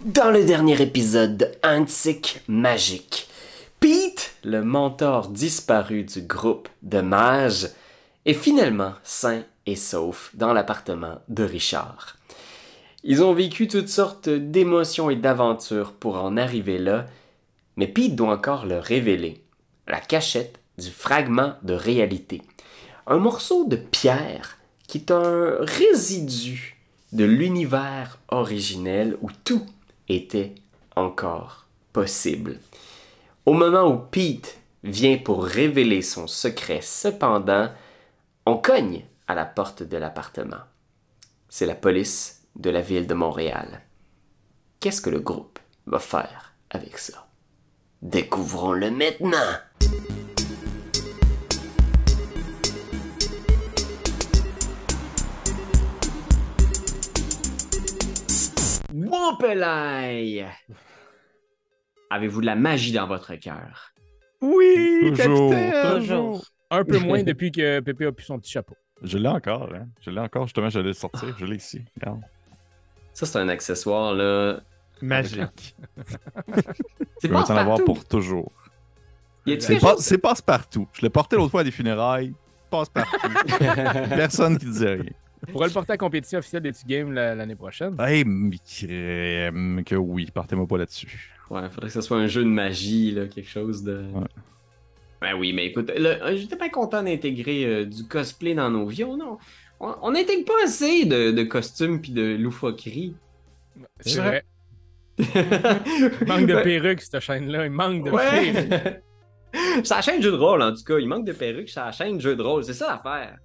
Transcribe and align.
Dans 0.00 0.30
le 0.30 0.44
dernier 0.44 0.82
épisode 0.82 1.36
de 1.36 1.46
Antique 1.62 2.42
Magique, 2.48 3.28
Pete, 3.80 4.34
le 4.42 4.62
mentor 4.62 5.28
disparu 5.28 6.02
du 6.02 6.20
groupe 6.22 6.68
de 6.82 7.00
mages, 7.00 7.68
est 8.26 8.34
finalement 8.34 8.92
sain 9.04 9.44
et 9.66 9.76
sauf 9.76 10.30
dans 10.34 10.52
l'appartement 10.52 11.20
de 11.28 11.44
Richard. 11.44 12.16
Ils 13.04 13.22
ont 13.22 13.32
vécu 13.32 13.68
toutes 13.68 13.88
sortes 13.88 14.28
d'émotions 14.28 15.10
et 15.10 15.16
d'aventures 15.16 15.92
pour 15.92 16.16
en 16.16 16.36
arriver 16.36 16.78
là, 16.78 17.06
mais 17.76 17.86
Pete 17.86 18.16
doit 18.16 18.34
encore 18.34 18.66
leur 18.66 18.82
révéler 18.82 19.42
la 19.86 20.00
cachette 20.00 20.58
du 20.76 20.90
fragment 20.90 21.54
de 21.62 21.72
réalité. 21.72 22.42
Un 23.06 23.18
morceau 23.18 23.64
de 23.64 23.76
pierre 23.76 24.58
qui 24.88 24.98
est 24.98 25.12
un 25.12 25.56
résidu 25.60 26.78
de 27.12 27.24
l'univers 27.24 28.18
originel 28.28 29.16
où 29.22 29.30
tout 29.44 29.64
était 30.08 30.54
encore 30.96 31.66
possible. 31.92 32.58
Au 33.46 33.52
moment 33.52 33.86
où 33.86 33.98
Pete 33.98 34.58
vient 34.82 35.18
pour 35.18 35.44
révéler 35.44 36.02
son 36.02 36.26
secret, 36.26 36.80
cependant, 36.82 37.70
on 38.46 38.56
cogne 38.56 39.04
à 39.26 39.34
la 39.34 39.44
porte 39.44 39.82
de 39.82 39.96
l'appartement. 39.96 40.62
C'est 41.48 41.66
la 41.66 41.74
police 41.74 42.42
de 42.56 42.70
la 42.70 42.80
ville 42.80 43.06
de 43.06 43.14
Montréal. 43.14 43.82
Qu'est-ce 44.80 45.00
que 45.00 45.10
le 45.10 45.20
groupe 45.20 45.58
va 45.86 45.98
faire 45.98 46.54
avec 46.70 46.98
ça? 46.98 47.26
Découvrons-le 48.02 48.90
maintenant! 48.90 49.58
Wampelay! 59.14 60.44
Avez-vous 62.10 62.40
de 62.40 62.46
la 62.46 62.56
magie 62.56 62.92
dans 62.92 63.06
votre 63.06 63.34
cœur? 63.36 63.92
Oui, 64.40 65.12
Toujours, 65.16 65.50
capitaine! 65.50 65.98
toujours. 66.00 66.44
Un 66.70 66.84
peu 66.84 66.98
moins 66.98 67.22
depuis 67.22 67.50
que 67.52 67.80
Pépé 67.80 68.06
a 68.06 68.12
pu 68.12 68.24
son 68.24 68.38
petit 68.38 68.50
chapeau. 68.52 68.74
Je 69.02 69.18
l'ai 69.18 69.28
encore, 69.28 69.70
hein. 69.74 69.86
Je 70.00 70.10
l'ai 70.10 70.20
encore, 70.20 70.46
justement, 70.46 70.68
j'allais 70.68 70.88
le 70.88 70.92
sortir. 70.92 71.34
Je 71.38 71.44
l'ai 71.46 71.56
ici. 71.56 71.84
Regarde. 72.00 72.20
Ça, 73.12 73.26
c'est 73.26 73.38
un 73.38 73.48
accessoire, 73.48 74.14
là. 74.14 74.60
Magique. 75.00 75.76
C'est 77.18 77.28
Je 77.28 77.28
vais 77.28 77.36
en 77.36 77.56
avoir 77.56 77.82
pour 77.84 78.04
toujours. 78.04 78.50
Pas- 79.80 79.96
c'est 79.98 80.18
passe-partout. 80.18 80.88
Je 80.94 81.02
l'ai 81.02 81.10
porté 81.10 81.36
l'autre 81.36 81.50
fois 81.50 81.60
à 81.60 81.64
des 81.64 81.70
funérailles. 81.70 82.32
Passe-partout. 82.70 83.28
Personne 84.08 84.56
qui 84.58 84.66
disait 84.66 84.94
rien. 84.94 85.10
On 85.48 85.52
pourrait 85.52 85.68
le 85.68 85.72
porter 85.72 85.92
à 85.92 85.94
la 85.94 85.98
compétition 85.98 86.38
officielle 86.38 86.62
des 86.62 86.72
petits 86.72 86.86
games 86.86 87.12
la- 87.12 87.34
l'année 87.34 87.56
prochaine. 87.56 87.96
Hey, 87.98 88.24
que 88.24 89.94
oui, 89.94 90.28
partez-moi 90.32 90.66
pas 90.66 90.78
là-dessus. 90.78 91.30
Ouais, 91.50 91.68
faudrait 91.70 91.88
que 91.88 91.92
ce 91.92 92.00
soit 92.00 92.16
un 92.16 92.26
jeu 92.26 92.42
de 92.42 92.48
magie, 92.48 93.10
là, 93.10 93.26
quelque 93.26 93.50
chose 93.50 93.82
de. 93.82 94.04
Ouais. 94.14 94.26
Ben 95.20 95.34
oui, 95.38 95.52
mais 95.52 95.66
écoute, 95.66 95.90
euh, 95.90 96.36
j'étais 96.36 96.56
pas 96.56 96.68
content 96.68 97.02
d'intégrer 97.02 97.64
euh, 97.64 97.84
du 97.86 98.04
cosplay 98.04 98.54
dans 98.54 98.70
nos 98.70 98.86
vies. 98.86 99.04
On, 99.04 99.38
on, 99.80 100.10
n'intègre 100.10 100.44
pas 100.44 100.64
assez 100.64 101.06
de, 101.06 101.30
de 101.30 101.42
costumes 101.44 102.00
puis 102.00 102.12
de 102.12 102.36
loufoquerie. 102.36 103.14
C'est 104.00 104.20
vrai. 104.20 104.44
Il 105.18 105.24
manque 106.26 106.46
de 106.46 106.62
perruques, 106.62 107.00
cette 107.00 107.20
chaîne-là. 107.20 107.64
Il 107.66 107.70
manque 107.70 108.04
de 108.04 108.10
perruques. 108.10 108.70
Ouais! 108.70 109.00
c'est 109.84 109.94
la 109.94 110.02
chaîne 110.02 110.22
jeu 110.22 110.32
de 110.32 110.36
rôle, 110.36 110.62
en 110.62 110.74
tout 110.74 110.84
cas. 110.84 110.98
Il 110.98 111.08
manque 111.08 111.24
de 111.24 111.32
perruques, 111.32 111.68
c'est 111.70 111.80
la 111.80 111.92
chaîne 111.92 112.20
jeu 112.20 112.36
de 112.36 112.42
rôle. 112.42 112.64
C'est 112.64 112.74
ça 112.74 112.88
l'affaire. 112.88 113.38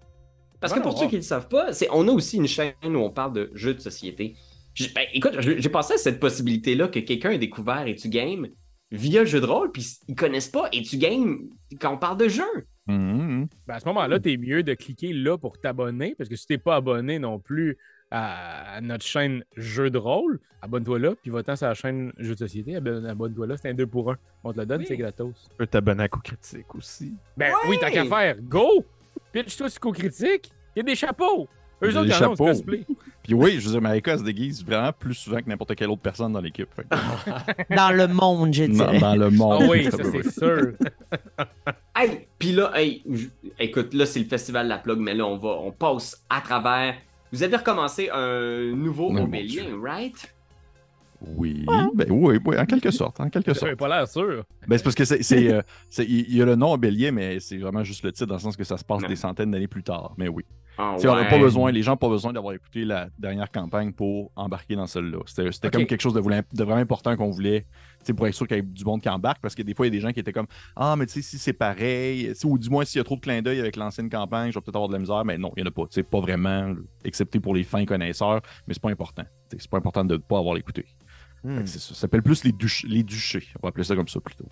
Parce 0.60 0.74
que 0.74 0.80
pour 0.80 0.98
ceux 0.98 1.08
qui 1.08 1.14
ne 1.16 1.20
le 1.20 1.24
savent 1.26 1.48
pas, 1.48 1.74
c'est, 1.74 1.88
on 1.92 2.08
a 2.08 2.12
aussi 2.12 2.38
une 2.38 2.48
chaîne 2.48 2.74
où 2.84 2.98
on 3.00 3.10
parle 3.10 3.34
de 3.34 3.52
jeux 3.54 3.74
de 3.74 3.80
société. 3.80 4.36
J'ai- 4.74 4.90
ben, 4.94 5.06
écoute, 5.14 5.34
j'ai 5.40 5.70
pensé 5.70 5.94
à 5.94 5.98
cette 5.98 6.20
possibilité-là 6.20 6.88
que 6.88 7.00
quelqu'un 7.00 7.32
ait 7.32 7.38
découvert 7.38 7.88
et 7.88 7.96
tu 7.96 8.10
games 8.10 8.48
via 8.92 9.24
jeu 9.26 9.40
de 9.42 9.46
rôle, 9.46 9.72
puis 9.72 9.86
ils 10.08 10.16
connaissent 10.16 10.48
pas 10.50 10.68
et 10.74 10.82
tu 10.82 10.98
games 10.98 11.38
quand 11.80 11.94
on 11.94 11.98
parle 11.98 12.18
de 12.18 12.28
jeu. 12.28 12.44
Mhm. 12.88 13.48
Ben, 13.68 13.76
à 13.76 13.80
ce 13.80 13.86
moment-là, 13.86 14.20
t'es 14.20 14.36
mieux 14.38 14.64
de 14.64 14.74
cliquer 14.74 15.14
là 15.14 15.38
pour 15.38 15.60
t'abonner, 15.60 16.16
parce 16.18 16.30
que 16.30 16.36
si 16.36 16.48
t'es 16.48 16.58
pas 16.58 16.76
abonné 16.76 17.20
non 17.20 17.40
plus 17.40 17.78
à, 18.12 18.80
notre 18.82 19.06
chaîne 19.06 19.44
Jeux 19.56 19.92
de 19.92 20.00
rôle, 20.00 20.40
abonne-toi 20.64 20.98
là, 20.98 21.14
puis 21.22 21.30
va-t'en 21.30 21.56
sur 21.56 21.68
la 21.68 21.76
chaîne 21.76 22.12
Jeux 22.18 22.34
de 22.34 22.40
société, 22.40 22.76
abonne- 22.76 23.06
abonne-toi 23.06 23.46
là, 23.48 23.56
c'est 23.58 23.70
un 23.70 23.74
2 23.76 23.86
pour 23.86 24.12
1. 24.12 24.18
On 24.44 24.52
te 24.54 24.60
le 24.60 24.66
donne, 24.66 24.80
Oui. 24.80 24.86
c'est 24.88 24.98
gratos. 24.98 25.34
Tu 25.52 25.56
peux 25.56 25.68
t'abonner 25.68 26.04
à 26.04 26.08
coup 26.08 26.20
critique 26.20 26.74
aussi. 26.74 27.14
Ben 27.38 27.54
oui, 27.70 27.78
tant 27.80 27.92
qu'à 27.92 28.06
faire, 28.06 28.38
go! 28.42 28.84
Pitch-toi 29.32 29.70
sur 29.70 29.80
co-critique, 29.80 30.52
il 30.80 30.88
y 30.88 30.92
a 30.92 30.94
des 30.94 30.96
chapeaux! 30.96 31.48
Eux 31.82 31.88
Il 31.90 31.94
y 31.94 31.98
a 31.98 32.00
autres, 32.02 32.10
des 32.10 32.16
ils 32.16 32.20
chapeaux. 32.20 32.46
cosplay. 32.46 32.86
Puis 33.24 33.34
oui, 33.34 33.58
je 33.60 33.66
veux 33.66 33.72
dire, 33.72 33.82
Marika 33.82 34.18
se 34.18 34.24
déguise 34.24 34.66
vraiment 34.66 34.92
plus 34.92 35.14
souvent 35.14 35.38
que 35.38 35.48
n'importe 35.48 35.76
quelle 35.76 35.90
autre 35.90 36.02
personne 36.02 36.34
dans 36.34 36.42
l'équipe. 36.42 36.68
Fait 36.76 36.84
que- 36.84 37.76
Dans 37.76 37.92
le 37.96 38.08
monde, 38.08 38.50
dans, 38.52 38.68
dirais. 38.68 39.00
dans 39.00 39.16
le 39.16 39.30
monde. 39.30 39.60
Ah 39.64 39.68
oui, 39.70 39.84
ça 39.92 39.98
c'est 40.04 40.30
sûr. 40.30 40.74
Hey, 41.96 42.28
puis 42.38 42.52
là, 42.52 42.72
hey, 42.76 43.04
écoute, 43.60 43.94
là 43.94 44.06
c'est 44.06 44.20
le 44.20 44.26
festival 44.26 44.66
de 44.66 44.70
la 44.70 44.78
plug, 44.78 45.00
mais 45.00 45.14
là 45.14 45.26
on 45.26 45.38
va, 45.38 45.50
on 45.62 45.72
passe 45.72 46.22
à 46.30 46.42
travers. 46.42 46.96
Vous 47.32 47.44
avez 47.44 47.56
recommencé 47.58 48.10
un 48.12 48.74
nouveau 48.76 49.08
Oh, 49.10 49.14
mon 49.14 49.24
Obélien, 49.24 49.66
right? 49.82 50.34
Oui, 51.22 51.66
ben 51.96 52.08
oui, 52.10 52.40
oui, 52.46 52.58
en 52.58 52.66
quelque 52.66 52.92
sorte, 52.92 53.20
en 53.20 53.30
quelque 53.30 53.54
sorte. 53.54 53.66
J'avais 53.66 53.76
pas 53.76 53.90
l'air 53.90 54.08
sûr. 54.08 54.44
Ben, 54.68 54.78
c'est 54.78 54.84
parce 54.84 54.96
que 54.96 55.04
c'est, 55.04 55.22
c'est, 55.22 55.52
euh, 55.54 55.62
il 56.00 56.34
y 56.34 56.42
a 56.42 56.46
le 56.46 56.56
nom 56.56 56.78
Bélier, 56.78 57.12
mais 57.12 57.42
c'est 57.42 57.58
vraiment 57.58 57.84
juste 57.84 58.04
le 58.04 58.14
titre 58.14 58.28
dans 58.28 58.36
le 58.36 58.40
sens 58.40 58.56
que 58.56 58.64
ça 58.64 58.78
se 58.78 58.86
passe 58.86 59.02
Non. 59.02 59.08
des 59.10 59.18
centaines 59.18 59.52
d'années 59.52 59.68
plus 59.68 59.84
tard. 59.84 60.14
Mais 60.18 60.30
oui. 60.30 60.46
Ah, 60.82 60.96
On 60.98 61.16
n'a 61.16 61.26
pas 61.26 61.38
besoin, 61.38 61.72
les 61.72 61.84
gens 61.84 61.92
n'ont 61.92 61.98
pas 61.98 62.08
besoin 62.08 62.32
d'avoir 62.32 62.54
écouté 62.54 62.86
la 62.86 63.10
dernière 63.20 63.52
campagne 63.52 63.92
pour 63.92 64.32
embarquer 64.38 64.78
dans 64.78 64.88
celle-là. 64.88 65.18
C'était, 65.26 65.70
comme 65.70 65.86
quelque 65.86 66.00
chose 66.00 66.14
de, 66.14 66.22
vraiment 66.22 66.76
important 66.80 67.18
qu'on 67.18 67.30
voulait, 67.30 67.66
pour 68.16 68.28
être 68.28 68.34
sûr 68.34 68.48
qu'il 68.48 68.56
y 68.56 68.60
ait 68.62 68.64
du 68.64 68.86
monde 68.86 69.02
qui 69.02 69.10
embarque, 69.10 69.42
parce 69.42 69.56
que 69.56 69.62
des 69.62 69.74
fois, 69.74 69.86
il 69.88 69.94
y 69.94 69.98
a 69.98 69.98
des 69.98 70.02
gens 70.02 70.14
qui 70.14 70.22
étaient 70.22 70.32
comme 70.32 70.48
Ah, 70.78 70.96
mais 70.98 71.06
tu 71.06 71.14
sais, 71.14 71.22
si 71.22 71.38
c'est 71.38 71.52
pareil, 71.52 72.32
ou 72.46 72.58
du 72.58 72.70
moins 72.70 72.86
s'il 72.86 73.00
y 73.00 73.02
a 73.02 73.04
trop 73.04 73.18
de 73.18 73.20
clins 73.20 73.42
d'œil 73.42 73.60
avec 73.60 73.76
l'ancienne 73.76 74.10
campagne, 74.10 74.52
je 74.52 74.58
vais 74.58 74.62
peut-être 74.62 74.78
avoir 74.78 74.88
de 74.88 74.94
la 74.94 75.00
misère, 75.00 75.26
mais 75.26 75.38
non, 75.38 75.52
il 75.58 75.64
n'y 75.64 75.68
en 75.68 75.72
a 75.72 75.74
pas. 75.74 75.84
Sais, 75.90 76.04
pas 76.04 76.22
vraiment, 76.22 76.74
excepté 77.04 77.42
pour 77.42 77.54
les 77.54 77.64
fins 77.66 77.84
connaisseurs, 77.86 78.42
mais 78.66 78.74
c'est 78.74 78.82
pas 78.82 78.90
important. 78.90 79.24
C'est 79.50 79.70
pas 79.70 79.78
important 79.78 80.06
de 80.06 80.14
ne 80.14 80.18
pas 80.20 80.38
avoir 80.40 80.56
écouté. 80.56 80.86
Hmm. 81.44 81.66
Ça. 81.66 81.80
Ça 81.80 81.94
s'appelle 81.94 82.24
plus 82.24 82.46
les, 82.46 82.52
duch- 82.54 82.86
les 82.88 83.04
duchés. 83.04 83.48
On 83.62 83.68
va 83.68 83.70
appeler 83.70 83.84
ça 83.84 83.96
comme 83.98 84.08
ça 84.08 84.22
plutôt. 84.22 84.48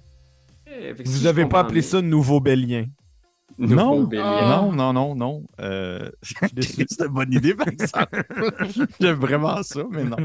Eh, 0.67 0.91
Vous 0.91 1.21
je 1.21 1.27
avez 1.27 1.45
pas 1.45 1.61
appelé 1.61 1.81
ça 1.81 2.01
Nouveau 2.01 2.41
Bélien. 2.41 2.85
Nouveau 3.57 3.75
Non. 3.75 4.09
Ah. 4.19 4.61
Non, 4.61 4.71
non, 4.71 4.93
non, 4.93 5.15
non. 5.15 5.43
Euh... 5.59 6.09
c'est 6.21 7.01
une 7.01 7.07
bonne 7.07 7.33
idée, 7.33 7.53
par 7.55 7.67
exemple. 7.67 8.23
J'aime 9.01 9.15
vraiment 9.19 9.63
ça, 9.63 9.83
mais 9.89 10.03
non. 10.03 10.17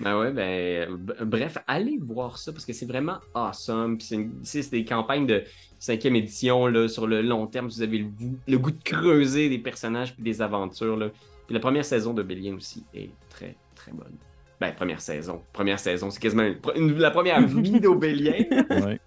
Ben 0.00 0.18
ouais, 0.18 0.32
ben, 0.32 0.96
bref, 1.24 1.58
allez 1.66 1.98
voir 2.00 2.38
ça 2.38 2.52
parce 2.52 2.64
que 2.64 2.72
c'est 2.72 2.86
vraiment 2.86 3.18
awesome. 3.34 3.98
Puis 3.98 4.06
c'est, 4.06 4.16
une- 4.16 4.70
des 4.70 4.84
campagnes 4.84 5.26
de 5.26 5.42
cinquième 5.78 6.16
édition 6.16 6.66
là, 6.66 6.88
sur 6.88 7.06
le 7.06 7.22
long 7.22 7.46
terme. 7.46 7.66
Vous 7.66 7.82
avez 7.82 7.98
le, 7.98 8.04
goût- 8.08 8.38
le 8.46 8.58
goût 8.58 8.70
de 8.70 8.82
creuser 8.82 9.48
des 9.48 9.58
personnages 9.58 10.14
puis 10.14 10.22
des 10.22 10.42
aventures. 10.42 10.96
Là. 10.96 11.08
Puis 11.46 11.54
la 11.54 11.60
première 11.60 11.84
saison 11.84 12.14
de 12.14 12.22
Bélien 12.22 12.54
aussi 12.56 12.84
est 12.94 13.10
très, 13.28 13.56
très 13.74 13.92
bonne. 13.92 14.14
Ben, 14.60 14.72
première 14.74 15.00
saison. 15.00 15.42
Première 15.54 15.78
saison, 15.80 16.10
c'est 16.10 16.20
quasiment 16.20 16.42
une- 16.44 16.58
une- 16.76 16.98
la 16.98 17.10
première 17.10 17.40
vie 17.46 17.80
d'Obélien. 17.80 18.44
Ouais. 18.68 19.00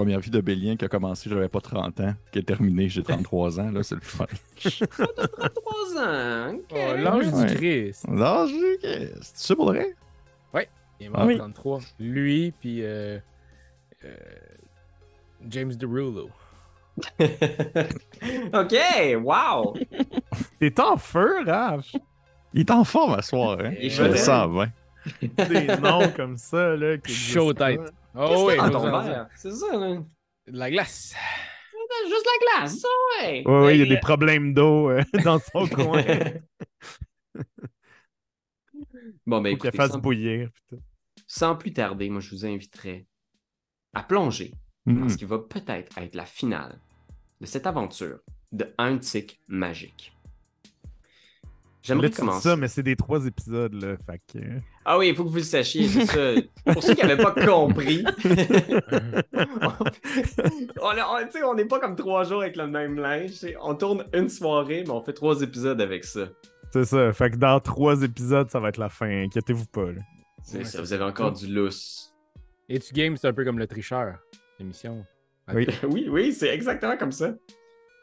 La 0.00 0.04
première 0.04 0.20
vie 0.20 0.30
de 0.30 0.40
Bélien 0.40 0.76
qui 0.76 0.84
a 0.86 0.88
commencé, 0.88 1.28
j'avais 1.28 1.50
pas 1.50 1.60
30 1.60 2.00
ans, 2.00 2.14
qui 2.32 2.38
est 2.38 2.42
terminée, 2.42 2.88
j'ai 2.88 3.02
33 3.04 3.60
ans, 3.60 3.70
là, 3.70 3.82
c'est 3.82 3.96
le 3.96 4.00
fun. 4.00 4.24
3 4.58 6.02
ans. 6.02 6.54
ok. 6.54 6.62
Oh, 6.72 6.96
L'ange 6.96 7.26
Ouais. 7.34 7.44
du 7.46 7.54
Christ. 7.56 8.08
Non, 8.08 8.46
je... 8.46 9.10
c'est 9.20 9.36
ça 9.36 9.54
pour 9.54 9.66
vrai? 9.66 9.94
Il 11.02 11.06
est 11.06 11.08
mort 11.10 11.20
Ah 11.20 11.24
en 11.24 11.26
oui. 11.28 11.36
33. 11.36 11.80
Lui, 11.98 12.52
puis 12.60 12.82
euh, 12.82 13.18
euh, 14.06 14.16
James 15.50 15.74
Derulo. 15.74 16.30
ok, 17.20 18.74
wow. 19.22 19.74
T'es 20.58 20.80
en 20.80 20.96
feu, 20.96 21.44
Raph! 21.46 21.92
Il 22.54 22.60
est 22.60 22.70
en 22.70 22.84
forme 22.84 23.14
à 23.14 23.22
soir, 23.22 23.58
hein? 23.62 23.72
Il 23.78 23.86
est 23.86 23.90
Je 23.90 24.02
le 24.02 24.16
chaud. 24.16 24.64
Des 25.20 25.66
noms 25.76 26.10
comme 26.16 26.36
ça, 26.38 26.74
là. 26.76 26.96
qui 26.98 27.12
Chaud 27.12 27.52
tête. 27.52 27.80
Oh 28.14 28.28
Qu'est-ce 28.28 28.44
oui? 28.44 29.28
C'est 29.36 29.52
ça, 29.52 29.76
là. 29.76 29.94
De 30.46 30.58
la 30.58 30.70
glace. 30.70 31.14
Juste 32.06 32.26
la 32.26 32.60
glace, 32.62 32.78
ça, 32.78 32.88
ouais. 33.22 33.42
Ouais, 33.46 33.60
ouais, 33.64 33.76
il 33.76 33.80
y 33.80 33.82
a 33.82 33.94
des 33.94 34.00
problèmes 34.00 34.54
d'eau 34.54 34.90
euh, 34.90 35.02
dans 35.24 35.38
son 35.38 35.66
coin. 35.74 36.02
Bon, 39.26 39.40
ben 39.40 39.50
Faut 39.50 39.56
écoutez, 39.56 39.76
fasse 39.76 39.92
sans, 39.92 39.98
bouillir. 39.98 40.50
putain. 40.52 40.82
sans 41.26 41.56
plus 41.56 41.72
tarder, 41.72 42.08
moi, 42.08 42.20
je 42.20 42.30
vous 42.30 42.46
inviterai 42.46 43.06
à 43.92 44.02
plonger 44.02 44.52
dans 44.86 45.08
ce 45.08 45.16
qui 45.16 45.24
va 45.24 45.38
peut-être 45.38 45.98
être 45.98 46.14
la 46.14 46.24
finale 46.26 46.80
de 47.40 47.46
cette 47.46 47.66
aventure 47.66 48.20
de 48.52 48.72
Antique 48.78 49.40
Magique. 49.48 50.12
J'aimerais 51.90 52.10
commencer. 52.10 52.48
ça, 52.48 52.56
mais 52.56 52.68
c'est 52.68 52.82
des 52.82 52.96
trois 52.96 53.26
épisodes, 53.26 53.74
là. 53.74 53.96
Fait 54.06 54.20
que... 54.32 54.38
Ah 54.84 54.98
oui, 54.98 55.08
il 55.08 55.14
faut 55.14 55.24
que 55.24 55.28
vous 55.28 55.36
le 55.36 55.42
sachiez, 55.42 55.88
c'est 55.88 56.06
ça. 56.06 56.34
Pour 56.72 56.82
ceux 56.82 56.94
qui 56.94 57.02
n'avaient 57.02 57.22
pas 57.22 57.32
compris, 57.32 58.04
on, 60.80 61.54
n'est 61.54 61.64
pas 61.64 61.80
comme 61.80 61.96
trois 61.96 62.24
jours 62.24 62.42
avec 62.42 62.56
le 62.56 62.66
même 62.66 62.98
linge. 62.98 63.32
On 63.60 63.74
tourne 63.74 64.04
une 64.14 64.28
soirée, 64.28 64.84
mais 64.86 64.92
on 64.92 65.02
fait 65.02 65.12
trois 65.12 65.42
épisodes 65.42 65.80
avec 65.80 66.04
ça. 66.04 66.28
C'est 66.72 66.84
ça. 66.84 67.12
Fait 67.12 67.30
que 67.30 67.36
dans 67.36 67.58
trois 67.60 68.02
épisodes, 68.02 68.48
ça 68.50 68.60
va 68.60 68.68
être 68.68 68.78
la 68.78 68.88
fin. 68.88 69.24
Inquiétez-vous 69.24 69.66
pas. 69.66 69.86
là. 69.92 70.00
C'est 70.42 70.58
Ouais, 70.58 70.64
ça, 70.64 70.80
vous 70.80 70.92
avez 70.92 71.04
encore 71.04 71.32
du 71.32 71.46
lousse. 71.46 72.14
Et 72.68 72.78
tu 72.78 72.94
game, 72.94 73.16
c'est 73.16 73.26
un 73.26 73.32
peu 73.32 73.44
comme 73.44 73.58
le 73.58 73.66
tricheur, 73.66 74.18
l'émission. 74.58 75.04
Oui. 75.52 75.66
oui, 75.88 76.08
oui, 76.08 76.32
c'est 76.32 76.48
exactement 76.48 76.96
comme 76.96 77.12
ça. 77.12 77.34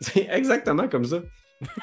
C'est 0.01 0.27
exactement 0.29 0.87
comme 0.87 1.05
ça. 1.05 1.21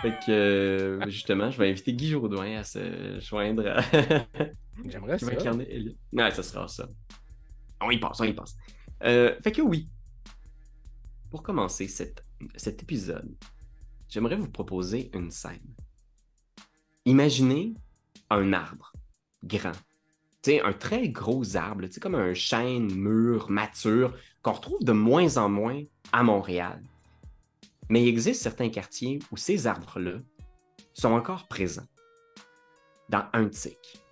Fait 0.01 0.13
que, 0.25 0.31
euh, 0.31 1.11
justement, 1.11 1.51
je 1.51 1.59
vais 1.59 1.71
inviter 1.71 1.93
Guy 1.95 2.09
Jourdouin 2.11 2.59
à 2.59 2.65
se 2.65 3.19
joindre 3.21 3.67
à... 3.67 3.81
J'aimerais 4.89 5.19
ça. 5.19 5.33
incarner. 5.33 5.97
Ouais, 6.13 6.31
ça 6.31 6.43
sera 6.43 6.69
ça. 6.69 6.89
On 7.81 7.91
y 7.91 7.99
passe, 7.99 8.21
on 8.21 8.25
y 8.25 8.33
passe. 8.33 8.57
Euh, 9.03 9.35
fait 9.43 9.53
que 9.53 9.63
oui, 9.63 9.89
pour 11.31 11.43
commencer 11.43 11.89
cette- 11.89 12.25
cet 12.57 12.83
épisode, 12.83 13.35
j'aimerais 14.09 14.37
vous 14.37 14.51
proposer 14.51 15.11
une 15.15 15.31
scène. 15.31 15.75
Imaginez 17.05 17.75
un 18.31 18.53
arbre 18.53 18.93
grand. 19.43 19.73
Un 20.47 20.73
très 20.75 21.09
gros 21.09 21.57
arbre, 21.57 21.87
comme 22.03 22.15
un 22.17 22.35
chêne 22.35 22.93
mûr, 22.95 23.49
mature, 23.51 24.15
qu'on 24.43 24.53
retrouve 24.53 24.85
de 24.85 24.93
moins 24.93 25.39
en 25.39 25.49
moins 25.49 25.83
à 26.13 26.23
Montréal. 26.23 26.83
Mais 27.89 28.03
il 28.03 28.09
existe 28.09 28.43
certains 28.43 28.71
quartiers 28.71 29.19
où 29.31 29.37
ces 29.37 29.67
arbres-là 29.67 30.19
sont 30.93 31.13
encore 31.13 31.49
présents. 31.49 31.87
Dans 33.09 33.25
un 33.33 33.49
tic. 33.49 34.05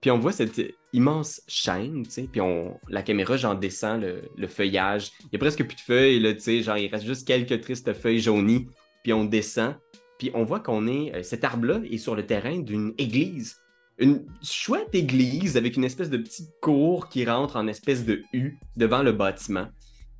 Puis 0.00 0.10
on 0.10 0.18
voit 0.18 0.32
cette 0.32 0.60
immense 0.92 1.42
chaîne, 1.48 2.04
tu 2.04 2.10
sais, 2.10 2.28
puis 2.30 2.40
la 2.88 3.02
caméra, 3.02 3.36
genre, 3.36 3.56
descend 3.56 4.04
le, 4.36 4.46
feuillage. 4.46 5.10
Il 5.24 5.28
y 5.32 5.36
a 5.36 5.38
presque 5.38 5.64
plus 5.64 5.74
de 5.74 5.80
feuilles, 5.80 6.20
là, 6.20 6.34
tu 6.34 6.40
sais, 6.40 6.62
genre, 6.62 6.78
il 6.78 6.88
reste 6.88 7.04
juste 7.04 7.26
quelques 7.26 7.60
tristes 7.60 7.92
feuilles 7.94 8.20
jaunies, 8.20 8.68
puis 9.02 9.12
on 9.12 9.24
descend, 9.24 9.74
puis 10.18 10.30
on 10.34 10.44
voit 10.44 10.60
qu'on 10.60 10.86
est, 10.86 11.14
euh, 11.14 11.22
cet 11.22 11.44
arbre-là 11.44 11.80
est 11.90 11.98
sur 11.98 12.14
le 12.14 12.26
terrain 12.26 12.58
d'une 12.58 12.94
église. 12.98 13.56
Une 13.98 14.24
chouette 14.42 14.94
église 14.94 15.56
avec 15.56 15.76
une 15.76 15.84
espèce 15.84 16.10
de 16.10 16.18
petite 16.18 16.50
cour 16.60 17.08
qui 17.08 17.24
rentre 17.24 17.56
en 17.56 17.66
espèce 17.66 18.04
de 18.04 18.22
U 18.32 18.56
devant 18.76 19.02
le 19.02 19.10
bâtiment. 19.10 19.66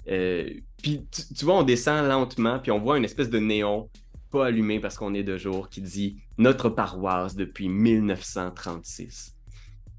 Euh, 0.08 0.50
puis 0.82 1.06
tu, 1.36 1.44
vois, 1.44 1.58
on 1.58 1.62
descend 1.62 2.06
lentement, 2.06 2.58
puis 2.58 2.70
on 2.70 2.78
voit 2.78 2.98
une 2.98 3.04
espèce 3.04 3.30
de 3.30 3.38
néon 3.38 3.90
pas 4.30 4.46
allumé 4.46 4.78
parce 4.78 4.96
qu'on 4.96 5.14
est 5.14 5.22
de 5.22 5.36
jour 5.36 5.68
qui 5.68 5.80
dit 5.80 6.22
Notre 6.36 6.68
paroisse 6.68 7.34
depuis 7.34 7.68
1936. 7.68 9.36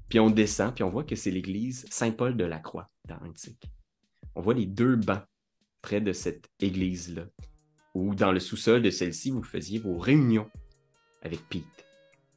Puis 0.08 0.20
on 0.20 0.30
descend, 0.30 0.74
puis 0.74 0.84
on 0.84 0.90
voit 0.90 1.04
que 1.04 1.16
c'est 1.16 1.30
l'église 1.30 1.86
Saint-Paul 1.90 2.36
de 2.36 2.44
la 2.44 2.58
Croix 2.58 2.90
dans 3.06 3.18
Antique. 3.26 3.70
On 4.34 4.40
voit 4.40 4.54
les 4.54 4.66
deux 4.66 4.96
bancs 4.96 5.22
près 5.82 6.00
de 6.00 6.12
cette 6.12 6.48
église-là, 6.60 7.22
où 7.94 8.14
dans 8.14 8.32
le 8.32 8.40
sous-sol 8.40 8.82
de 8.82 8.90
celle-ci, 8.90 9.30
vous 9.30 9.42
faisiez 9.42 9.78
vos 9.78 9.98
réunions 9.98 10.50
avec 11.22 11.40
Pete. 11.48 11.64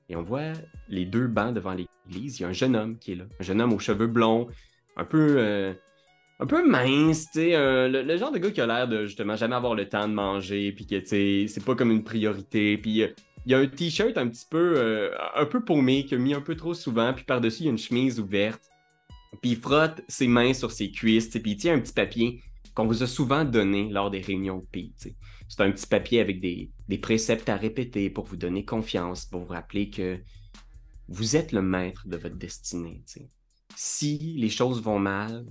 Et 0.10 0.16
on 0.16 0.24
voit 0.24 0.54
les 0.88 1.06
deux 1.06 1.28
bancs 1.28 1.54
devant 1.54 1.74
l'église. 1.74 2.40
Il 2.40 2.44
y 2.44 2.46
a 2.46 2.50
un 2.50 2.54
jeune 2.54 2.76
homme 2.76 2.98
qui 3.00 3.14
est 3.14 3.16
là, 3.16 3.26
un 3.40 3.44
jeune 3.44 3.62
homme 3.62 3.74
aux 3.74 3.80
cheveux 3.80 4.08
blonds, 4.08 4.48
un 4.96 5.06
peu, 5.06 5.38
euh, 5.40 5.74
un 6.44 6.45
peu 6.45 6.68
mince, 6.68 7.28
tu 7.31 7.40
sais, 7.40 7.56
euh, 7.56 7.88
le, 7.88 8.18
genre 8.18 8.31
de 8.31 8.38
gars 8.38 8.51
qui 8.51 8.60
a 8.60 8.68
l'air 8.68 8.86
de 8.86 9.06
justement 9.06 9.38
jamais 9.38 9.56
avoir 9.56 9.75
le 9.75 9.88
temps 9.88 10.10
de 10.10 10.13
manger, 10.13 10.74
puis 10.74 10.86
que 10.86 10.95
tu 10.95 11.06
sais, 11.06 11.45
c'est 11.48 11.63
pas 11.63 11.74
comme 11.74 11.90
une 11.90 12.04
priorité, 12.04 12.78
puis 12.78 13.04
euh, 13.04 13.07
il 13.45 13.54
y 13.54 13.56
a 13.56 13.60
un 13.60 13.66
t-shirt 13.66 14.18
un 14.18 14.28
petit 14.28 14.45
peu, 14.50 14.74
euh, 14.75 15.12
un 15.36 15.45
peu 15.45 15.63
paumé, 15.63 16.04
qu'il 16.04 16.18
a 16.18 16.22
mis 16.22 16.34
un 16.34 16.42
peu 16.42 16.56
trop 16.56 16.74
souvent, 16.74 17.13
puis 17.13 17.24
par-dessus, 17.24 17.62
il 17.62 17.66
y 17.66 17.68
a 17.69 17.72
une 17.72 17.78
chemise 17.78 18.19
ouverte. 18.19 18.62
Puis 19.42 19.51
il 19.51 19.57
frotte 19.57 20.01
ses 20.10 20.28
mains 20.28 20.54
sur 20.54 20.72
ses 20.72 20.92
cuisses, 20.92 21.30
puis 21.30 21.51
il 21.51 21.57
tient 21.57 21.75
un 21.75 21.80
petit 21.80 21.94
papier 21.94 22.42
qu'on 22.75 22.88
vous 22.88 23.04
a 23.04 23.07
souvent 23.07 23.45
donné 23.45 23.90
lors 23.90 24.12
des 24.12 24.19
réunions 24.19 24.60
de 24.60 24.66
pays. 24.66 24.94
C'est 25.48 25.62
un 25.62 25.72
petit 25.72 25.88
papier 25.88 26.19
avec 26.19 26.42
des, 26.42 26.72
des 26.90 26.98
préceptes 26.98 27.48
à 27.48 27.56
répéter 27.56 28.10
pour 28.10 28.25
vous 28.25 28.38
donner 28.38 28.66
confiance, 28.66 29.25
pour 29.25 29.42
vous 29.42 29.54
rappeler 29.54 29.90
que 29.90 30.19
vous 31.07 31.38
êtes 31.38 31.54
le 31.54 31.62
maître 31.62 32.06
de 32.06 32.18
votre 32.18 32.36
destinée. 32.36 33.01
Si 33.75 34.36
les 34.38 34.50
choses 34.50 34.81
vont 34.81 35.00
mal, 35.00 35.45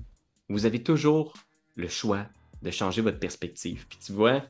vous 0.52 0.66
avez 0.66 0.82
toujours 0.82 1.32
le 1.76 1.88
choix 1.88 2.26
de 2.62 2.70
changer 2.70 3.02
votre 3.02 3.18
perspective. 3.18 3.86
Puis 3.88 3.98
tu 4.04 4.12
vois, 4.12 4.42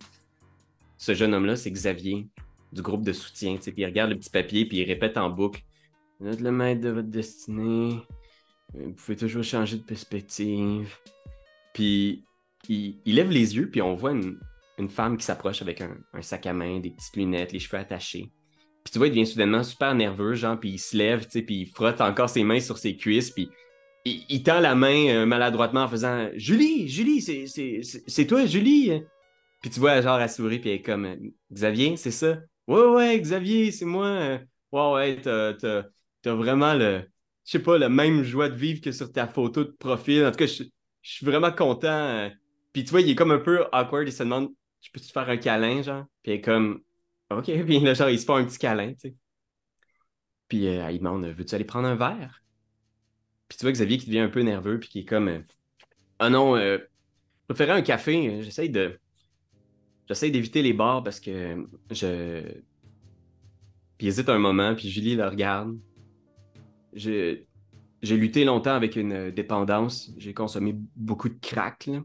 ce 0.99 1.15
jeune 1.15 1.35
homme-là, 1.35 1.57
c'est 1.57 1.71
Xavier 1.71 2.27
du 2.73 2.83
groupe 2.83 3.05
de 3.05 3.13
soutien. 3.13 3.57
Puis 3.57 3.73
il 3.77 3.87
regarde 3.87 4.11
le 4.11 4.17
petit 4.19 4.31
papier, 4.31 4.67
puis 4.67 4.79
il 4.79 4.85
répète 4.85 5.17
en 5.17 5.31
boucle 5.31 5.61
Vous 6.21 6.29
êtes 6.29 6.41
le 6.41 6.53
maître 6.53 6.81
de 6.81 6.91
votre 6.91 7.09
destinée. 7.09 8.01
Vous 8.75 8.93
pouvez 8.93 9.17
toujours 9.17 9.45
changer 9.45 9.77
de 9.77 9.83
perspective. 9.83 10.95
Puis 11.75 12.25
il, 12.69 12.97
lève 13.07 13.31
les 13.31 13.57
yeux, 13.57 13.71
puis 13.71 13.83
on 13.83 13.95
voit 13.95 14.13
une, 14.13 14.39
femme 14.89 15.17
qui 15.17 15.25
s'approche 15.25 15.63
avec 15.63 15.81
un, 15.81 16.23
sac 16.23 16.47
à 16.47 16.53
main, 16.53 16.81
des 16.81 16.91
petites 16.91 17.17
lunettes, 17.17 17.53
les 17.53 17.61
cheveux 17.61 17.79
attachés. 17.79 18.33
Puis 18.83 18.93
tu 18.93 18.99
vois, 18.99 19.07
il 19.07 19.11
devient 19.11 19.27
soudainement 19.27 19.63
super 19.63 19.95
nerveux, 19.95 20.35
genre, 20.35 20.59
puis 20.59 20.71
il 20.71 20.79
se 20.79 20.97
lève, 20.97 21.27
puis 21.29 21.45
il 21.49 21.67
frotte 21.67 22.01
encore 22.01 22.29
ses 22.29 22.43
mains 22.43 22.59
sur 22.59 22.79
ses 22.79 22.97
cuisses, 22.97 23.31
puis 23.31 23.49
il, 24.05 24.43
tend 24.43 24.61
la 24.61 24.75
main 24.75 25.09
euh, 25.09 25.27
maladroitement 25.27 25.83
en 25.85 25.89
faisant 25.89 26.29
Julie, 26.35 26.89
Julie, 26.89 27.21
c'est- 27.23 28.27
toi, 28.27 28.47
Julie. 28.47 29.03
Puis 29.61 29.71
tu 29.71 29.81
vois, 29.81 30.01
genre, 30.01 30.21
elle 30.21 30.31
sourit, 30.31 30.59
puis 30.59 30.71
elle 30.71 30.77
est 30.77 30.83
comme 30.83 31.17
Xavier, 31.53 31.97
c'est 31.97 32.11
ça? 32.11 32.39
Ouais, 32.67 32.85
ouais, 32.87 33.21
Xavier, 33.21 33.71
c'est 33.73 33.85
moi. 33.85 34.39
Ouais, 34.73 34.93
ouais, 34.93 35.21
t'as 35.23 36.35
vraiment 36.35 36.75
le, 36.75 37.01
je 37.45 37.51
sais 37.53 37.59
pas, 37.63 37.79
le 37.79 37.89
même 37.89 38.23
joie 38.25 38.49
de 38.49 38.55
vivre 38.57 38.81
que 38.81 38.93
sur 38.93 39.13
ta 39.13 39.27
photo 39.29 39.65
de 39.65 39.71
profil. 39.71 40.25
En 40.27 40.31
tout 40.31 40.39
cas, 40.39 40.47
je 40.47 40.65
suis 41.03 41.27
vraiment 41.27 41.53
content. 41.53 41.89
euh. 41.89 42.31
Puis 42.73 42.85
tu 42.85 42.91
vois, 42.91 43.01
il 43.03 43.11
est 43.11 43.15
comme 43.15 43.33
un 43.33 43.39
peu 43.39 43.65
awkward, 43.73 44.07
il 44.09 44.13
se 44.13 44.23
demande 44.23 44.51
Je 44.81 44.91
peux 44.93 45.01
te 45.01 45.07
faire 45.13 45.29
un 45.29 45.37
câlin, 45.37 45.83
genre? 45.83 46.05
Puis 46.23 46.33
il 46.33 46.35
est 46.37 46.41
comme 46.41 46.83
OK, 47.31 47.45
puis 47.67 47.81
là, 47.81 47.95
genre, 47.95 48.11
il 48.11 48.19
se 48.19 48.25
fait 48.27 48.33
un 48.33 48.45
petit 48.45 48.59
câlin, 48.59 48.93
tu 48.95 49.11
sais. 49.11 49.17
Puis 50.49 50.69
euh, 50.69 50.89
il 50.93 50.99
demande 50.99 51.25
Veux-tu 51.27 51.55
aller 51.57 51.65
prendre 51.65 51.89
un 51.89 51.97
verre? 51.97 52.42
Puis 53.53 53.59
tu 53.59 53.67
vois 53.67 53.73
Xavier 53.73 53.99
qui 53.99 54.07
devient 54.07 54.21
un 54.21 54.31
peu 54.31 54.41
nerveux, 54.41 54.81
puis 54.81 54.89
qui 54.89 54.99
est 55.01 55.05
comme 55.05 55.29
euh, 55.29 55.41
Ah 56.19 56.31
non, 56.31 56.57
euh, 56.57 56.79
je 56.79 57.55
préférais 57.55 57.79
un 57.79 57.83
café. 57.83 58.31
euh, 58.31 58.41
J'essaye 58.41 58.71
de. 58.71 58.99
J'essaye 60.09 60.31
d'éviter 60.31 60.63
les 60.63 60.73
bars 60.73 61.05
parce 61.05 61.21
que 61.21 61.69
je. 61.91 62.51
Puis 63.99 64.07
hésite 64.07 64.31
un 64.31 64.39
moment, 64.39 64.75
puis 64.75 64.89
Julie 64.89 65.17
le 65.17 65.29
regarde. 65.29 65.79
J'ai 66.95 67.47
j'ai 68.01 68.17
lutté 68.17 68.47
longtemps 68.47 68.73
avec 68.73 68.97
une 68.97 69.31
dépendance. 69.31 70.11
J'ai 70.17 70.33
consommé 70.33 70.75
beaucoup 70.97 71.29
de 71.29 71.39
crack, 71.39 71.89
là. 71.89 72.03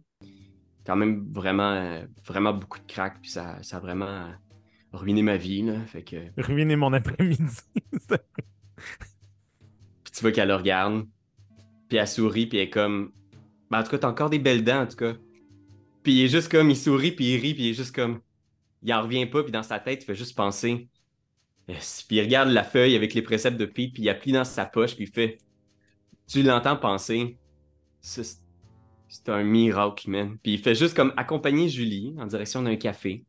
Quand 0.85 0.97
même 0.97 1.31
vraiment, 1.31 2.01
vraiment 2.25 2.51
beaucoup 2.51 2.79
de 2.79 2.91
crack, 2.91 3.21
puis 3.21 3.31
ça, 3.31 3.63
ça 3.63 3.77
a 3.77 3.79
vraiment 3.79 4.33
ruiné 4.91 5.21
ma 5.21 5.37
vie, 5.37 5.61
là. 5.61 5.79
Fait 5.85 6.03
que. 6.03 6.17
Ruiner 6.35 6.75
mon 6.75 6.91
après-midi. 6.91 7.61
Puis 10.03 10.11
tu 10.11 10.21
vois 10.21 10.33
qu'elle 10.33 10.49
le 10.49 10.55
regarde. 10.55 11.07
Puis 11.89 11.97
elle 11.97 12.07
sourit, 12.07 12.47
puis 12.47 12.57
elle 12.57 12.65
est 12.65 12.69
comme. 12.69 13.11
Ben, 13.69 13.79
en 13.79 13.83
tout 13.83 13.91
cas, 13.91 13.99
t'as 13.99 14.09
encore 14.09 14.29
des 14.29 14.39
belles 14.39 14.63
dents, 14.63 14.81
en 14.81 14.87
tout 14.87 14.97
cas. 14.97 15.13
Puis 16.03 16.13
il 16.13 16.25
est 16.25 16.29
juste 16.29 16.49
comme, 16.49 16.69
il 16.69 16.77
sourit, 16.77 17.11
puis 17.11 17.33
il 17.33 17.39
rit, 17.39 17.53
puis 17.53 17.63
il 17.65 17.69
est 17.71 17.73
juste 17.73 17.95
comme. 17.95 18.21
Il 18.83 18.93
en 18.93 19.01
revient 19.03 19.25
pas, 19.25 19.43
puis 19.43 19.51
dans 19.51 19.63
sa 19.63 19.79
tête, 19.79 20.03
il 20.03 20.05
fait 20.05 20.15
juste 20.15 20.35
penser. 20.35 20.87
Puis 21.67 21.77
il 22.11 22.21
regarde 22.21 22.49
la 22.49 22.63
feuille 22.63 22.95
avec 22.95 23.13
les 23.13 23.21
préceptes 23.21 23.57
de 23.57 23.65
Pete, 23.65 23.93
puis 23.93 24.03
il 24.03 24.09
appuie 24.09 24.31
dans 24.31 24.45
sa 24.45 24.65
poche, 24.65 24.95
puis 24.95 25.05
il 25.05 25.11
fait. 25.11 25.37
Tu 26.27 26.43
l'entends 26.43 26.77
penser. 26.77 27.37
C'est 28.01 29.29
un 29.29 29.43
miracle, 29.43 30.09
man. 30.09 30.37
Puis 30.41 30.53
il 30.53 30.59
fait 30.59 30.75
juste 30.75 30.95
comme 30.95 31.13
accompagner 31.17 31.69
Julie 31.69 32.15
en 32.19 32.25
direction 32.25 32.61
d'un 32.61 32.75
café 32.75 33.25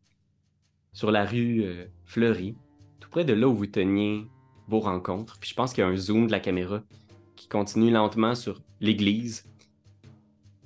sur 0.93 1.11
la 1.11 1.25
rue 1.25 1.63
euh, 1.63 1.87
Fleury, 2.05 2.57
tout 3.01 3.09
près 3.11 3.25
de 3.25 3.33
là 3.33 3.49
où 3.49 3.55
vous 3.55 3.67
teniez 3.67 4.27
vos 4.67 4.81
rencontres. 4.81 5.39
Puis 5.39 5.51
je 5.51 5.55
pense 5.55 5.73
qu'il 5.73 5.83
y 5.83 5.87
a 5.87 5.91
un 5.91 5.97
zoom 5.97 6.27
de 6.27 6.33
la 6.33 6.41
caméra 6.41 6.83
qui 7.39 7.49
continue 7.49 7.91
lentement 7.91 8.35
sur 8.35 8.61
l'église 8.81 9.49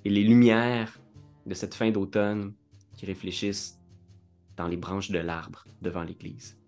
et 0.04 0.10
les 0.10 0.24
lumières 0.24 0.98
de 1.46 1.54
cette 1.54 1.74
fin 1.74 1.90
d'automne 1.90 2.52
qui 2.96 3.06
réfléchissent 3.06 3.78
dans 4.56 4.68
les 4.68 4.76
branches 4.76 5.10
de 5.10 5.18
l'arbre 5.18 5.64
devant 5.80 6.02
l'église. 6.02 6.58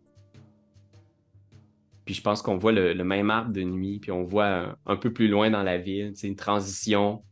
Puis 2.04 2.14
je 2.14 2.22
pense 2.22 2.42
qu'on 2.42 2.58
voit 2.58 2.72
le, 2.72 2.92
le 2.92 3.04
même 3.04 3.30
arbre 3.30 3.52
de 3.52 3.62
nuit, 3.62 3.98
puis 3.98 4.10
on 4.12 4.24
voit 4.24 4.46
un, 4.46 4.76
un 4.86 4.96
peu 4.96 5.12
plus 5.12 5.28
loin 5.28 5.50
dans 5.50 5.62
la 5.62 5.78
ville, 5.78 6.12
c'est 6.14 6.28
une 6.28 6.36
transition. 6.36 7.22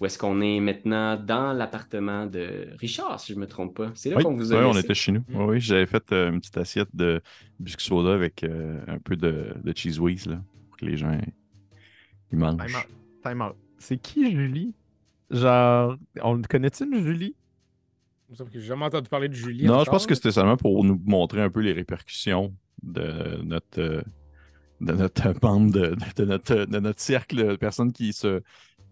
Où 0.00 0.06
est-ce 0.06 0.18
qu'on 0.18 0.40
est 0.40 0.60
maintenant 0.60 1.18
dans 1.18 1.52
l'appartement 1.52 2.24
de 2.24 2.68
Richard, 2.78 3.20
si 3.20 3.34
je 3.34 3.38
me 3.38 3.46
trompe 3.46 3.76
pas. 3.76 3.90
C'est 3.94 4.08
là 4.08 4.16
Oui, 4.16 4.22
qu'on 4.22 4.34
vous 4.34 4.54
a 4.54 4.56
ouais, 4.58 4.64
on 4.64 4.78
était 4.78 4.94
chez 4.94 5.12
nous. 5.12 5.20
Mm. 5.28 5.36
Oui, 5.36 5.44
oui, 5.44 5.60
j'avais 5.60 5.84
fait 5.84 6.10
euh, 6.12 6.30
une 6.30 6.40
petite 6.40 6.56
assiette 6.56 6.88
de 6.94 7.20
biscuits 7.58 7.84
soda 7.84 8.14
avec 8.14 8.42
euh, 8.42 8.80
un 8.86 8.98
peu 8.98 9.14
de, 9.16 9.52
de 9.62 9.72
cheese 9.76 9.98
whiz, 10.00 10.24
là, 10.24 10.40
pour 10.68 10.78
que 10.78 10.86
les 10.86 10.96
gens 10.96 11.12
Time 12.58 12.76
out. 12.76 12.86
Time 13.24 13.42
out. 13.42 13.56
C'est 13.78 13.96
qui 13.98 14.30
Julie? 14.30 14.74
Genre, 15.30 15.96
on 16.22 16.40
connaît-tu 16.42 16.84
une 16.84 17.02
Julie? 17.02 17.34
Sauf 18.32 18.48
que 18.48 18.60
j'ai 18.60 18.66
jamais 18.66 18.84
entendu 18.84 19.08
parler 19.08 19.28
de 19.28 19.34
Julie. 19.34 19.64
Non, 19.64 19.82
je 19.84 19.90
pense 19.90 20.06
que 20.06 20.14
c'était 20.14 20.30
seulement 20.32 20.56
pour 20.56 20.84
nous 20.84 21.00
montrer 21.04 21.42
un 21.42 21.50
peu 21.50 21.60
les 21.60 21.72
répercussions 21.72 22.54
de 22.82 23.42
notre, 23.42 23.80
euh, 23.80 24.02
de 24.80 24.92
notre 24.92 25.32
bande, 25.40 25.72
de, 25.72 25.96
de 26.16 26.24
notre, 26.24 26.64
de 26.64 26.78
notre 26.78 27.00
cercle 27.00 27.36
de 27.48 27.56
personnes 27.56 27.92
qui 27.92 28.12
se 28.12 28.40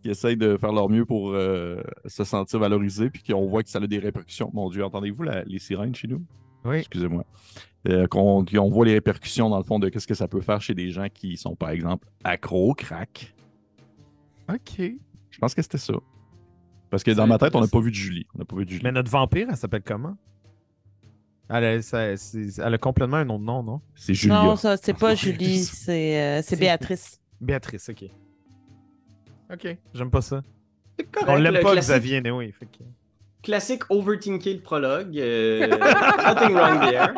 qui 0.03 0.11
essayent 0.11 0.37
de 0.37 0.57
faire 0.57 0.73
leur 0.73 0.89
mieux 0.89 1.05
pour 1.05 1.31
euh, 1.33 1.83
se 2.07 2.23
sentir 2.23 2.61
valorisés, 2.61 3.11
puis 3.11 3.21
qu'on 3.25 3.49
voit 3.49 3.65
que 3.65 3.69
ça 3.71 3.81
a 3.81 3.87
des 3.89 3.99
répercussions. 3.99 4.49
Mon 4.55 4.71
Dieu, 4.71 4.85
entendez-vous 4.85 5.25
la- 5.25 5.43
les 5.43 5.59
sirènes 5.59 5.93
chez 5.93 6.07
nous? 6.07 6.25
Oui. 6.65 6.77
Excusez-moi. 6.79 7.25
Euh, 7.89 8.07
qu'on 8.09 8.43
voit 8.71 8.85
les 8.87 8.95
répercussions, 8.95 9.49
dans 9.49 9.59
le 9.59 9.63
fond, 9.65 9.79
de 9.79 9.89
qu'est-ce 9.89 10.07
que 10.09 10.15
ça 10.15 10.27
peut 10.27 10.41
faire 10.41 10.61
chez 10.61 10.75
des 10.75 10.91
gens 10.91 11.07
qui 11.13 11.37
sont, 11.37 11.55
par 11.55 11.71
exemple, 11.71 12.09
accros 12.25 12.71
au 12.71 12.75
crack. 12.75 13.35
Ok. 14.53 14.81
Je 15.31 15.39
pense 15.39 15.55
que 15.55 15.63
c'était 15.63 15.79
ça. 15.79 15.95
Parce 16.91 17.05
que 17.05 17.13
dans 17.13 17.27
ma 17.27 17.39
tête, 17.39 17.55
on 17.55 17.61
n'a 17.61 17.69
pas 17.69 17.81
vu 17.81 17.91
de 17.91 17.95
Julie. 17.97 18.27
On 18.35 18.39
n'a 18.39 18.45
pas 18.45 18.57
vu 18.57 18.65
de 18.65 18.71
Julie. 18.71 18.83
Mais 18.83 18.91
notre 18.93 19.11
vampire, 19.11 19.47
elle 19.51 19.57
s'appelle 19.57 19.83
comment? 19.85 20.17
Elle 21.51 21.65
a, 21.65 21.83
ça- 21.83 22.03
elle 22.09 22.75
a 22.75 22.79
complètement 22.79 23.19
un 23.19 23.25
nom 23.25 23.39
de 23.39 23.45
nom, 23.45 23.63
non? 23.63 23.81
C'est 23.95 24.13
Julia. 24.13 24.43
Non, 24.43 24.57
ça, 24.57 24.77
c'est 24.77 24.93
pas 24.99 25.15
Julie, 25.15 25.59
c'est- 25.61 25.75
c'est 25.85 26.21
euh, 26.21 26.43
c'est 26.43 26.57
Béatrice. 26.59 27.21
Béatrice, 27.41 27.89
ok. 27.91 28.05
Ok, 29.53 29.77
j'aime 29.95 30.11
pas 30.11 30.21
ça. 30.21 30.43
C'est 30.99 31.11
correct, 31.11 31.31
On 31.31 31.37
l'aime 31.37 31.55
pas, 31.55 31.73
classique, 31.73 31.83
Xavier, 31.93 32.21
mais 32.21 32.31
oui. 32.31 32.53
Fait 32.53 32.67
que... 32.67 32.83
classique 33.43 33.83
overthinker 33.91 34.55
le 34.55 34.61
prologue. 34.61 35.17
euh, 35.19 35.67
nothing 35.69 36.55
wrong 36.55 36.81
there. 36.81 37.13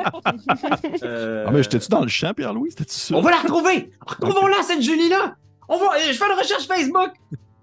Euh, 1.03 1.45
Ah, 1.47 1.51
mais 1.51 1.63
j'étais-tu 1.63 1.89
dans 1.89 2.03
le 2.03 2.09
champ, 2.09 2.33
Pierre-Louis? 2.35 2.73
Ça? 2.87 3.15
On 3.17 3.21
va 3.21 3.31
la 3.31 3.39
retrouver! 3.39 3.91
Retrouvons-la, 4.07 4.63
cette 4.63 4.83
Julie-là! 4.83 5.37
On 5.69 5.79
va... 5.79 5.99
Je 5.99 6.13
fais 6.13 6.25
une 6.27 6.39
recherche 6.39 6.67
Facebook! 6.67 7.13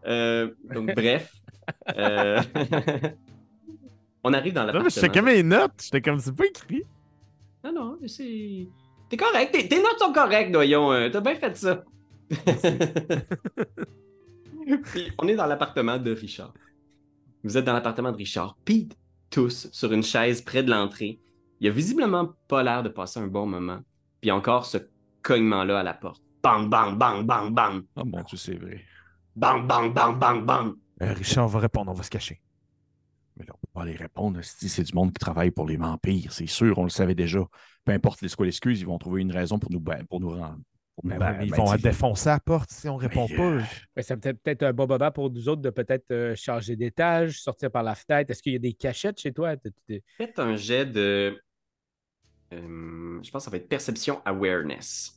Euh, 0.06 0.50
donc, 0.74 0.94
bref. 0.96 1.34
Euh, 1.98 2.42
On 4.24 4.34
arrive 4.34 4.54
dans 4.54 4.62
Non, 4.66 4.68
mais 4.68 4.90
je 4.90 5.00
l'appartement. 5.00 5.02
checkais 5.02 5.22
mes 5.22 5.44
notes. 5.44 5.72
J'étais 5.84 6.02
comme, 6.02 6.20
c'est 6.20 6.36
pas 6.36 6.46
écrit. 6.46 6.84
Non, 7.64 7.72
non, 7.74 7.98
mais 8.02 8.08
c'est... 8.08 8.68
T'es 9.10 9.18
correct. 9.18 9.52
Tes, 9.54 9.68
tes 9.68 9.78
notes 9.78 10.00
sont 10.00 10.12
correctes, 10.12 10.52
doyon. 10.52 10.92
Euh, 10.92 11.10
T'as 11.10 11.22
bien 11.22 11.36
fait 11.36 11.56
ça. 11.56 11.84
Puis, 14.92 15.12
on 15.18 15.28
est 15.28 15.36
dans 15.36 15.46
l'appartement 15.46 15.98
de 15.98 16.12
Richard. 16.12 16.54
Vous 17.44 17.58
êtes 17.58 17.66
dans 17.66 17.74
l'appartement 17.74 18.12
de 18.12 18.18
Richard. 18.18 18.58
Pete, 18.66 18.98
tous, 19.30 19.70
sur 19.72 19.94
une 19.94 20.04
chaise 20.04 20.42
près 20.42 20.64
de 20.64 20.72
l'entrée. 20.72 21.20
Il 21.60 21.68
a 21.68 21.72
visiblement 21.72 22.34
pas 22.48 22.64
l'air 22.64 22.84
de 22.84 22.90
passer 22.90 23.20
un 23.20 23.28
bon 23.28 23.46
moment. 23.46 23.80
Puis 24.22 24.32
encore 24.32 24.66
ce 24.66 24.78
cognement-là 25.22 25.80
à 25.80 25.84
la 25.84 25.94
porte. 25.94 26.22
Bang, 26.44 26.70
bang, 26.70 26.98
bang, 26.98 27.26
bang, 27.26 27.54
bang. 27.54 27.84
Ah, 27.96 28.04
mon 28.06 28.22
Dieu, 28.24 28.38
c'est 28.38 28.56
vrai. 28.56 28.82
Bang, 29.36 29.68
bang, 29.68 29.94
bang, 29.94 30.18
bang, 30.18 30.46
bang. 30.46 30.74
Euh, 31.02 31.14
Richard 31.14 31.48
va 31.48 31.60
répondre, 31.60 31.92
on 31.92 31.94
va 31.94 32.04
se 32.04 32.10
cacher. 32.10 32.42
Mais 33.36 33.46
là, 33.46 33.54
on 33.54 33.58
peut 33.58 33.72
pas 33.74 33.86
les 33.86 33.96
répondre. 33.96 34.40
si 34.44 34.70
C'est 34.70 34.84
du 34.84 34.94
monde 34.94 35.14
qui 35.14 35.20
travaille 35.20 35.52
pour 35.52 35.68
les 35.68 35.78
vampires, 35.78 36.32
c'est 36.32 36.48
sûr, 36.48 36.78
on 36.78 36.84
le 36.84 36.90
savait 36.90 37.16
déjà. 37.16 37.40
Peu 37.86 37.92
importe 37.92 38.22
les 38.22 38.30
quoi 38.30 38.46
l'excuse, 38.46 38.82
ils 38.82 38.88
vont 38.88 38.98
trouver 38.98 39.22
une 39.22 39.32
raison 39.32 39.60
pour 39.60 39.72
nous, 39.72 39.84
pour 40.10 40.20
nous 40.20 40.30
rendre. 40.30 40.60
Ben, 41.04 41.38
ils 41.44 41.52
ben, 41.52 41.58
vont 41.58 41.76
défoncer 41.76 42.30
la 42.30 42.40
porte 42.40 42.72
si 42.72 42.90
on 42.90 42.96
répond 42.96 43.28
mais, 43.30 43.36
pas. 43.38 43.44
euh, 43.44 43.62
Ben, 43.96 44.02
ça 44.02 44.18
peut 44.18 44.30
être 44.30 44.42
peut-être 44.42 44.64
un 44.64 44.74
bon 44.74 44.88
moment 44.88 45.12
pour 45.12 45.30
nous 45.32 45.48
autres 45.48 45.62
de 45.62 45.70
peut-être 45.70 46.10
euh, 46.12 46.36
changer 46.36 46.76
d'étage, 46.76 47.40
sortir 47.40 47.70
par 47.70 47.84
la 47.84 47.94
fenêtre. 47.94 48.32
Est-ce 48.32 48.42
qu'il 48.42 48.54
y 48.54 48.56
a 48.56 48.60
des 48.60 48.74
cachettes 48.74 49.20
chez 49.20 49.32
toi? 49.32 49.54
Faites 50.18 50.40
un 50.40 50.56
jet 50.56 50.86
de. 50.88 51.40
euh, 52.54 53.20
je 53.24 53.30
pense 53.32 53.42
que 53.44 53.46
ça 53.46 53.52
va 53.52 53.58
être 53.58 53.70
perception 53.70 54.22
awareness. 54.26 55.14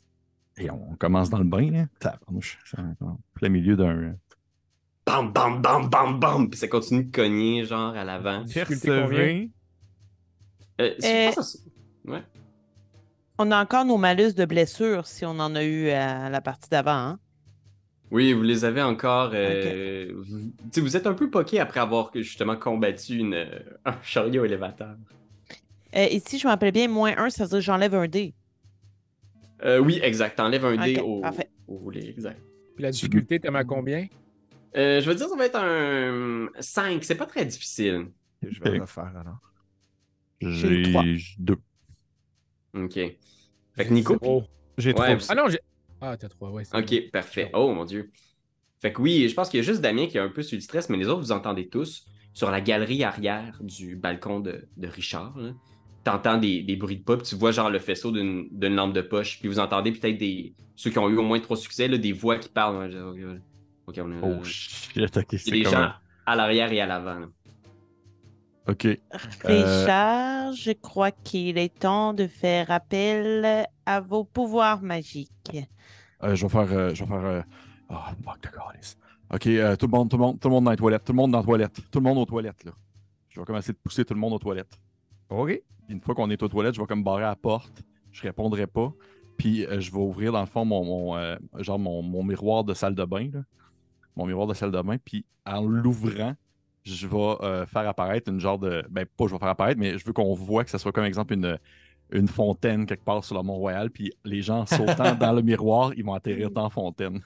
Et 0.59 0.71
on 0.71 0.95
commence 0.97 1.31
dans 1.31 1.39
le 1.39 1.45
bain, 1.45 1.71
là. 2.03 2.19
En 3.01 3.19
plein 3.35 3.49
milieu 3.49 3.77
d'un. 3.77 4.17
Bam, 5.07 5.33
bam, 5.33 5.63
bam, 5.63 5.89
bam, 5.89 6.21
bam. 6.21 6.51
Puis 6.51 6.59
ça 6.61 6.69
continue 6.69 7.05
de 7.05 7.11
cogner, 7.11 7.65
genre, 7.65 7.97
à 7.97 8.05
l'avant. 8.05 8.43
Difficulté 8.45 8.89
Percever. 8.89 9.51
Euh, 10.81 10.95
je 10.99 11.07
Euh, 11.07 11.27
pense 11.27 11.37
que 11.37 11.43
ça- 11.43 11.59
Ouais. 12.05 12.23
On 13.43 13.51
a 13.53 13.63
encore 13.63 13.87
nos 13.87 13.97
malus 13.97 14.35
de 14.35 14.45
blessures 14.45 15.07
si 15.07 15.25
on 15.25 15.31
en 15.39 15.55
a 15.55 15.65
eu 15.65 15.89
à 15.89 16.29
la 16.29 16.43
partie 16.43 16.69
d'avant. 16.69 16.91
Hein? 16.91 17.19
Oui, 18.11 18.35
vous 18.35 18.43
les 18.43 18.67
avez 18.67 18.83
encore. 18.83 19.31
euh, 19.33 20.13
vous, 20.15 20.53
sais, 20.71 20.83
vous 20.83 20.95
êtes 20.95 21.07
un 21.07 21.15
peu 21.15 21.31
poqué 21.31 21.59
après 21.59 21.81
avoir 21.81 22.11
que, 22.11 22.21
justement 22.21 22.55
combattu 22.57 23.17
une, 23.17 23.33
euh, 23.33 23.61
un 23.87 23.97
chariot 24.03 24.45
élévateur. 24.45 24.95
Euh, 25.97 26.05
ici, 26.11 26.39
je 26.39 26.47
me 26.47 26.51
rappelle 26.51 26.73
bien, 26.73 26.87
moins 26.87 27.17
1, 27.17 27.31
ça 27.31 27.45
veut 27.45 27.49
dire 27.49 27.59
que 27.61 27.65
j'enlève 27.65 27.95
un 27.95 28.09
dé. 28.09 28.35
Euh, 29.65 29.79
oui, 29.79 30.01
exact. 30.03 30.37
T'enlèves 30.37 30.67
un 30.67 30.77
dé 30.77 31.01
au, 31.01 31.23
parfait. 31.23 31.49
au 31.67 31.91
exact. 31.93 32.43
Puis 32.75 32.83
la 32.83 32.91
difficulté, 32.91 33.41
t'aimes 33.41 33.57
à 33.57 33.65
combien? 33.65 34.07
Euh, 34.77 35.01
je 35.01 35.09
veux 35.09 35.15
dire, 35.15 35.29
ça 35.29 35.37
va 35.37 35.47
être 35.47 35.59
un 35.59 36.51
5. 36.61 37.03
C'est 37.05 37.15
pas 37.15 37.25
très 37.25 37.47
difficile. 37.47 38.09
Je 38.43 38.61
vais 38.61 38.73
le 38.73 38.83
refaire 38.83 39.17
alors. 39.17 39.41
J'ai 40.43 40.69
eu 40.69 40.83
trois. 40.83 41.05
J'ai 41.05 41.37
deux. 41.39 41.57
OK. 42.75 42.95
Fait 42.95 43.17
que 43.87 43.93
Nico. 43.93 44.17
Oh. 44.23 44.43
J'ai 44.79 44.93
Ouais. 44.95 45.17
Ah 45.29 45.35
non, 45.35 45.49
j'ai. 45.49 45.59
Ah, 46.01 46.17
t'as 46.17 46.29
trois, 46.29 46.51
ouais. 46.51 46.63
Ok, 46.75 47.11
parfait. 47.13 47.51
Oh 47.53 47.73
mon 47.75 47.85
dieu. 47.85 48.11
Fait 48.81 48.93
que 48.93 49.03
oui, 49.03 49.29
je 49.29 49.35
pense 49.35 49.51
qu'il 49.51 49.59
y 49.59 49.63
a 49.63 49.67
juste 49.67 49.83
Damien 49.83 50.07
qui 50.07 50.17
est 50.17 50.21
un 50.21 50.31
peu 50.31 50.43
sur 50.43 50.57
le 50.57 50.63
stress, 50.63 50.89
mais 50.89 50.97
les 50.97 51.07
autres, 51.09 51.21
vous 51.21 51.33
entendez 51.33 51.69
tous 51.69 52.07
sur 52.33 52.51
la 52.51 52.61
galerie 52.63 53.05
arrière 53.05 53.59
du 53.61 53.97
balcon 53.97 54.41
de, 54.41 54.67
de 54.77 54.87
Richard. 54.89 55.37
là. 55.39 55.53
T'entends 56.03 56.39
des, 56.39 56.63
des 56.63 56.77
bruits 56.77 56.97
de 56.97 57.03
pas, 57.05 57.19
puis 57.19 57.27
tu 57.27 57.35
vois 57.35 57.51
genre 57.53 57.69
le 57.69 57.79
faisceau 57.79 58.11
d'une 58.11 58.49
d'une 58.53 58.75
lampe 58.75 58.95
de 58.95 59.03
poche, 59.03 59.39
puis 59.39 59.49
vous 59.49 59.59
entendez 59.59 59.93
peut-être 59.93 60.17
des 60.17 60.55
ceux 60.75 60.89
qui 60.91 60.99
ont 60.99 61.11
eu 61.11 61.17
au 61.19 61.23
moins 61.23 61.41
trois 61.41 61.59
succès, 61.59 61.89
là, 61.89 61.99
des 61.99 62.13
voix 62.13 62.39
qui 62.39 62.49
parlent. 62.49 62.79
Ouais, 62.79 62.91
je- 62.91 62.97
ok, 62.97 63.41
ok, 63.89 64.01
on 64.03 64.13
a- 64.13 64.39
Oh 64.39 64.43
shit, 64.45 64.97
ok, 64.97 65.27
Il 65.33 65.37
y 65.37 65.39
c'est 65.39 65.51
a 65.51 65.53
des 65.53 65.63
comme 65.65 65.73
gens 65.75 65.93
à 66.25 66.37
l'arrière 66.37 66.73
et 66.73 66.81
à 66.81 66.87
l'avant. 66.87 67.27
Ok. 68.69 68.87
Richard, 69.45 70.53
je 70.53 70.73
crois 70.73 71.11
qu'il 71.11 71.59
est 71.59 71.79
temps 71.81 72.13
de 72.15 72.27
faire 72.27 72.71
appel 72.71 73.67
à 73.87 74.01
vos 74.01 74.25
pouvoirs 74.25 74.83
magiques. 74.83 75.57
Euh, 76.23 76.35
je 76.35 76.47
vais 76.47 76.51
faire. 76.51 76.73
euh, 76.73 76.95
je 76.95 77.05
vais 77.05 77.09
faire. 77.09 77.25
euh, 77.25 77.43
Ah, 77.89 78.13
fuck 78.25 78.41
de 78.43 78.49
calice. 78.49 78.97
Ok, 79.33 79.47
euh, 79.47 79.77
tout 79.77 79.87
le 79.87 79.91
monde, 79.91 80.11
tout 80.11 80.17
le 80.17 80.23
monde, 80.23 80.41
tout 80.41 80.49
le 80.49 80.55
monde 80.55 80.65
dans 80.65 80.71
les 80.71 80.77
toilettes. 80.77 81.05
Tout 81.05 81.13
le 81.13 81.17
monde 81.17 81.31
dans 81.33 81.39
les 81.41 81.45
toilettes. 81.45 81.81
Tout 81.91 81.99
le 81.99 82.05
monde 82.05 82.19
aux 82.19 82.27
toilettes, 82.27 82.65
là. 82.65 82.73
Je 83.29 83.41
vais 83.41 83.47
commencer 83.47 83.73
de 83.73 83.79
pousser 83.79 84.05
tout 84.05 84.15
le 84.15 84.21
monde 84.21 84.33
aux 84.35 84.39
toilettes. 84.39 84.79
OK. 85.31 85.49
Puis 85.49 85.63
une 85.95 86.01
fois 86.01 86.15
qu'on 86.15 86.29
est 86.31 86.43
aux 86.43 86.49
toilettes, 86.49 86.75
je 86.75 86.81
vais 86.81 86.87
comme 86.87 87.03
barrer 87.05 87.25
à 87.25 87.29
la 87.29 87.37
porte. 87.37 87.83
Je 88.13 88.23
répondrai 88.23 88.67
pas. 88.67 88.93
Puis 89.37 89.65
euh, 89.67 89.81
je 89.81 89.91
vais 89.91 89.99
ouvrir 89.99 90.33
dans 90.33 90.41
le 90.41 90.47
fond 90.47 90.65
mon, 90.65 90.85
mon, 90.85 91.17
euh, 91.17 91.37
genre 91.59 91.79
mon, 91.79 92.03
mon 92.03 92.23
miroir 92.25 92.65
de 92.65 92.75
salle 92.75 92.95
de 92.95 93.05
bain. 93.05 93.29
là. 93.33 93.41
Mon 94.17 94.27
miroir 94.27 94.47
de 94.49 94.55
salle 94.55 94.73
de 94.73 94.83
bain. 94.83 94.97
Puis 95.03 95.25
en 95.47 95.63
l'ouvrant, 95.63 96.35
je 96.85 97.07
vais 97.07 97.37
euh, 97.43 97.67
faire 97.67 97.89
apparaître 97.89 98.31
une 98.31 98.41
genre 98.41 98.59
de. 98.59 98.85
Ben, 98.91 99.05
pas 99.05 99.27
je 99.27 99.33
vais 99.33 99.39
faire 99.39 99.49
apparaître, 99.49 99.79
mais 99.79 99.99
je 99.99 100.05
veux 100.05 100.13
qu'on 100.13 100.35
voit 100.35 100.65
que 100.65 100.71
ça 100.71 100.79
soit 100.79 100.93
comme 100.93 101.05
exemple 101.05 101.35
une, 101.35 101.59
une 102.13 102.29
fontaine 102.29 102.87
quelque 102.87 103.05
part 103.05 103.25
sur 103.25 103.37
le 103.37 103.43
Mont-Royal. 103.43 103.91
Puis 103.91 104.13
les 104.25 104.43
gens 104.43 104.67
sautant 104.67 105.15
dans 105.21 105.33
le 105.33 105.43
miroir, 105.43 105.93
ils 105.97 106.05
vont 106.05 106.15
atterrir 106.15 106.51
dans 106.51 106.65
la 106.65 106.71
fontaine. 106.71 107.21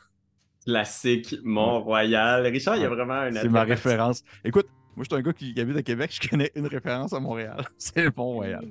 Classique 0.64 1.36
Mont-Royal. 1.42 2.46
Richard, 2.46 2.76
il 2.76 2.82
y 2.82 2.86
a 2.86 2.88
vraiment 2.88 3.14
un 3.14 3.32
C'est 3.32 3.48
ma 3.48 3.64
référence. 3.64 4.24
Écoute, 4.44 4.66
moi, 4.96 5.04
je 5.04 5.14
suis 5.14 5.20
un 5.20 5.22
gars 5.22 5.32
qui 5.32 5.60
habite 5.60 5.76
à 5.76 5.82
Québec, 5.82 6.18
je 6.20 6.28
connais 6.28 6.50
une 6.54 6.66
référence 6.66 7.12
à 7.12 7.20
Montréal. 7.20 7.64
C'est 7.78 8.02
le 8.02 8.12
Mont-Royal. 8.16 8.64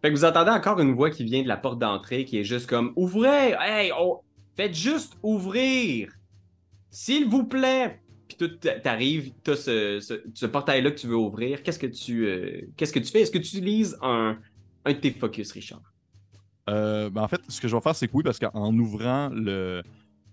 Fait 0.00 0.10
que 0.10 0.14
vous 0.14 0.24
entendez 0.24 0.50
encore 0.50 0.78
une 0.80 0.94
voix 0.94 1.10
qui 1.10 1.24
vient 1.24 1.42
de 1.42 1.48
la 1.48 1.56
porte 1.56 1.80
d'entrée 1.80 2.24
qui 2.24 2.38
est 2.38 2.44
juste 2.44 2.68
comme 2.68 2.92
Ouvrez! 2.94 3.56
Hey! 3.60 3.90
oh, 3.98 4.22
Faites 4.56 4.74
juste 4.74 5.16
ouvrir! 5.22 6.12
S'il 6.90 7.28
vous 7.28 7.44
plaît! 7.44 8.00
Puis 8.28 8.36
tout 8.36 8.48
t'a- 8.48 8.78
t'arrives, 8.78 9.32
t'as 9.42 9.56
ce, 9.56 10.00
ce, 10.00 10.14
ce 10.34 10.46
portail-là 10.46 10.90
que 10.90 10.98
tu 10.98 11.06
veux 11.06 11.16
ouvrir. 11.16 11.62
Qu'est-ce 11.62 11.78
que 11.78 11.86
tu 11.86 12.26
euh, 12.26 12.60
qu'est-ce 12.76 12.92
que 12.92 12.98
tu 12.98 13.10
fais? 13.10 13.22
Est-ce 13.22 13.30
que 13.30 13.38
tu 13.38 13.56
utilises 13.56 13.96
un, 14.02 14.38
un 14.84 14.94
tes 14.94 15.10
focus, 15.10 15.52
Richard? 15.52 15.80
Euh, 16.68 17.08
ben, 17.08 17.22
en 17.22 17.28
fait, 17.28 17.40
ce 17.48 17.60
que 17.60 17.68
je 17.68 17.74
vais 17.74 17.80
faire, 17.80 17.94
c'est 17.96 18.06
que 18.06 18.12
oui, 18.14 18.22
parce 18.22 18.38
qu'en 18.38 18.76
ouvrant 18.78 19.30
le. 19.30 19.82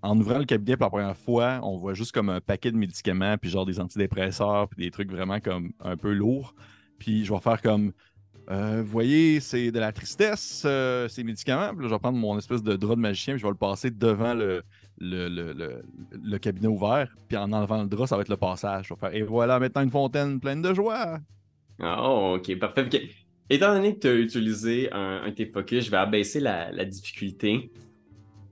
En 0.01 0.19
ouvrant 0.19 0.37
le 0.37 0.45
cabinet 0.45 0.77
pour 0.77 0.85
la 0.85 0.89
première 0.91 1.17
fois, 1.17 1.61
on 1.63 1.77
voit 1.77 1.95
juste 1.95 2.11
comme 2.11 2.29
un 2.29 2.39
paquet 2.39 2.71
de 2.71 2.77
médicaments, 2.77 3.37
puis 3.39 3.49
genre 3.49 3.65
des 3.65 3.79
antidépresseurs, 3.79 4.67
puis 4.69 4.83
des 4.83 4.91
trucs 4.91 5.09
vraiment 5.09 5.39
comme 5.39 5.71
un 5.79 5.97
peu 5.97 6.11
lourds. 6.13 6.53
Puis 6.99 7.25
je 7.25 7.33
vais 7.33 7.39
faire 7.39 7.59
comme, 7.59 7.91
euh, 8.51 8.83
vous 8.83 8.91
voyez, 8.91 9.39
c'est 9.39 9.71
de 9.71 9.79
la 9.79 9.91
tristesse, 9.91 10.61
euh, 10.65 11.07
ces 11.07 11.23
médicaments. 11.23 11.69
Puis 11.73 11.81
là, 11.81 11.87
je 11.87 11.93
vais 11.93 11.99
prendre 11.99 12.19
mon 12.19 12.37
espèce 12.37 12.61
de 12.61 12.75
drap 12.75 12.95
de 12.95 12.99
magicien, 13.01 13.33
puis 13.33 13.41
je 13.41 13.45
vais 13.47 13.51
le 13.51 13.57
passer 13.57 13.89
devant 13.89 14.35
le, 14.35 14.61
le, 14.97 15.27
le, 15.29 15.53
le- 15.53 15.83
le 16.11 16.37
cabinet 16.37 16.67
ouvert. 16.67 17.13
Puis 17.27 17.37
en 17.37 17.51
enlevant 17.51 17.81
le 17.83 17.87
drap, 17.89 18.07
ça 18.07 18.15
va 18.15 18.21
être 18.21 18.29
le 18.29 18.37
passage. 18.37 18.93
Faire, 18.99 19.13
et 19.13 19.21
voilà 19.23 19.59
maintenant 19.59 19.81
une 19.81 19.89
fontaine 19.91 20.39
pleine 20.39 20.61
de 20.61 20.73
joie. 20.73 21.19
Oh, 21.81 22.37
ok, 22.37 22.57
parfait. 22.59 22.87
Étant 23.49 23.73
donné 23.75 23.95
que 23.95 23.99
tu 23.99 24.07
as 24.07 24.13
utilisé 24.15 24.91
un, 24.93 25.21
un 25.23 25.29
de 25.29 25.35
tes 25.35 25.45
focus, 25.45 25.85
je 25.85 25.91
vais 25.91 25.97
abaisser 25.97 26.39
la, 26.39 26.71
la 26.71 26.85
difficulté. 26.85 27.71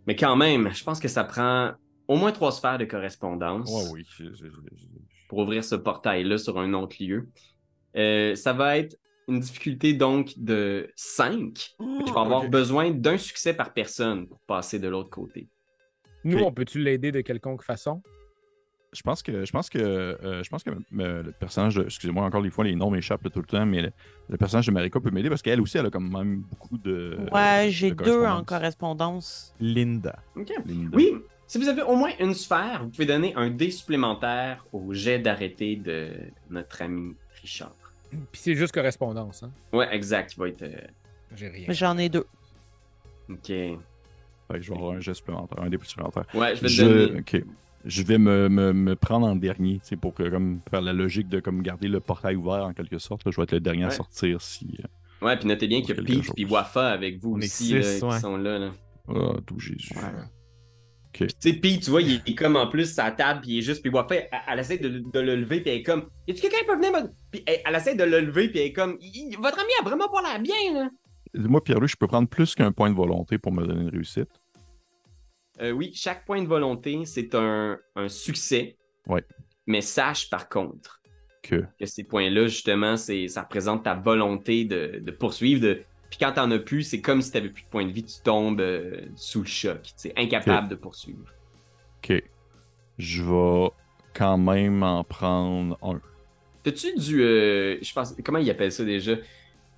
Mais 0.05 0.15
quand 0.15 0.35
même, 0.35 0.71
je 0.73 0.83
pense 0.83 0.99
que 0.99 1.07
ça 1.07 1.23
prend 1.23 1.71
au 2.07 2.17
moins 2.17 2.31
trois 2.31 2.51
sphères 2.51 2.77
de 2.77 2.85
correspondance. 2.85 3.71
Ouais, 3.71 3.89
oui. 3.93 4.05
je- 4.17 4.25
je- 4.25 4.35
je- 4.35 4.75
je- 4.75 4.85
pour 5.29 5.39
ouvrir 5.39 5.63
ce 5.63 5.75
portail-là 5.75 6.37
sur 6.37 6.59
un 6.59 6.73
autre 6.73 6.97
lieu. 6.99 7.29
Euh, 7.95 8.35
ça 8.35 8.53
va 8.53 8.77
être 8.77 8.95
une 9.29 9.39
difficulté 9.39 9.93
donc 9.93 10.33
de 10.37 10.91
5. 10.95 11.75
Je 11.79 12.13
vais 12.13 12.19
avoir 12.19 12.49
besoin 12.49 12.91
d'un 12.91 13.17
succès 13.17 13.53
par 13.53 13.73
personne 13.73 14.27
pour 14.27 14.39
passer 14.41 14.77
de 14.79 14.89
l'autre 14.89 15.09
côté. 15.09 15.47
Nous, 16.23 16.39
on 16.39 16.51
peut-tu 16.51 16.79
l'aider 16.79 17.11
de 17.11 17.21
quelconque 17.21 17.63
façon? 17.63 18.01
Je 18.93 19.01
pense 19.01 19.23
que 19.23 19.43
je 19.43 19.51
pense 19.51 19.71
que 19.71 19.79
euh, 19.79 20.43
je 20.43 20.49
pense 20.51 20.63
que 20.63 20.69
euh, 20.69 21.23
le 21.23 21.31
personnage 21.31 21.73
de 21.75 21.83
excusez-moi 21.85 22.23
encore 22.25 22.43
des 22.43 22.51
fois 22.51 22.63
les 22.63 22.75
noms 22.75 22.91
m'échappent 22.91 23.27
tout 23.33 23.39
le 23.39 23.45
temps 23.47 23.65
mais 23.65 23.81
le, 23.81 23.91
le 24.29 24.37
personnage 24.37 24.67
de 24.67 24.71
Marika 24.71 24.99
peut 24.99 25.09
m'aider 25.09 25.29
parce 25.29 25.41
qu'elle 25.41 25.59
aussi 25.61 25.79
elle 25.79 25.87
a 25.87 25.89
quand 25.89 25.99
même 25.99 26.41
beaucoup 26.41 26.77
de 26.77 27.17
Ouais, 27.31 27.69
j'ai 27.71 27.89
de 27.89 27.95
deux 27.95 28.19
en 28.23 28.43
correspondance. 28.43 28.45
correspondance. 28.45 29.55
Linda. 29.59 30.19
OK. 30.35 30.53
Linda. 30.67 30.95
Oui, 30.95 31.11
si 31.47 31.57
vous 31.57 31.67
avez 31.69 31.81
au 31.81 31.95
moins 31.95 32.11
une 32.19 32.35
sphère, 32.35 32.81
vous 32.83 32.89
pouvez 32.91 33.07
donner 33.07 33.33
un 33.35 33.49
dé 33.49 33.71
supplémentaire 33.71 34.63
au 34.71 34.93
jet 34.93 35.17
d'arrêté 35.17 35.75
de 35.75 36.11
notre 36.51 36.83
ami 36.83 37.15
Richard. 37.41 37.73
Puis 38.11 38.41
c'est 38.43 38.53
juste 38.55 38.75
correspondance. 38.75 39.41
Hein? 39.41 39.51
Ouais, 39.75 39.87
exact. 39.91 40.33
Il 40.35 40.39
va 40.39 40.49
être. 40.49 40.61
euh, 40.61 40.75
J'ai 41.35 41.47
rien. 41.47 41.65
J'en 41.69 41.97
ai 41.97 42.09
deux. 42.09 42.25
Ok. 43.27 43.51
Fait 44.53 44.59
que 44.59 44.65
je 44.65 44.71
vais 44.71 44.77
avoir 44.77 44.93
un 44.93 44.99
jet 44.99 45.13
supplémentaire, 45.15 45.59
un 45.63 45.69
dé 45.69 45.77
supplémentaire. 45.83 46.25
Ouais, 46.35 46.55
je 46.55 46.61
vais 46.61 46.67
te 46.67 46.73
Je, 46.73 46.85
donner. 46.85 47.23
Je 47.85 48.03
vais 48.03 48.17
me, 48.17 48.47
me, 48.49 48.71
me 48.71 48.95
prendre 48.95 49.25
en 49.27 49.35
dernier, 49.35 49.79
tu 49.79 49.87
sais, 49.89 49.95
pour 49.97 50.13
que, 50.13 50.29
comme, 50.29 50.61
faire 50.69 50.81
la 50.81 50.93
logique 50.93 51.27
de 51.27 51.39
comme, 51.39 51.61
garder 51.63 51.87
le 51.87 51.99
portail 51.99 52.35
ouvert 52.35 52.63
en 52.65 52.73
quelque 52.73 52.97
sorte. 52.99 53.25
là. 53.25 53.31
Je 53.31 53.37
vais 53.37 53.43
être 53.43 53.51
le 53.51 53.59
dernier 53.59 53.83
à 53.85 53.87
Ouais. 53.87 53.93
sortir 53.93 54.41
si. 54.41 54.67
euh, 54.79 55.25
Ouais, 55.25 55.35
puis 55.37 55.47
notez 55.47 55.67
bien 55.67 55.81
qu'il 55.81 55.89
y 55.95 55.99
a 55.99 56.03
Pete 56.03 56.33
puis 56.35 56.45
Wafa 56.45 56.91
avec 56.91 57.19
vous 57.21 57.33
On 57.35 57.37
aussi 57.37 57.49
six, 57.49 57.73
là, 57.73 57.81
qui 57.99 58.05
ouais. 58.05 58.19
sont 58.19 58.37
là. 58.37 58.59
là. 58.59 58.71
Ah, 59.09 59.33
tout 59.45 59.59
Jésus. 59.59 59.89
Tu 61.13 61.27
sais, 61.39 61.53
Pete, 61.53 61.81
tu 61.83 61.91
vois, 61.91 62.01
il 62.01 62.21
est 62.25 62.35
comme 62.35 62.55
en 62.55 62.67
plus 62.67 62.97
à 62.99 63.05
la 63.05 63.11
table, 63.11 63.41
puis 63.41 63.51
il 63.51 63.57
est 63.59 63.61
juste, 63.61 63.81
puis 63.83 63.91
Wafa, 63.91 64.15
elle, 64.15 64.29
elle 64.51 64.59
essaie 64.59 64.77
de, 64.79 64.89
de 65.13 65.19
le 65.19 65.35
lever, 65.35 65.61
puis 65.61 65.69
elle 65.71 65.77
est 65.79 65.83
comme, 65.83 66.07
y 66.27 66.31
a-tu 66.31 66.41
quelqu'un 66.41 66.57
qui 66.59 66.65
peut 66.65 66.75
venir 66.75 66.91
me. 66.91 67.07
Puis 67.31 67.43
elle, 67.45 67.59
elle 67.65 67.75
essaie 67.75 67.95
de 67.95 68.03
le 68.03 68.19
lever, 68.21 68.49
puis 68.49 68.59
elle 68.61 68.67
est 68.67 68.73
comme, 68.73 68.97
votre 69.39 69.59
ami 69.59 69.69
a 69.79 69.83
vraiment 69.83 70.07
pas 70.09 70.21
l'air 70.23 70.41
bien, 70.41 70.73
là. 70.73 70.89
Moi, 71.35 71.63
Pierre-Louis, 71.63 71.87
je 71.87 71.95
peux 71.95 72.07
prendre 72.07 72.27
plus 72.27 72.55
qu'un 72.55 72.71
point 72.71 72.89
de 72.89 72.95
volonté 72.95 73.37
pour 73.37 73.51
me 73.51 73.65
donner 73.65 73.81
une 73.83 73.89
réussite. 73.89 74.29
Euh, 75.63 75.71
oui, 75.71 75.91
chaque 75.95 76.25
point 76.25 76.41
de 76.41 76.47
volonté, 76.47 77.05
c'est 77.05 77.33
un, 77.35 77.79
un 77.95 78.09
succès. 78.09 78.75
Ouais. 79.07 79.23
Mais 79.65 79.81
sache 79.81 80.29
par 80.29 80.49
contre 80.49 80.99
Que. 81.41 81.63
que 81.79 81.85
ces 81.85 82.03
points-là, 82.03 82.47
justement, 82.47 82.97
c'est, 82.97 83.27
ça 83.29 83.43
représente 83.43 83.83
ta 83.83 83.93
volonté 83.95 84.65
de, 84.65 84.99
de 85.01 85.11
poursuivre. 85.11 85.61
De... 85.61 85.81
Puis 86.09 86.19
quand 86.19 86.33
t'en 86.33 86.51
as 86.51 86.59
plus, 86.59 86.83
c'est 86.83 87.01
comme 87.01 87.21
si 87.21 87.31
t'avais 87.31 87.49
plus 87.49 87.63
de 87.63 87.69
points 87.69 87.85
de 87.85 87.91
vie, 87.91 88.03
tu 88.03 88.21
tombes 88.23 88.59
euh, 88.61 89.01
sous 89.15 89.39
le 89.41 89.47
choc. 89.47 89.81
Tu 89.83 89.91
sais, 89.95 90.13
incapable 90.17 90.67
de 90.67 90.75
poursuivre. 90.75 91.25
Ok. 92.03 92.21
Je 92.97 93.23
vais 93.23 93.69
quand 94.13 94.37
même 94.37 94.83
en 94.83 95.03
prendre 95.03 95.77
un. 95.81 95.99
T'as-tu 96.63 96.93
du. 96.95 97.23
euh, 97.23 97.77
je 97.81 97.93
pense. 97.93 98.15
Comment 98.23 98.37
ils 98.39 98.49
appellent 98.49 98.71
ça 98.71 98.83
déjà? 98.85 99.15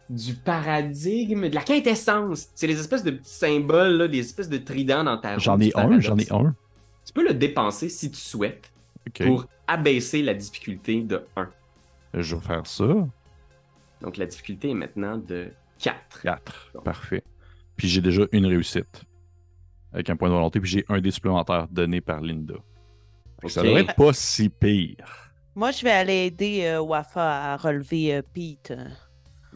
Du 0.09 0.35
paradigme, 0.35 1.49
de 1.49 1.55
la 1.55 1.61
quintessence. 1.61 2.49
C'est 2.53 2.67
les 2.67 2.79
espèces 2.79 3.03
de 3.03 3.11
petits 3.11 3.33
symboles, 3.33 3.93
là, 3.97 4.07
des 4.07 4.19
espèces 4.19 4.49
de 4.49 4.57
tridents 4.57 5.03
dans 5.03 5.17
ta 5.17 5.37
J'en 5.37 5.59
ai 5.59 5.71
un, 5.75 5.99
j'en 5.99 6.17
ai 6.17 6.31
un. 6.31 6.55
Tu 7.05 7.13
peux 7.13 7.27
le 7.27 7.33
dépenser 7.33 7.89
si 7.89 8.11
tu 8.11 8.19
souhaites 8.19 8.71
pour 9.19 9.47
abaisser 9.67 10.21
la 10.21 10.33
difficulté 10.33 11.01
de 11.01 11.23
1. 11.35 11.49
Je 12.15 12.35
vais 12.35 12.41
faire 12.41 12.65
ça. 12.65 12.85
Donc 14.01 14.17
la 14.17 14.25
difficulté 14.25 14.69
est 14.69 14.75
maintenant 14.75 15.17
de 15.17 15.49
4. 15.79 16.21
4. 16.21 16.71
Parfait. 16.83 17.23
Puis 17.75 17.87
j'ai 17.87 18.01
déjà 18.01 18.23
une 18.31 18.45
réussite. 18.45 19.03
Avec 19.93 20.09
un 20.09 20.15
point 20.15 20.29
de 20.29 20.33
volonté. 20.33 20.59
Puis 20.59 20.69
j'ai 20.69 20.85
un 20.89 20.99
dé 20.99 21.11
supplémentaire 21.11 21.67
donné 21.69 22.01
par 22.01 22.21
Linda. 22.21 22.55
Que 23.41 23.49
Ça 23.49 23.63
devrait 23.63 23.81
être 23.81 23.95
pas 23.95 24.13
si 24.13 24.49
pire. 24.49 25.31
Moi, 25.55 25.71
je 25.71 25.83
vais 25.83 25.91
aller 25.91 26.25
aider 26.25 26.63
euh, 26.65 26.81
Wafa 26.81 27.53
à 27.53 27.57
relever 27.57 28.15
euh, 28.15 28.21
Pete. 28.33 28.73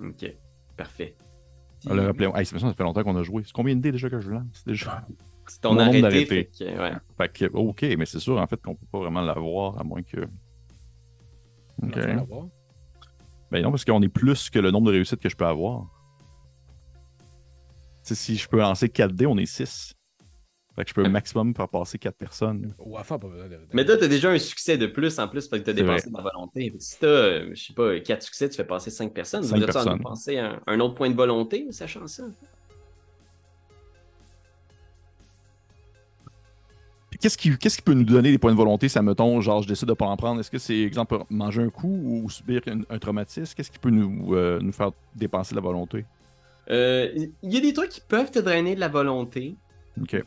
Ok, 0.04 0.36
parfait. 0.78 1.16
On 1.88 1.94
le 1.94 2.06
rappelait. 2.06 2.30
Hey, 2.36 2.46
c'est 2.46 2.60
ça, 2.60 2.68
ça 2.68 2.74
fait 2.74 2.84
longtemps 2.84 3.04
qu'on 3.04 3.16
a 3.16 3.24
joué. 3.24 3.44
C'est 3.46 3.54
combien 3.54 3.76
de 3.76 3.82
dés 3.82 3.92
déjà 3.92 4.10
que 4.10 4.20
je 4.20 4.32
lance 4.32 4.64
déjà? 4.66 5.06
C'est 5.48 5.62
ton 5.62 5.80
arrêté. 5.80 6.02
d'arrêtés. 6.02 6.26
fait 6.26 6.46
que, 6.46 6.80
ouais. 6.80 6.94
Fait 7.18 7.30
que, 7.34 7.46
ok, 7.52 7.82
mais 7.98 8.06
c'est 8.06 8.20
sûr 8.20 8.38
en 8.38 8.46
fait 8.46 8.62
qu'on 8.62 8.76
peut 8.76 8.86
pas 8.92 9.00
vraiment 9.00 9.22
l'avoir 9.22 9.80
à 9.80 9.84
moins 9.84 10.04
que. 10.04 10.22
Ok. 11.82 11.98
On. 12.30 12.52
Ben 13.50 13.64
non, 13.64 13.72
parce 13.72 13.84
qu'on 13.84 14.02
est 14.04 14.10
plus 14.10 14.52
que 14.52 14.60
le 14.60 14.70
nombre 14.70 14.88
de 14.88 14.92
réussites 14.92 15.20
que 15.20 15.28
je 15.28 15.36
peux 15.36 15.48
avoir. 15.48 15.88
Tu 18.04 18.10
sais, 18.10 18.16
si 18.16 18.36
je 18.36 18.48
peux 18.48 18.60
lancer 18.60 18.90
4 18.90 19.12
dés, 19.12 19.26
on 19.26 19.40
est 19.40 19.48
6. 19.48 19.96
Fait 20.80 20.86
que 20.86 20.90
je 20.92 20.94
peux 20.96 21.04
au 21.06 21.10
maximum 21.10 21.54
faire 21.54 21.68
passer 21.68 21.98
4 22.00 22.16
personnes. 22.16 22.62
De. 22.62 22.68
de- 22.68 23.58
Mais 23.74 23.84
toi, 23.84 23.98
t'as 23.98 24.08
déjà 24.08 24.30
un 24.30 24.40
succès 24.40 24.78
de 24.78 24.88
plus 24.88 25.20
en 25.20 25.28
plus 25.28 25.46
parce 25.50 25.62
que 25.62 25.66
t'as 25.66 25.74
C'est 25.76 25.82
dépensé 25.84 26.10
ta 26.10 26.22
volonté. 26.22 26.74
Si 26.80 26.98
t'as, 27.00 27.08
euh, 27.08 27.50
je 27.54 27.62
sais 27.62 27.74
pas, 27.74 28.00
4 28.00 28.24
succès, 28.24 28.48
tu 28.48 28.56
fais 28.56 28.64
passer 28.64 28.90
5 28.90 29.14
personnes. 29.14 29.44
Cinq 29.44 29.56
Voudrais-tu 29.58 29.78
en 29.78 29.82
dépenser 29.98 30.38
un, 30.40 30.62
un 30.66 30.80
autre 30.80 30.96
point 30.96 31.10
de 31.10 31.16
volonté, 31.18 31.68
sachant 31.72 32.08
ça? 32.08 32.24
Qu'est-ce 37.20 37.38
qui, 37.38 37.58
qu'est-ce 37.58 37.76
qui 37.76 37.82
peut 37.82 37.94
nous 37.94 38.06
donner 38.06 38.32
des 38.32 38.38
points 38.38 38.52
de 38.54 38.56
volonté, 38.58 38.88
ça 38.88 39.02
mettons, 39.02 39.42
genre 39.42 39.62
je 39.62 39.68
décide 39.68 39.90
de 39.90 39.94
pas 39.94 40.06
en 40.06 40.16
prendre? 40.16 40.40
Est-ce 40.40 40.50
que 40.52 40.58
c'est, 40.60 40.80
exemple, 40.80 41.20
manger 41.30 41.62
un 41.64 41.70
coup 41.70 42.00
ou 42.06 42.30
subir 42.30 42.62
un, 42.68 42.80
un 42.90 43.00
traumatisme? 43.00 43.54
Qu'est-ce 43.54 43.70
qui 43.72 43.80
peut 43.80 43.90
nous, 43.90 44.34
euh, 44.34 44.60
nous 44.62 44.72
faire 44.72 44.92
dépenser 45.14 45.54
la 45.56 45.60
volonté? 45.60 46.06
Euh, 46.70 47.10
Il 47.44 47.54
y 47.54 47.58
a 47.58 47.60
des 47.60 47.74
trucs 47.74 47.90
qui 47.90 48.00
peuvent 48.08 48.32
te 48.32 48.40
drainer 48.40 48.76
de 48.76 48.80
la 48.80 48.88
volonté, 48.88 49.56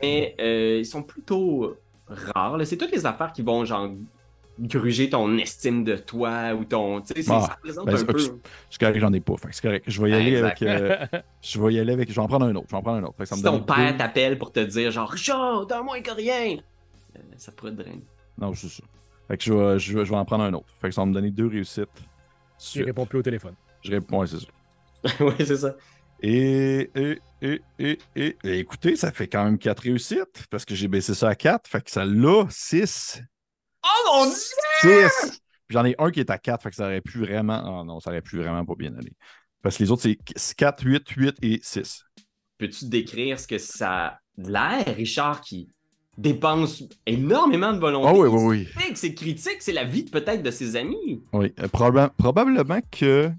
Mais 0.01 0.35
euh, 0.39 0.77
ils 0.79 0.85
sont 0.85 1.03
plutôt 1.03 1.75
rares. 2.07 2.57
là. 2.57 2.65
C'est 2.65 2.77
toutes 2.77 2.91
les 2.91 3.05
affaires 3.05 3.31
qui 3.33 3.41
vont, 3.41 3.65
genre, 3.65 3.89
gruger 4.59 5.09
ton 5.09 5.35
estime 5.37 5.83
de 5.83 5.95
toi 5.95 6.53
ou 6.53 6.63
ton. 6.65 7.01
Tu 7.01 7.13
sais, 7.15 7.23
c'est- 7.23 7.31
Ah, 7.31 7.41
ça 7.41 7.53
représente 7.55 7.85
ben, 7.87 7.93
un 7.93 7.97
c'est- 7.97 8.05
peu. 8.05 8.19
C'est 8.69 8.79
correct, 8.79 8.99
j'en 8.99 9.11
ai 9.13 9.19
pas. 9.19 9.33
C'est 9.51 9.61
correct. 9.63 9.85
Je 9.87 10.01
vais 10.01 10.09
y 10.11 10.13
aller 10.13 10.33
Exact. 10.35 10.61
avec. 10.61 11.11
euh, 11.13 11.19
je 11.41 11.61
vais 11.61 11.73
y 11.73 11.79
aller 11.79 11.93
avec. 11.93 12.09
Je 12.09 12.13
vais 12.15 12.21
en 12.21 12.27
prendre 12.27 12.45
un 12.45 12.55
autre. 12.55 12.67
Je 12.67 12.71
vais 12.71 12.77
en 12.77 12.81
prendre 12.83 12.97
un 12.99 13.03
autre. 13.03 13.15
Me 13.19 13.25
Si 13.25 13.41
ton 13.41 13.61
père 13.61 13.91
deux- 13.91 13.97
t'appelle 13.97 14.37
pour 14.37 14.51
te 14.51 14.59
dire, 14.59 14.91
genre, 14.91 15.09
Richard, 15.09 15.65
t'as 15.67 15.81
moins 15.81 16.01
que 16.01 16.11
rien, 16.11 16.57
euh, 17.15 17.19
ça 17.37 17.51
pourrait 17.51 17.71
te 17.71 17.77
drainer. 17.81 18.03
Non, 18.37 18.53
c'est 18.53 18.67
ça. 18.69 18.83
Fait 19.27 19.37
que 19.37 19.43
je 19.43 19.53
vais, 19.53 19.79
je, 19.79 19.97
vais, 19.97 20.05
je 20.05 20.09
vais 20.11 20.17
en 20.17 20.25
prendre 20.25 20.43
un 20.43 20.53
autre. 20.53 20.67
Fait 20.81 20.89
que 20.89 20.93
ça 20.93 21.01
va 21.01 21.05
me 21.07 21.13
donner 21.13 21.31
deux 21.31 21.47
réussites. 21.47 21.87
Il 21.95 22.03
Suite. 22.57 22.85
répond 22.85 23.05
plus 23.05 23.19
au 23.19 23.23
téléphone. 23.23 23.55
Je 23.83 23.91
réponds, 23.91 24.19
ouais, 24.19 24.27
c'est 24.27 24.39
ça. 24.39 24.47
oui, 25.23 25.33
c'est 25.39 25.57
ça. 25.57 25.75
Et, 26.25 26.89
et, 26.95 27.19
et, 27.41 27.61
et, 27.79 27.99
et, 28.15 28.37
et 28.45 28.59
écoutez, 28.59 28.95
ça 28.95 29.11
fait 29.11 29.27
quand 29.27 29.43
même 29.43 29.57
quatre 29.57 29.81
réussites 29.81 30.45
parce 30.49 30.63
que 30.63 30.73
j'ai 30.73 30.87
baissé 30.87 31.13
ça 31.13 31.27
à 31.29 31.35
4. 31.35 31.67
Fait 31.67 31.83
que 31.83 31.91
ça 31.91 32.05
l'a 32.05 32.45
6. 32.49 33.21
Oh 33.83 33.87
mon 34.13 34.25
dieu! 34.25 35.07
6! 35.21 35.41
J'en 35.69 35.83
ai 35.83 35.95
un 35.99 36.11
qui 36.11 36.21
est 36.21 36.29
à 36.29 36.37
4. 36.37 36.63
Fait 36.63 36.69
que 36.69 36.75
ça 36.77 36.85
aurait 36.85 37.01
pu 37.01 37.19
vraiment. 37.19 37.81
Ah 37.81 37.83
non, 37.83 37.99
ça 37.99 38.09
aurait 38.11 38.21
pu 38.21 38.37
vraiment 38.37 38.63
pas 38.65 38.75
bien 38.75 38.95
aller. 38.95 39.11
Parce 39.61 39.77
que 39.77 39.83
les 39.83 39.91
autres, 39.91 40.03
c'est 40.03 40.55
4, 40.55 40.83
8, 40.85 41.09
8 41.09 41.35
et 41.41 41.59
6. 41.61 42.03
Peux-tu 42.57 42.85
décrire 42.87 43.37
ce 43.39 43.47
que 43.47 43.57
ça 43.57 44.05
a 44.05 44.19
de 44.37 44.49
l'air, 44.49 44.95
Richard, 44.95 45.41
qui 45.41 45.67
dépense 46.17 46.83
énormément 47.05 47.73
de 47.73 47.79
volonté? 47.79 48.07
Ah 48.07 48.13
oui, 48.13 48.29
oui, 48.29 48.67
oui. 48.77 48.93
C'est 48.95 49.13
critique, 49.13 49.57
C'est 49.59 49.73
la 49.73 49.83
vie 49.83 50.03
peut-être 50.03 50.41
de 50.43 50.51
ses 50.51 50.77
amis. 50.77 51.21
Oui, 51.33 51.53
euh, 51.59 51.67
probable- 51.67 52.13
probablement 52.17 52.79
que 52.91 53.29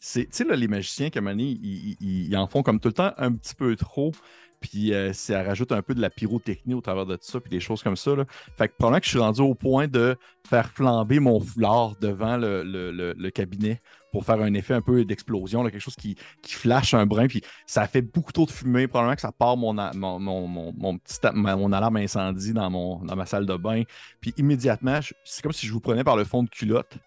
c'est, 0.00 0.24
tu 0.24 0.44
sais, 0.44 0.56
les 0.56 0.68
magiciens, 0.68 1.10
comme 1.10 1.28
ils, 1.38 1.96
ils, 2.00 2.28
ils- 2.28 2.36
en 2.36 2.46
font 2.46 2.62
comme 2.62 2.80
tout 2.80 2.88
le 2.88 2.94
temps 2.94 3.12
un 3.18 3.32
petit 3.32 3.54
peu 3.54 3.76
trop, 3.76 4.12
puis 4.60 4.92
euh, 4.92 5.12
ça 5.12 5.42
rajoute 5.42 5.72
un 5.72 5.82
peu 5.82 5.94
de 5.94 6.00
la 6.00 6.10
pyrotechnie 6.10 6.74
au 6.74 6.80
travers 6.80 7.06
de 7.06 7.16
tout 7.16 7.24
ça, 7.24 7.40
puis 7.40 7.50
des 7.50 7.60
choses 7.60 7.82
comme 7.82 7.96
ça. 7.96 8.12
Fait 8.56 8.68
que 8.68 8.74
probablement 8.74 9.00
que 9.00 9.04
je 9.06 9.10
suis 9.10 9.18
rendu 9.18 9.40
au 9.42 9.54
point 9.54 9.88
de 9.88 10.16
faire 10.48 10.70
flamber 10.70 11.20
mon 11.20 11.40
foulard 11.40 11.96
devant 12.00 12.36
le, 12.36 13.30
cabinet 13.30 13.80
pour 14.12 14.24
faire 14.24 14.40
un 14.40 14.52
effet 14.54 14.74
un 14.74 14.80
peu 14.82 15.04
d'explosion, 15.04 15.62
quelque 15.64 15.78
chose 15.78 15.94
qui, 15.96 16.16
qui 16.42 16.54
flash 16.54 16.94
un 16.94 17.06
brin, 17.06 17.26
puis 17.28 17.42
ça 17.66 17.86
fait 17.86 18.02
beaucoup 18.02 18.32
trop 18.32 18.44
de 18.46 18.50
fumée. 18.50 18.88
Probablement 18.88 19.14
que 19.14 19.20
ça 19.20 19.32
part 19.32 19.56
mon, 19.56 19.72
mon, 19.94 20.18
mon, 20.18 20.46
mon, 20.48 20.72
mon 20.76 20.98
petit, 20.98 21.18
mon 21.34 21.72
alarme 21.72 21.96
incendie 21.98 22.52
dans, 22.52 22.70
mon, 22.70 23.04
dans 23.04 23.16
ma 23.16 23.26
salle 23.26 23.46
de 23.46 23.56
bain. 23.56 23.82
Puis 24.20 24.34
immédiatement, 24.36 25.00
c'est 25.24 25.42
comme 25.42 25.52
si 25.52 25.66
je 25.66 25.72
vous 25.72 25.80
prenais 25.80 26.04
par 26.04 26.16
le 26.16 26.24
fond 26.24 26.42
de 26.42 26.48
culotte, 26.50 26.98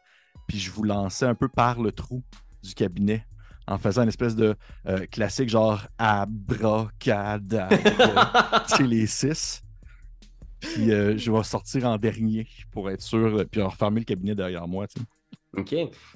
puis 0.47 0.59
je 0.59 0.71
vous 0.71 0.83
lançais 0.83 1.25
un 1.25 1.35
peu 1.35 1.49
par 1.49 1.81
le 1.81 1.91
trou 1.91 2.23
du 2.63 2.73
cabinet 2.73 3.25
en 3.67 3.77
faisant 3.77 4.03
une 4.03 4.09
espèce 4.09 4.35
de 4.35 4.55
euh, 4.87 5.05
classique 5.11 5.49
genre 5.49 5.81
abracadabra, 5.97 7.69
c'est 8.67 8.83
les 8.83 9.07
six. 9.07 9.61
Puis 10.59 10.91
euh, 10.91 11.17
je 11.17 11.31
vais 11.31 11.43
sortir 11.43 11.85
en 11.85 11.97
dernier 11.97 12.47
pour 12.71 12.89
être 12.89 13.01
sûr, 13.01 13.37
euh, 13.37 13.45
puis 13.45 13.61
refermer 13.61 13.99
le 14.01 14.05
cabinet 14.05 14.35
derrière 14.35 14.67
moi. 14.67 14.87
tu 14.87 14.99
sais. 14.99 15.05
OK. 15.55 15.75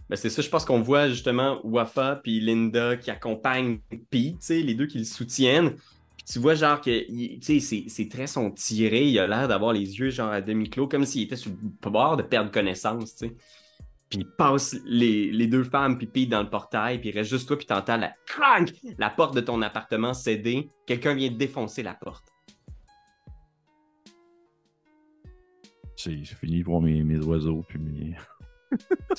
Ben 0.09 0.15
c'est 0.15 0.29
ça, 0.29 0.41
je 0.41 0.49
pense 0.49 0.65
qu'on 0.65 0.81
voit 0.81 1.09
justement 1.09 1.59
Wafa 1.63 2.19
puis 2.23 2.39
Linda 2.39 2.97
qui 2.97 3.11
accompagnent 3.11 3.79
Pete, 4.09 4.39
tu 4.39 4.45
sais, 4.45 4.61
les 4.61 4.73
deux 4.73 4.87
qui 4.87 4.97
le 4.97 5.03
soutiennent. 5.03 5.75
Puis 6.17 6.25
tu 6.25 6.39
vois 6.39 6.55
genre 6.55 6.81
que 6.81 7.05
ses, 7.41 7.59
ses 7.59 8.09
traits 8.09 8.29
sont 8.29 8.49
tirés, 8.49 9.07
il 9.07 9.19
a 9.19 9.27
l'air 9.27 9.47
d'avoir 9.47 9.73
les 9.73 9.99
yeux 9.99 10.09
genre 10.09 10.31
à 10.31 10.41
demi-clos, 10.41 10.87
comme 10.87 11.05
s'il 11.05 11.21
était 11.23 11.35
sur 11.35 11.51
le 11.51 11.89
bord 11.89 12.17
de 12.17 12.23
perdre 12.23 12.51
connaissance, 12.51 13.15
tu 13.15 13.27
sais. 13.27 13.35
Puis 14.09 14.19
il 14.19 14.25
passe 14.37 14.75
les, 14.85 15.31
les 15.31 15.47
deux 15.47 15.63
femmes 15.65 15.97
puis 15.97 16.07
Pete 16.07 16.29
dans 16.29 16.41
le 16.41 16.49
portail, 16.49 16.99
puis 16.99 17.09
il 17.09 17.11
reste 17.17 17.29
juste 17.29 17.47
toi, 17.47 17.57
puis 17.57 17.65
t'entends 17.65 17.97
la 17.97 18.13
crank, 18.25 18.71
la 18.97 19.09
porte 19.09 19.35
de 19.35 19.41
ton 19.41 19.61
appartement 19.61 20.13
céder. 20.13 20.69
Quelqu'un 20.85 21.13
vient 21.13 21.29
de 21.29 21.35
défoncer 21.35 21.83
la 21.83 21.93
porte. 21.93 22.25
C'est 25.95 26.21
c'est 26.23 26.35
fini 26.35 26.63
pour 26.63 26.81
mes, 26.81 27.03
mes 27.03 27.17
oiseaux. 27.19 27.65
Puis 27.67 27.79
mes... 27.79 28.15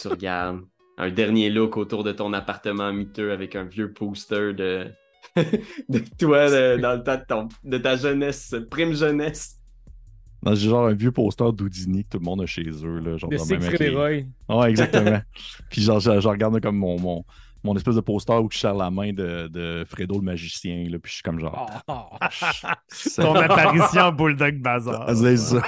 tu 0.01 0.09
regardes 0.09 0.61
un 0.97 1.11
dernier 1.11 1.51
look 1.51 1.77
autour 1.77 2.03
de 2.05 2.13
ton 2.13 2.33
appartement 2.33 2.93
miteux 2.93 3.33
avec 3.33 3.57
un 3.57 3.65
vieux 3.65 3.93
poster 3.93 4.55
de, 4.55 4.91
de 5.37 5.99
toi 6.19 6.49
de- 6.51 6.81
dans 6.81 6.95
le 6.97 7.03
temps 7.03 7.17
de, 7.17 7.25
ton- 7.29 7.49
de 7.65 7.79
ta 7.79 7.97
jeunesse, 7.97 8.55
prime 8.71 8.95
jeunesse. 8.95 9.58
Non, 10.45 10.55
J'ai 10.55 10.69
genre 10.69 10.87
un 10.87 10.95
vieux 10.95 11.11
poster 11.13 11.53
d'Houdini 11.53 12.05
que 12.05 12.11
tout 12.11 12.19
le 12.19 12.25
monde 12.25 12.43
a 12.43 12.47
chez 12.47 12.63
eux. 12.85 12.99
Là, 13.01 13.17
genre 13.17 13.31
dans 13.39 13.45
le. 13.57 13.61
Ouais, 14.49 14.71
exactement. 14.71 15.21
Puis 15.71 15.83
genre, 15.83 16.01
je, 16.01 16.21
je 16.21 16.29
regarde 16.29 16.61
comme 16.61 16.77
mon, 16.77 16.99
mon, 17.01 17.25
mon 17.65 17.75
espèce 17.77 17.97
de 17.97 18.01
poster 18.01 18.35
où 18.35 18.49
je 18.51 18.59
serre 18.59 18.75
la 18.75 18.91
main 18.91 19.13
de, 19.13 19.49
de 19.49 19.85
Fredo 19.89 20.15
le 20.17 20.23
magicien. 20.23 20.87
Là, 20.89 20.99
puis 21.01 21.11
je 21.11 21.15
suis 21.15 21.23
comme 21.23 21.41
genre. 21.41 21.69
Ça- 22.89 23.23
Ton 23.23 23.35
apparition 23.35 24.03
en 24.03 24.13
Bulldog 24.13 24.61
Bazar. 24.61 25.11
C'est 25.17 25.37
ça. 25.37 25.61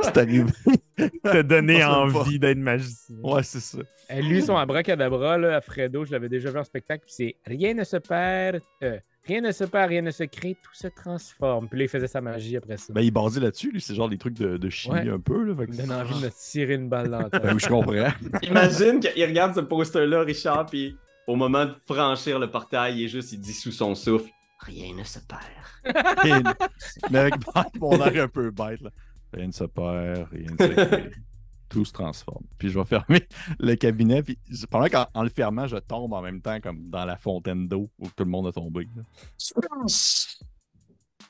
c'est 0.00 0.16
arrivé. 0.16 0.50
Te 0.96 1.42
donner 1.42 1.80
Ça 1.80 1.90
sonne 1.90 2.12
pas. 2.12 2.18
envie 2.20 2.38
d'être 2.38 2.58
magicien. 2.58 3.16
Ouais, 3.22 3.42
c'est 3.42 3.60
ça. 3.60 3.78
Eh, 4.10 4.22
lui, 4.22 4.40
son 4.42 4.56
abracadabra, 4.56 5.36
là, 5.38 5.56
à 5.56 5.60
Fredo, 5.60 6.04
je 6.04 6.12
l'avais 6.12 6.30
déjà 6.30 6.50
vu 6.50 6.58
en 6.58 6.64
spectacle, 6.64 7.04
puis 7.04 7.14
c'est 7.14 7.36
rien 7.46 7.74
ne 7.74 7.84
se 7.84 7.98
perd, 7.98 8.60
euh, 8.82 8.98
rien 9.28 9.40
ne 9.42 9.52
se 9.52 9.64
perd, 9.64 9.90
rien 9.90 10.02
ne 10.02 10.10
se 10.10 10.24
crée, 10.24 10.56
tout 10.62 10.74
se 10.74 10.88
transforme. 10.88 11.68
Puis 11.68 11.78
là, 11.78 11.84
il 11.84 11.88
faisait 11.88 12.08
sa 12.08 12.20
magie 12.20 12.56
après 12.56 12.76
ça. 12.78 12.92
Ben, 12.92 13.02
il 13.02 13.10
basé 13.12 13.38
là-dessus, 13.40 13.70
lui. 13.70 13.80
C'est 13.80 13.94
genre 13.94 14.08
des 14.08 14.18
trucs 14.18 14.34
de, 14.34 14.56
de 14.56 14.68
chimie 14.70 14.94
Ouais. 15.00 15.10
un 15.10 15.20
peu. 15.20 15.44
Là, 15.44 15.54
fait 15.54 15.66
que 15.66 15.72
Il 15.72 15.82
me 15.82 15.86
donne 15.86 15.96
envie 16.00 16.20
de 16.20 16.24
me 16.26 16.30
tirer 16.50 16.74
une 16.74 16.88
balle 16.88 17.10
dans 17.10 17.18
la 17.20 17.30
tête. 17.30 17.42
Ben 17.42 17.54
oui, 17.54 17.60
je 17.60 17.68
comprends. 17.68 18.08
Imagine 18.42 19.00
qu'il 19.00 19.24
regarde 19.24 19.54
ce 19.54 19.60
poster-là, 19.60 20.22
Richard, 20.22 20.66
puis 20.66 20.96
au 21.26 21.36
moment 21.36 21.66
de 21.66 21.74
franchir 21.86 22.38
le 22.38 22.50
portail, 22.50 22.98
il 22.98 23.04
est 23.04 23.08
juste, 23.08 23.32
il 23.32 23.40
dit 23.40 23.52
sous 23.52 23.72
son 23.72 23.94
souffle 23.94 24.30
Rien 24.60 24.94
ne 24.96 25.04
se 25.04 25.18
perd. 25.20 26.26
Et- 26.26 27.08
Mais 27.12 27.18
avec 27.20 27.34
mon 27.78 27.92
air 28.04 28.24
un 28.24 28.28
peu 28.28 28.50
bête, 28.50 28.80
là. 28.80 28.90
Rien 29.32 29.46
ne 29.46 29.52
se 29.52 29.64
perd, 29.64 30.26
rien 30.32 30.46
ne 30.58 30.66
se 30.66 30.72
crée. 30.86 31.10
Tout 31.68 31.84
se 31.84 31.92
transforme. 31.92 32.44
Puis 32.58 32.70
je 32.70 32.78
vais 32.78 32.84
fermer 32.84 33.26
le 33.58 33.74
cabinet. 33.74 34.22
Puis 34.22 34.38
pendant 34.70 34.88
qu'en 34.88 35.06
en 35.14 35.22
le 35.22 35.28
fermant, 35.28 35.66
je 35.66 35.76
tombe 35.76 36.12
en 36.12 36.22
même 36.22 36.40
temps 36.40 36.60
comme 36.60 36.88
dans 36.88 37.04
la 37.04 37.16
fontaine 37.16 37.68
d'eau 37.68 37.90
où 37.98 38.06
tout 38.08 38.24
le 38.24 38.30
monde 38.30 38.46
a 38.46 38.52
tombé. 38.52 38.88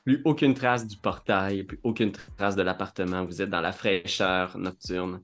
Plus 0.05 0.21
aucune 0.23 0.53
trace 0.53 0.87
du 0.87 0.95
portail, 0.97 1.63
plus 1.63 1.79
aucune 1.83 2.11
trace 2.37 2.55
de 2.55 2.61
l'appartement. 2.61 3.25
Vous 3.25 3.41
êtes 3.41 3.49
dans 3.49 3.61
la 3.61 3.73
fraîcheur 3.73 4.57
nocturne 4.57 5.21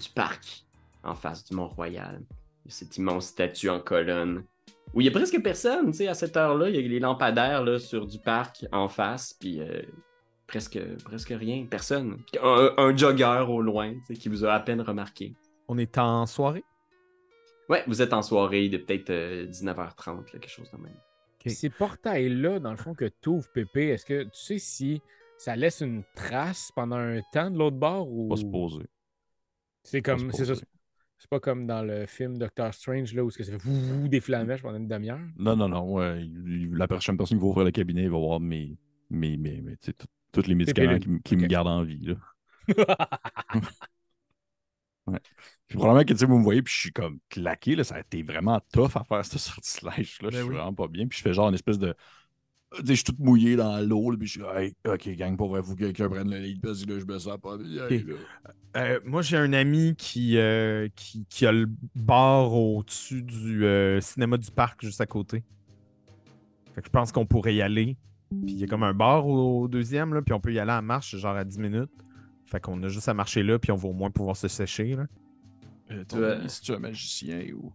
du 0.00 0.08
parc, 0.08 0.64
en 1.02 1.14
face 1.14 1.44
du 1.44 1.54
Mont-Royal. 1.54 2.20
Il 2.64 2.68
y 2.68 2.72
a 2.72 2.74
cette 2.74 2.96
immense 2.96 3.26
statue 3.26 3.68
en 3.68 3.80
colonne. 3.80 4.44
Où 4.92 5.00
il 5.00 5.04
y 5.04 5.08
a 5.08 5.12
presque 5.12 5.40
personne, 5.40 5.92
tu 5.92 5.98
sais, 5.98 6.08
à 6.08 6.14
cette 6.14 6.36
heure-là. 6.36 6.68
Il 6.68 6.74
y 6.74 6.78
a 6.78 6.82
les 6.82 6.98
lampadaires 6.98 7.62
là, 7.64 7.78
sur 7.78 8.06
du 8.06 8.18
parc 8.18 8.66
en 8.72 8.88
face, 8.88 9.34
puis 9.38 9.60
euh, 9.60 9.82
presque, 10.50 10.80
presque 11.04 11.28
rien, 11.28 11.64
personne. 11.70 12.18
Un, 12.42 12.70
un 12.76 12.96
jogger 12.96 13.44
au 13.48 13.62
loin, 13.62 13.94
qui 14.18 14.28
vous 14.28 14.44
a 14.44 14.52
à 14.52 14.58
peine 14.60 14.80
remarqué. 14.80 15.32
On 15.68 15.78
est 15.78 15.96
en 15.96 16.26
soirée? 16.26 16.64
Ouais, 17.68 17.84
vous 17.86 18.02
êtes 18.02 18.12
en 18.12 18.22
soirée 18.22 18.68
de 18.68 18.78
peut-être 18.78 19.10
euh, 19.10 19.46
19h30, 19.46 20.06
là, 20.08 20.38
quelque 20.40 20.48
chose 20.48 20.68
de 20.72 20.76
même. 20.78 20.96
Ces 21.46 21.70
portails-là, 21.70 22.58
dans 22.58 22.72
le 22.72 22.76
fond, 22.76 22.94
que 22.94 23.04
tu 23.22 23.28
ouvres, 23.28 23.46
Pépé, 23.54 23.88
est-ce 23.90 24.04
que 24.04 24.24
tu 24.24 24.30
sais 24.34 24.58
si 24.58 25.00
ça 25.38 25.54
laisse 25.54 25.80
une 25.80 26.02
trace 26.16 26.70
pendant 26.74 26.96
un 26.96 27.20
temps 27.32 27.50
de 27.50 27.56
l'autre 27.56 27.76
bord 27.78 28.10
ou 28.10 28.28
Pas 28.28 28.36
se 28.36 28.44
poser. 28.44 28.84
c'est 29.84 30.02
Pas 30.02 30.16
comme 30.16 30.32
c'est 30.32 30.44
ça 30.44 30.54
c'est 31.16 31.28
pas 31.28 31.38
comme 31.40 31.66
dans 31.66 31.82
le 31.82 32.06
film 32.06 32.38
Doctor 32.38 32.72
Strange 32.72 33.12
là 33.14 33.22
où 33.22 33.30
ce 33.30 33.36
que 33.38 33.44
ça 33.44 33.52
fait 33.52 33.58
vous 33.68 34.08
des 34.08 34.20
flamèches 34.20 34.62
pendant 34.62 34.78
une 34.78 34.88
demi-heure? 34.88 35.20
Non, 35.36 35.54
non, 35.54 35.68
non. 35.68 35.92
Ouais, 35.92 36.26
la 36.72 36.88
prochaine 36.88 37.16
personne 37.16 37.38
qui 37.38 37.42
va 37.42 37.48
ouvrir 37.50 37.64
le 37.66 37.70
cabinet, 37.70 38.02
il 38.04 38.10
va 38.10 38.18
voir 38.18 38.40
mes, 38.40 38.76
mes, 39.10 39.36
mes, 39.36 39.60
mes- 39.60 39.76
tu 39.76 39.86
sais, 39.86 39.92
tout- 39.92 40.06
tous 40.32 40.46
les 40.46 40.54
médicaments 40.54 40.98
qui, 41.24 41.36
me 41.36 41.46
gardent 41.46 41.68
en 41.68 41.82
vie. 41.82 42.06
Là. 42.06 42.16
Ouais. 45.06 45.18
Puis 45.66 45.78
probablement 45.78 46.04
que 46.04 46.12
tu 46.12 46.18
sais, 46.18 46.26
vous 46.26 46.38
me 46.38 46.44
voyez, 46.44 46.62
puis 46.62 46.72
je 46.72 46.80
suis 46.80 46.92
comme 46.92 47.18
claqué, 47.28 47.74
là, 47.76 47.84
ça 47.84 47.96
a 47.96 48.00
été 48.00 48.22
vraiment 48.22 48.60
tough 48.72 48.96
à 48.96 49.04
faire 49.04 49.24
ce 49.24 49.38
sortilège. 49.38 50.18
Là. 50.22 50.28
Ben 50.28 50.30
je 50.30 50.36
suis 50.36 50.48
oui. 50.48 50.54
vraiment 50.54 50.74
pas 50.74 50.88
bien. 50.88 51.06
Puis 51.06 51.18
je 51.18 51.22
fais 51.22 51.32
genre 51.32 51.48
une 51.48 51.54
espèce 51.54 51.78
de. 51.78 51.94
Tu 52.72 52.78
sais, 52.78 52.86
je 52.86 52.94
suis 52.94 53.04
tout 53.04 53.16
mouillé 53.18 53.56
dans 53.56 53.84
l'eau, 53.84 54.16
puis 54.16 54.28
je 54.28 54.32
suis 54.40 54.42
hey, 54.54 54.74
ok, 54.86 55.08
gang, 55.16 55.36
pour 55.36 55.48
vrai, 55.48 55.62
que 55.62 55.74
quelqu'un 55.74 56.08
prenne 56.08 56.30
le 56.30 56.38
lit, 56.38 56.60
parce 56.60 56.84
que 56.84 56.92
là, 56.92 57.00
je 57.00 57.04
me 57.04 57.18
sens 57.18 57.36
pas 57.42 57.58
bien. 57.58 57.88
Là. 57.88 58.14
Euh, 58.76 59.00
moi, 59.04 59.22
j'ai 59.22 59.36
un 59.36 59.52
ami 59.52 59.96
qui, 59.96 60.38
euh, 60.38 60.88
qui, 60.94 61.26
qui 61.28 61.46
a 61.46 61.52
le 61.52 61.68
bar 61.96 62.52
au-dessus 62.52 63.24
du 63.24 63.64
euh, 63.64 64.00
cinéma 64.00 64.36
du 64.36 64.52
parc, 64.52 64.84
juste 64.84 65.00
à 65.00 65.06
côté. 65.06 65.42
Fait 66.74 66.80
que 66.80 66.86
je 66.86 66.92
pense 66.92 67.10
qu'on 67.10 67.26
pourrait 67.26 67.56
y 67.56 67.62
aller. 67.62 67.96
Puis 68.30 68.52
il 68.54 68.58
y 68.60 68.64
a 68.64 68.66
comme 68.66 68.82
un 68.84 68.94
bar 68.94 69.26
au, 69.26 69.62
au 69.62 69.68
deuxième, 69.68 70.14
là, 70.14 70.22
puis 70.22 70.32
on 70.32 70.40
peut 70.40 70.52
y 70.52 70.58
aller 70.58 70.72
en 70.72 70.82
marche, 70.82 71.16
genre 71.16 71.36
à 71.36 71.44
10 71.44 71.58
minutes. 71.58 71.90
Fait 72.46 72.60
qu'on 72.60 72.82
a 72.82 72.88
juste 72.88 73.08
à 73.08 73.14
marcher 73.14 73.42
là, 73.42 73.58
puis 73.58 73.70
on 73.72 73.76
va 73.76 73.88
au 73.88 73.92
moins 73.92 74.10
pouvoir 74.10 74.36
se 74.36 74.48
sécher. 74.48 74.94
Là. 74.96 75.06
Euh, 75.90 76.04
Tu 76.08 76.16
vois- 76.16 76.36
ton- 76.36 76.48
C'est-tu 76.48 76.72
un 76.72 76.78
magicien 76.78 77.42
ou? 77.54 77.72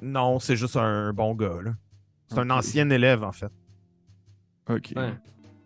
Non, 0.00 0.38
c'est 0.38 0.56
juste 0.56 0.76
un 0.76 1.12
bon 1.12 1.34
gars. 1.34 1.60
là. 1.62 1.74
C'est 2.28 2.38
un 2.38 2.50
ancien 2.50 2.88
élève, 2.90 3.22
en 3.24 3.32
fait. 3.32 3.50
Ok. 4.68 4.92
Ouais. 4.96 5.12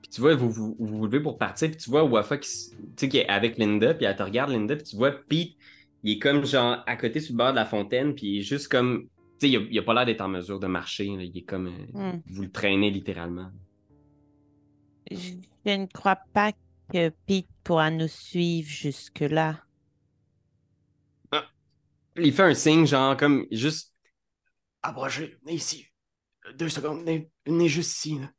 Puis 0.01 0.11
tu 0.11 0.21
vois, 0.21 0.35
vous 0.37 0.51
vous, 0.51 0.77
vous 0.79 0.87
vous 0.99 1.05
levez 1.07 1.21
pour 1.21 1.39
partir, 1.39 1.69
puis 1.69 1.77
tu 1.77 1.91
vois 1.91 2.05
Wafa 2.05 2.39
qui, 2.39 2.49
tu 2.97 3.09
qui 3.09 3.19
est 3.19 3.29
avec 3.29 3.59
Linda, 3.59 3.95
puis 3.95 4.05
elle 4.07 4.15
te 4.17 4.23
regarde, 4.23 4.51
Linda, 4.51 4.77
puis 4.77 4.85
tu 4.85 4.97
vois 4.97 5.11
Pete, 5.11 5.57
il 6.05 6.13
est 6.13 6.19
comme 6.19 6.45
genre 6.45 6.83
à 6.87 6.97
côté 6.97 7.19
sur 7.21 7.33
le 7.35 7.39
bord 7.39 7.51
de 7.51 7.57
la 7.57 7.65
fontaine, 7.67 8.15
puis 8.15 8.27
il 8.29 8.39
est 8.39 8.43
juste 8.43 8.69
comme. 8.69 9.03
Tu 9.41 9.49
sais, 9.49 9.51
il, 9.51 9.57
a- 9.57 9.67
il 9.71 9.79
a 9.79 9.83
pas 9.83 9.95
l'air 9.95 10.07
d'être 10.07 10.21
en 10.21 10.29
mesure 10.29 10.61
de 10.61 10.67
marcher, 10.69 11.07
là. 11.17 11.23
il 11.25 11.37
est 11.37 11.43
comme. 11.43 11.67
euh, 11.67 12.13
Hmm. 12.15 12.21
Vous 12.27 12.43
le 12.43 12.51
traînez 12.51 12.91
littéralement. 12.91 13.51
Je 15.14 15.35
je 15.64 15.70
ne 15.70 15.87
crois 15.87 16.16
pas 16.16 16.53
que 16.92 17.11
Pete 17.27 17.48
pourra 17.62 17.90
nous 17.90 18.09
suivre 18.09 18.68
jusque-là. 18.68 19.64
Il 22.16 22.33
fait 22.33 22.42
un 22.42 22.55
signe, 22.55 22.87
genre 22.87 23.16
comme 23.16 23.46
juste. 23.51 23.94
Approchez, 24.83 25.38
venez 25.42 25.55
ici. 25.55 25.87
Deux 26.55 26.68
secondes, 26.68 27.01
venez, 27.01 27.31
venez 27.46 27.68
juste 27.68 27.96
ici. 27.96 28.18
Là. 28.18 28.31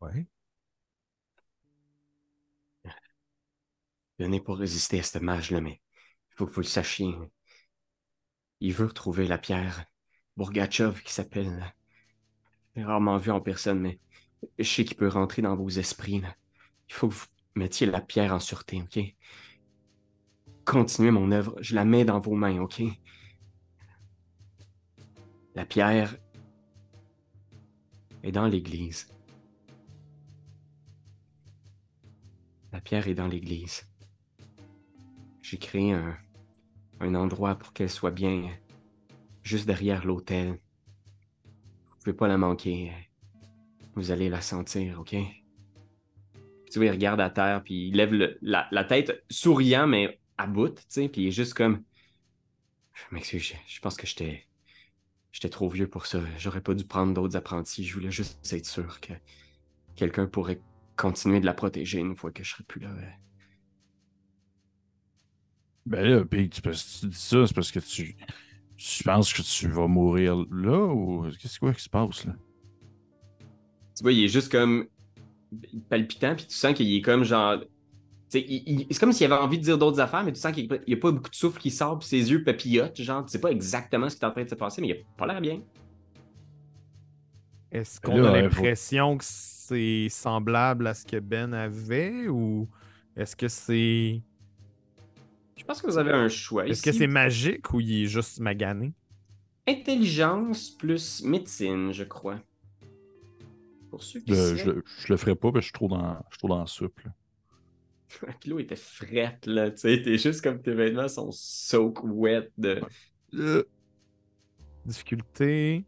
Ouais. 0.00 0.26
Venez 4.18 4.40
pour 4.40 4.58
résister 4.58 4.98
à 4.98 5.02
ce 5.04 5.18
mage-là, 5.18 5.60
mais 5.60 5.80
il 6.30 6.34
faut 6.34 6.46
que 6.46 6.52
vous 6.52 6.60
le 6.60 6.66
sachiez. 6.66 7.14
Il 8.60 8.74
veut 8.74 8.86
retrouver 8.86 9.28
la 9.28 9.38
pierre 9.38 9.84
Bourgatchov 10.36 11.02
qui 11.02 11.12
s'appelle. 11.12 11.72
Je 12.74 12.80
l'ai 12.80 12.84
rarement 12.84 13.16
vu 13.16 13.30
en 13.30 13.40
personne, 13.40 13.78
mais 13.78 14.00
je 14.58 14.64
sais 14.64 14.84
qu'il 14.84 14.96
peut 14.96 15.08
rentrer 15.08 15.42
dans 15.42 15.56
vos 15.56 15.68
esprits. 15.68 16.22
Il 16.88 16.94
faut 16.94 17.08
que 17.08 17.14
vous 17.14 17.26
mettiez 17.54 17.86
la 17.86 18.00
pierre 18.00 18.32
en 18.32 18.40
sûreté, 18.40 18.82
OK? 18.82 19.00
Continuez 20.64 21.10
mon 21.10 21.32
œuvre. 21.32 21.56
Je 21.60 21.74
la 21.74 21.84
mets 21.84 22.04
dans 22.04 22.20
vos 22.20 22.34
mains, 22.34 22.60
OK? 22.60 22.82
La 25.54 25.64
pierre 25.64 26.16
est 28.22 28.32
dans 28.32 28.46
l'église. 28.46 29.08
La 32.72 32.80
pierre 32.80 33.08
est 33.08 33.14
dans 33.14 33.26
l'église. 33.26 33.88
J'ai 35.42 35.58
créé 35.58 35.92
un, 35.92 36.16
un 37.00 37.14
endroit 37.14 37.54
pour 37.54 37.72
qu'elle 37.72 37.90
soit 37.90 38.10
bien 38.10 38.50
juste 39.42 39.66
derrière 39.66 40.04
l'autel. 40.04 40.60
Vous 41.86 41.96
pouvez 41.98 42.12
pas 42.12 42.28
la 42.28 42.36
manquer. 42.36 43.07
Vous 43.98 44.12
allez 44.12 44.28
la 44.28 44.40
sentir, 44.40 45.00
ok? 45.00 45.16
Tu 46.70 46.78
vois, 46.78 46.86
il 46.86 46.90
regarde 46.90 47.20
à 47.20 47.30
terre, 47.30 47.64
puis 47.64 47.88
il 47.88 47.96
lève 47.96 48.14
la, 48.40 48.84
tête 48.84 49.24
souriant, 49.28 49.88
mais 49.88 50.20
à 50.36 50.46
bout, 50.46 50.76
tu 50.76 50.84
sais, 50.88 51.08
puis 51.08 51.22
il 51.22 51.26
est 51.26 51.32
juste 51.32 51.54
comme... 51.54 51.82
Je 52.94 53.02
m'excuse, 53.10 53.42
je, 53.42 53.54
je 53.66 53.80
pense 53.80 53.96
que 53.96 54.06
j'étais... 54.06 54.46
J'étais 55.32 55.48
trop 55.48 55.68
vieux 55.68 55.88
pour 55.88 56.06
ça. 56.06 56.20
J'aurais 56.38 56.60
pas 56.60 56.74
dû 56.74 56.84
prendre 56.84 57.12
d'autres 57.12 57.36
apprentis. 57.36 57.84
Je 57.84 57.92
voulais 57.94 58.12
juste 58.12 58.38
être 58.52 58.66
sûr 58.66 59.00
que 59.00 59.12
quelqu'un 59.96 60.26
pourrait 60.26 60.60
continuer 60.96 61.40
de 61.40 61.46
la 61.46 61.54
protéger 61.54 61.98
une 61.98 62.14
fois 62.14 62.30
que 62.30 62.44
je 62.44 62.52
serai 62.52 62.62
plus 62.62 62.80
là. 62.80 62.90
Ben 65.86 66.06
là, 66.06 66.24
puis 66.24 66.48
tu, 66.48 66.62
tu 66.62 66.70
dis 66.70 67.18
ça, 67.18 67.46
c'est 67.48 67.54
parce 67.54 67.72
que 67.72 67.80
tu, 67.80 68.16
tu 68.76 69.02
penses 69.02 69.32
que 69.32 69.42
tu 69.42 69.68
vas 69.68 69.88
mourir 69.88 70.36
là 70.52 70.86
ou 70.86 71.28
qu'est-ce 71.40 71.58
quoi 71.58 71.74
qui 71.74 71.82
se 71.82 71.88
passe 71.88 72.24
là? 72.24 72.36
Tu 73.98 74.04
vois, 74.04 74.12
il 74.12 74.24
est 74.24 74.28
juste 74.28 74.52
comme 74.52 74.86
palpitant, 75.88 76.36
puis 76.36 76.46
tu 76.46 76.54
sens 76.54 76.72
qu'il 76.72 76.94
est 76.94 77.02
comme 77.02 77.24
genre. 77.24 77.56
il- 78.32 78.62
il- 78.66 78.86
c'est 78.90 79.00
comme 79.00 79.12
s'il 79.12 79.24
avait 79.32 79.42
envie 79.42 79.58
de 79.58 79.64
dire 79.64 79.76
d'autres 79.76 79.98
affaires, 79.98 80.22
mais 80.22 80.32
tu 80.32 80.38
sens 80.38 80.52
qu'il 80.52 80.68
n'y 80.86 80.94
a 80.94 80.96
pas 80.98 81.10
beaucoup 81.10 81.30
de 81.30 81.34
souffle 81.34 81.58
qui 81.60 81.72
sort, 81.72 81.98
puis 81.98 82.06
ses 82.06 82.30
yeux 82.30 82.44
papillotent. 82.44 83.00
Genre, 83.00 83.24
tu 83.24 83.32
sais 83.32 83.40
pas 83.40 83.50
exactement 83.50 84.08
ce 84.08 84.16
qui 84.16 84.22
est 84.24 84.28
en 84.28 84.30
train 84.30 84.44
de 84.44 84.48
se 84.48 84.54
passer, 84.54 84.80
mais 84.80 84.88
il 84.88 84.92
a 84.92 84.96
pas 85.16 85.26
l'air 85.26 85.40
bien. 85.40 85.60
Est-ce 87.72 88.00
Ben 88.00 88.12
qu'on 88.12 88.24
a 88.24 88.40
l'impression 88.40 89.18
que 89.18 89.24
c'est 89.26 90.08
semblable 90.10 90.86
à 90.86 90.94
ce 90.94 91.04
que 91.04 91.18
Ben 91.18 91.52
avait 91.52 92.28
ou 92.28 92.68
est-ce 93.16 93.34
que 93.34 93.48
c'est. 93.48 94.22
Je 95.56 95.64
pense 95.64 95.82
que 95.82 95.88
vous 95.88 95.98
avez 95.98 96.12
un 96.12 96.28
choix. 96.28 96.68
Est-ce 96.68 96.82
que 96.82 96.92
c'est 96.92 97.08
magique 97.08 97.72
ou 97.74 97.80
il 97.80 98.04
est 98.04 98.06
juste 98.06 98.38
magané? 98.38 98.92
Intelligence 99.66 100.70
plus 100.70 101.22
médecine, 101.24 101.92
je 101.92 102.04
crois. 102.04 102.38
Pour 103.90 104.02
ceux 104.02 104.20
qui 104.20 104.34
Je, 104.34 104.56
je, 104.56 104.70
je 104.98 105.12
le 105.12 105.16
ferai 105.16 105.34
pas 105.34 105.50
parce 105.52 105.54
que 105.54 105.60
je 105.60 105.66
suis 105.66 105.72
trop 105.72 105.88
dans, 105.88 106.14
je 106.28 106.34
suis 106.34 106.38
trop 106.38 106.48
dans 106.48 106.60
la 106.60 106.66
soupe. 106.66 107.00
là. 107.04 107.12
Kilo 108.40 108.58
était 108.58 108.76
frette, 108.76 109.46
là. 109.46 109.70
Tu 109.70 109.78
sais, 109.78 110.02
t'es 110.02 110.16
juste 110.18 110.42
comme 110.42 110.60
tes 110.62 110.72
vêtements 110.74 111.08
sont 111.08 111.30
soak 111.30 112.02
wet 112.04 112.50
de. 112.56 112.80
Euh, 113.34 113.62
Difficulté. 114.86 115.84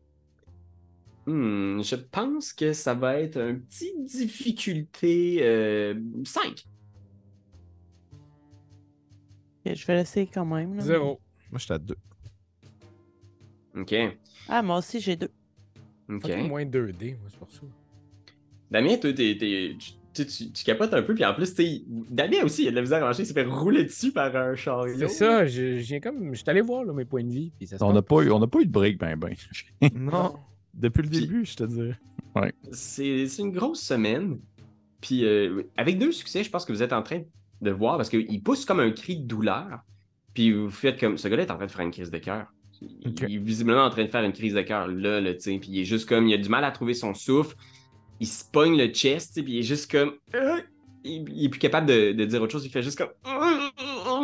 Hmm, 1.26 1.80
je 1.82 1.96
pense 1.96 2.52
que 2.52 2.72
ça 2.72 2.92
va 2.94 3.18
être 3.20 3.36
un 3.38 3.54
petit 3.54 3.92
difficulté 4.04 5.38
euh, 5.42 5.94
5. 6.24 6.66
Ok, 9.66 9.74
Je 9.74 9.86
vais 9.86 9.94
l'essayer 9.96 10.26
quand 10.26 10.44
même. 10.44 10.74
là. 10.74 10.80
Zéro. 10.82 11.20
Moi, 11.50 11.58
j'étais 11.58 11.74
à 11.74 11.78
deux. 11.78 11.96
Ok. 13.76 13.94
Ah, 14.48 14.62
moi 14.62 14.78
aussi, 14.78 15.00
j'ai 15.00 15.16
deux. 15.16 15.30
Ok. 16.08 16.22
Fucking 16.22 16.48
moins 16.48 16.64
2D, 16.64 17.18
moi, 17.18 17.28
c'est 17.30 17.38
pour 17.38 17.50
ça. 17.50 17.60
Damien, 18.70 18.96
toi, 18.96 19.12
t'es, 19.12 19.36
t'es- 19.38 19.76
tu 19.78 19.92
tu, 20.12 20.26
tu, 20.26 20.50
tu 20.50 20.64
capotes 20.64 20.92
un 20.92 21.02
peu, 21.02 21.14
puis 21.14 21.24
en 21.24 21.32
plus, 21.34 21.54
Damien 22.10 22.42
aussi, 22.44 22.62
il 22.64 22.68
a 22.68 22.70
de 22.72 22.76
la 22.76 22.82
misère 22.82 22.98
à 22.98 23.06
marcher, 23.06 23.22
il 23.22 23.26
s'est 23.26 23.32
fait 23.32 23.44
rouler 23.44 23.84
dessus 23.84 24.10
par 24.10 24.34
un 24.34 24.56
chariot. 24.56 24.96
C'est 24.98 25.08
ça, 25.08 25.46
je, 25.46 25.78
je 25.78 25.82
viens 25.86 26.00
comme. 26.00 26.34
Je 26.34 26.40
suis 26.40 26.50
allé 26.50 26.60
voir 26.62 26.82
là, 26.84 26.92
mes 26.92 27.04
points 27.04 27.22
de 27.22 27.30
vie. 27.32 27.52
Puis 27.56 27.68
ça 27.68 27.76
On 27.80 27.92
n'a 27.92 28.02
pas, 28.02 28.22
eu- 28.22 28.30
on 28.32 28.40
n'a 28.40 28.48
pas 28.48 28.58
eu 28.60 28.66
de 28.66 28.72
break, 28.72 28.98
ben, 28.98 29.16
ben. 29.16 29.34
Non. 29.94 30.34
Depuis 30.74 31.02
le 31.02 31.08
Puis- 31.08 31.20
début, 31.20 31.44
je 31.44 31.54
te 31.54 31.62
dis. 31.64 31.92
C'est 32.72 33.26
c'est 33.28 33.42
une 33.42 33.52
grosse 33.52 33.80
semaine. 33.82 34.38
Puis 35.00 35.24
euh, 35.24 35.62
avec 35.76 35.98
deux 35.98 36.12
succès, 36.12 36.42
je 36.44 36.50
pense 36.50 36.64
que 36.64 36.72
vous 36.72 36.82
êtes 36.82 36.92
en 36.92 37.02
train 37.02 37.22
de 37.62 37.70
voir 37.70 37.96
parce 37.96 38.08
qu'il 38.10 38.42
pousse 38.42 38.64
comme 38.64 38.80
un 38.80 38.90
cri 38.90 39.16
de 39.16 39.26
douleur. 39.26 39.80
Puis 40.34 40.52
vous 40.52 40.70
faites 40.70 40.98
comme. 40.98 41.18
Ce 41.18 41.28
gars-là 41.28 41.44
est 41.44 41.50
en 41.50 41.56
train 41.56 41.66
de 41.66 41.70
faire 41.70 41.84
une 41.86 41.90
crise 41.92 42.10
de 42.10 42.18
cœur. 42.18 42.46
Il, 42.82 43.14
il 43.28 43.34
est 43.36 43.38
visiblement 43.38 43.84
en 43.84 43.90
train 43.90 44.04
de 44.04 44.10
faire 44.10 44.24
une 44.24 44.32
crise 44.32 44.54
de 44.54 44.62
cœur 44.62 44.88
là, 44.88 45.20
là, 45.20 45.34
tu 45.34 45.40
sais. 45.40 45.58
Puis 45.58 45.70
il 45.70 45.80
est 45.80 45.84
juste 45.84 46.08
comme. 46.08 46.26
Il 46.28 46.34
a 46.34 46.38
du 46.38 46.48
mal 46.48 46.64
à 46.64 46.70
trouver 46.72 46.94
son 46.94 47.14
souffle. 47.14 47.54
Il 48.20 48.26
se 48.26 48.44
pogne 48.44 48.76
le 48.76 48.86
chest, 48.88 49.42
puis 49.42 49.54
il 49.54 49.58
est 49.60 49.62
juste 49.62 49.90
comme. 49.90 50.12
Il, 51.02 51.26
il 51.30 51.46
est 51.46 51.48
plus 51.48 51.58
capable 51.58 51.86
de, 51.86 52.12
de 52.12 52.24
dire 52.26 52.42
autre 52.42 52.52
chose. 52.52 52.66
Il 52.66 52.70
fait 52.70 52.82
juste 52.82 52.98
comme. 52.98 53.10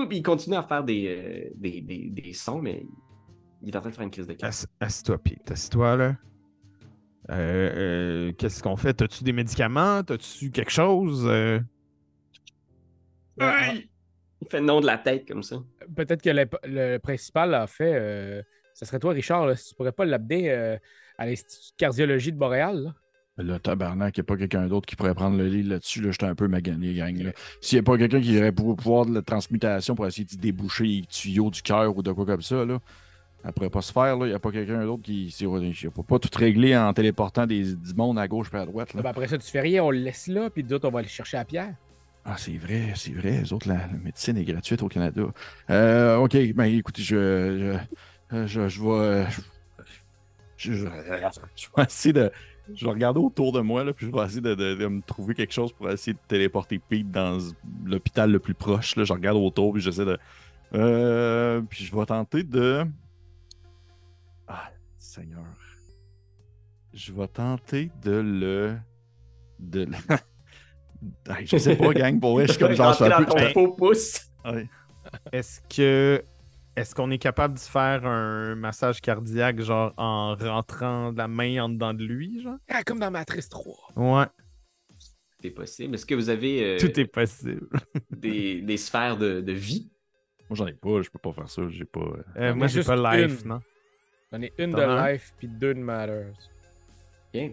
Puis 0.08 0.18
il 0.18 0.22
continue 0.22 0.56
à 0.56 0.62
faire 0.62 0.84
des, 0.84 1.06
euh, 1.08 1.50
des, 1.56 1.80
des, 1.80 2.10
des 2.10 2.32
sons, 2.34 2.60
mais 2.60 2.86
il 3.62 3.70
est 3.70 3.76
en 3.76 3.80
train 3.80 3.88
de 3.90 3.94
faire 3.94 4.04
une 4.04 4.10
crise 4.10 4.26
de 4.26 4.34
cœur. 4.34 4.50
Ass- 4.50 4.66
Assis-toi, 4.80 5.16
Pete. 5.18 5.50
Assis-toi, 5.50 5.96
là. 5.96 6.16
Euh, 7.30 7.72
euh, 8.28 8.32
Qu'est-ce 8.38 8.62
qu'on 8.62 8.76
fait? 8.76 8.92
T'as-tu 8.94 9.24
des 9.24 9.32
médicaments? 9.32 10.02
T'as-tu 10.04 10.50
quelque 10.50 10.70
chose? 10.70 11.24
Euh, 11.26 11.58
Aïe! 13.40 13.88
Il 14.42 14.48
fait 14.48 14.60
le 14.60 14.66
nom 14.66 14.80
de 14.80 14.86
la 14.86 14.98
tête 14.98 15.26
comme 15.26 15.42
ça. 15.42 15.56
Peut-être 15.96 16.22
que 16.22 16.30
le, 16.30 16.46
le 16.64 16.98
principal 16.98 17.54
a 17.54 17.66
fait. 17.66 17.94
euh, 17.94 18.42
ça 18.74 18.84
serait 18.84 18.98
toi, 18.98 19.12
Richard, 19.12 19.46
là, 19.46 19.56
si 19.56 19.70
tu 19.70 19.74
pourrais 19.74 19.92
pas 19.92 20.04
euh, 20.50 20.76
à 21.16 21.26
l'Institut 21.26 21.72
de 21.72 21.76
cardiologie 21.78 22.32
de 22.32 22.38
Montréal. 22.38 22.76
là. 22.84 22.94
Là, 23.38 23.58
tabarnak, 23.58 24.16
il 24.16 24.20
n'y 24.20 24.22
a 24.22 24.24
pas 24.24 24.36
quelqu'un 24.38 24.66
d'autre 24.66 24.86
qui 24.86 24.96
pourrait 24.96 25.14
prendre 25.14 25.36
le 25.36 25.46
lit 25.46 25.62
là-dessus. 25.62 26.00
Là, 26.00 26.10
J'étais 26.10 26.24
un 26.24 26.34
peu 26.34 26.48
magané, 26.48 26.94
gang. 26.94 27.32
S'il 27.60 27.76
n'y 27.76 27.80
a 27.80 27.82
pas 27.82 27.98
quelqu'un 27.98 28.20
qui 28.20 28.38
aurait 28.38 28.50
pour 28.52 28.74
pouvoir 28.76 29.04
de 29.04 29.12
la 29.14 29.20
transmutation 29.20 29.94
pour 29.94 30.06
essayer 30.06 30.24
de 30.24 30.40
déboucher 30.40 30.84
les 30.84 31.02
tuyaux 31.02 31.50
du 31.50 31.60
cœur 31.60 31.94
ou 31.94 32.02
de 32.02 32.12
quoi 32.12 32.24
comme 32.24 32.40
ça, 32.40 32.64
là, 32.64 32.78
ça 33.44 33.52
pourrait 33.52 33.68
pas 33.68 33.82
se 33.82 33.92
faire. 33.92 34.16
là. 34.16 34.24
Il 34.26 34.30
n'y 34.30 34.34
a 34.34 34.38
pas 34.38 34.50
quelqu'un 34.50 34.82
d'autre 34.86 35.02
qui. 35.02 35.26
Il 35.38 35.48
ne 35.48 35.88
pas 36.02 36.18
tout 36.18 36.30
régler 36.34 36.74
en 36.76 36.92
téléportant 36.94 37.46
des, 37.46 37.74
du 37.74 37.94
monde 37.94 38.18
à 38.18 38.26
gauche 38.26 38.48
et 38.54 38.56
à 38.56 38.64
droite. 38.64 38.94
là. 38.94 39.02
Ben, 39.02 39.10
après 39.10 39.28
ça, 39.28 39.36
tu 39.36 39.50
fais 39.50 39.60
rien, 39.60 39.84
on 39.84 39.90
le 39.90 39.98
laisse 39.98 40.28
là, 40.28 40.48
puis 40.48 40.62
d'autres, 40.62 40.88
on 40.88 40.90
va 40.92 41.00
aller 41.00 41.08
chercher 41.08 41.36
à 41.36 41.44
Pierre. 41.44 41.74
Ah, 42.24 42.36
c'est 42.38 42.56
vrai, 42.56 42.92
c'est 42.96 43.12
vrai. 43.12 43.42
Les 43.42 43.52
autres, 43.52 43.68
la, 43.68 43.74
la 43.76 43.98
médecine 44.02 44.36
est 44.38 44.44
gratuite 44.44 44.82
au 44.82 44.88
Canada. 44.88 45.22
Euh, 45.70 46.16
OK, 46.16 46.36
ben 46.54 46.64
écoutez, 46.64 47.02
je. 47.02 47.76
Je, 48.32 48.46
je, 48.46 48.66
je 48.68 48.82
vais. 48.82 48.88
euh, 48.88 49.24
Je, 50.56 50.72
je- 50.72 50.86
je 51.54 51.66
vais 51.76 51.82
essayer 51.84 52.12
de. 52.14 52.32
Je 52.74 52.84
vais 52.84 52.90
regarder 52.90 53.20
autour 53.20 53.52
de 53.52 53.60
moi, 53.60 53.84
là, 53.84 53.92
puis 53.92 54.06
je 54.06 54.12
vais 54.12 54.24
essayer 54.24 54.40
de, 54.40 54.54
de- 54.54 54.74
de 54.74 54.86
me 54.88 55.00
trouver 55.02 55.34
quelque 55.34 55.52
chose 55.52 55.72
pour 55.72 55.88
essayer 55.90 56.14
de 56.14 56.18
téléporter 56.26 56.78
Pete 56.78 57.10
dans 57.10 57.38
l'hôpital 57.84 58.30
le 58.30 58.38
plus 58.40 58.54
proche. 58.54 58.96
Là. 58.96 59.04
Je 59.04 59.12
regarde 59.12 59.36
autour, 59.38 59.72
puis 59.72 59.80
j'essaie 59.82 60.04
de. 60.04 60.18
Euh, 60.74 61.60
puis 61.62 61.84
je 61.84 61.94
vais 61.96 62.06
tenter 62.06 62.42
de. 62.42 62.84
Ah, 64.48 64.70
Seigneur. 64.98 65.44
Je 66.92 67.12
vais 67.12 67.28
tenter 67.28 67.90
de 68.02 68.10
le. 68.12 68.76
De 69.60 69.84
le... 69.84 69.96
Hey, 71.28 71.46
je 71.46 71.58
sais 71.58 71.76
pas, 71.76 71.92
gang, 71.92 72.18
pour 72.18 72.40
je 72.40 72.46
suis 72.52 72.58
comme. 72.58 72.74
Est-ce 75.32 75.60
que. 75.68 76.24
Est-ce 76.76 76.94
qu'on 76.94 77.10
est 77.10 77.18
capable 77.18 77.54
de 77.54 77.58
se 77.58 77.70
faire 77.70 78.04
un 78.06 78.54
massage 78.54 79.00
cardiaque, 79.00 79.60
genre 79.62 79.94
en 79.96 80.34
rentrant 80.36 81.10
la 81.16 81.26
main 81.26 81.64
en 81.64 81.68
dedans 81.70 81.94
de 81.94 82.04
lui, 82.04 82.42
genre? 82.42 82.58
Ah, 82.68 82.82
comme 82.84 82.98
dans 82.98 83.10
Matrice 83.10 83.48
3. 83.48 83.92
Ouais, 83.96 84.26
C'est 85.42 85.50
possible. 85.50 85.94
Est-ce 85.94 86.04
que 86.04 86.14
vous 86.14 86.28
avez 86.28 86.62
euh, 86.76 86.78
tout 86.78 87.00
est 87.00 87.06
possible. 87.06 87.66
des, 88.10 88.60
des 88.60 88.76
sphères 88.76 89.16
de, 89.16 89.40
de 89.40 89.52
vie? 89.52 89.90
Moi, 90.50 90.56
j'en 90.56 90.66
ai 90.66 90.74
pas, 90.74 91.00
je 91.02 91.08
peux 91.10 91.18
pas 91.18 91.32
faire 91.32 91.48
ça. 91.48 91.62
J'ai 91.70 91.86
pas. 91.86 92.00
euh, 92.00 92.22
Euh, 92.36 92.54
moi, 92.54 92.66
j'ai 92.66 92.82
pas 92.84 93.16
life, 93.16 93.42
une. 93.42 93.48
non? 93.48 93.60
J'en 94.32 94.42
ai 94.42 94.52
une 94.58 94.72
T'en 94.72 94.78
de 94.78 94.82
un? 94.82 95.12
life, 95.12 95.32
puis 95.38 95.48
deux 95.48 95.72
de 95.74 95.80
matters. 95.80 96.34
Bien. 97.32 97.52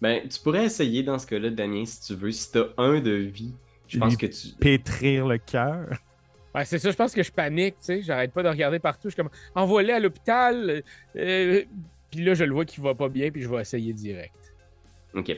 Ben, 0.00 0.26
tu 0.28 0.40
pourrais 0.40 0.64
essayer 0.64 1.02
dans 1.02 1.18
ce 1.18 1.26
cas-là, 1.26 1.50
Damien, 1.50 1.84
si 1.84 2.00
tu 2.00 2.14
veux. 2.14 2.32
Si 2.32 2.50
t'as 2.50 2.64
un 2.78 3.00
de 3.00 3.10
vie, 3.12 3.54
je 3.86 3.98
pense 3.98 4.16
que 4.16 4.26
tu. 4.26 4.48
Pétrir 4.58 5.26
le 5.26 5.36
cœur. 5.38 5.88
Ouais, 6.54 6.64
c'est 6.66 6.78
ça, 6.78 6.90
je 6.90 6.96
pense 6.96 7.14
que 7.14 7.22
je 7.22 7.32
panique, 7.32 7.76
tu 7.78 7.84
sais. 7.84 8.02
J'arrête 8.02 8.32
pas 8.32 8.42
de 8.42 8.48
regarder 8.48 8.78
partout. 8.78 9.08
Je 9.08 9.14
suis 9.14 9.22
comme, 9.22 9.30
envoie-le 9.54 9.94
à 9.94 9.98
l'hôpital. 10.00 10.68
euh, 10.70 10.82
euh, 11.16 11.62
puis 12.10 12.22
là, 12.24 12.34
je 12.34 12.44
le 12.44 12.52
vois 12.52 12.64
qu'il 12.66 12.82
va 12.82 12.94
pas 12.94 13.08
bien, 13.08 13.30
puis 13.30 13.40
je 13.42 13.48
vais 13.48 13.60
essayer 13.62 13.92
direct. 13.94 14.54
Ok. 15.14 15.32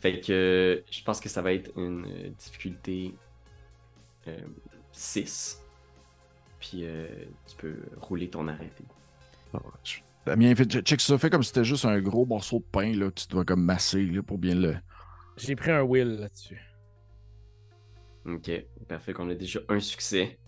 Fait 0.00 0.20
que 0.20 0.32
euh, 0.32 0.80
je 0.90 1.02
pense 1.02 1.20
que 1.20 1.28
ça 1.28 1.42
va 1.42 1.52
être 1.52 1.70
une 1.78 2.06
euh, 2.06 2.28
difficulté 2.38 3.14
6. 4.92 5.60
Puis 6.60 6.84
euh, 6.84 7.06
tu 7.46 7.56
peux 7.56 7.76
rouler 8.00 8.28
ton 8.30 8.48
arrêté. 8.48 8.84
Je- 9.84 9.98
Damien, 10.26 10.54
fait, 10.54 10.80
check 10.80 11.00
ça. 11.02 11.18
Fait 11.18 11.28
comme 11.28 11.42
si 11.42 11.48
c'était 11.48 11.64
juste 11.64 11.84
un 11.84 12.00
gros 12.00 12.24
morceau 12.24 12.58
de 12.60 12.64
pain 12.64 12.92
là, 12.96 13.10
que 13.10 13.20
tu 13.20 13.28
dois 13.28 13.44
comme 13.44 13.62
masser 13.62 14.02
là, 14.06 14.22
pour 14.22 14.38
bien 14.38 14.54
le. 14.54 14.74
J'ai 15.36 15.54
pris 15.56 15.70
un 15.70 15.82
will 15.82 16.16
là-dessus. 16.20 16.58
Ok. 18.24 18.50
Parfait 18.88 19.12
qu'on 19.12 19.28
a 19.28 19.34
déjà 19.34 19.60
un 19.68 19.80
succès. 19.80 20.38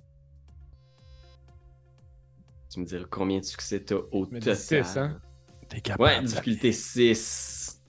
Tu 2.77 2.81
me 2.81 2.85
diras 2.85 3.07
combien 3.11 3.39
de 3.39 3.45
succès 3.45 3.81
t'as 3.83 3.95
au 4.13 4.27
me 4.27 4.39
dis 4.39 4.41
total. 4.41 4.57
six, 4.85 4.97
hein? 4.99 5.19
T'es 5.67 5.81
capable. 5.81 6.03
Ouais, 6.03 6.21
difficulté 6.23 6.73
6. 6.73 7.81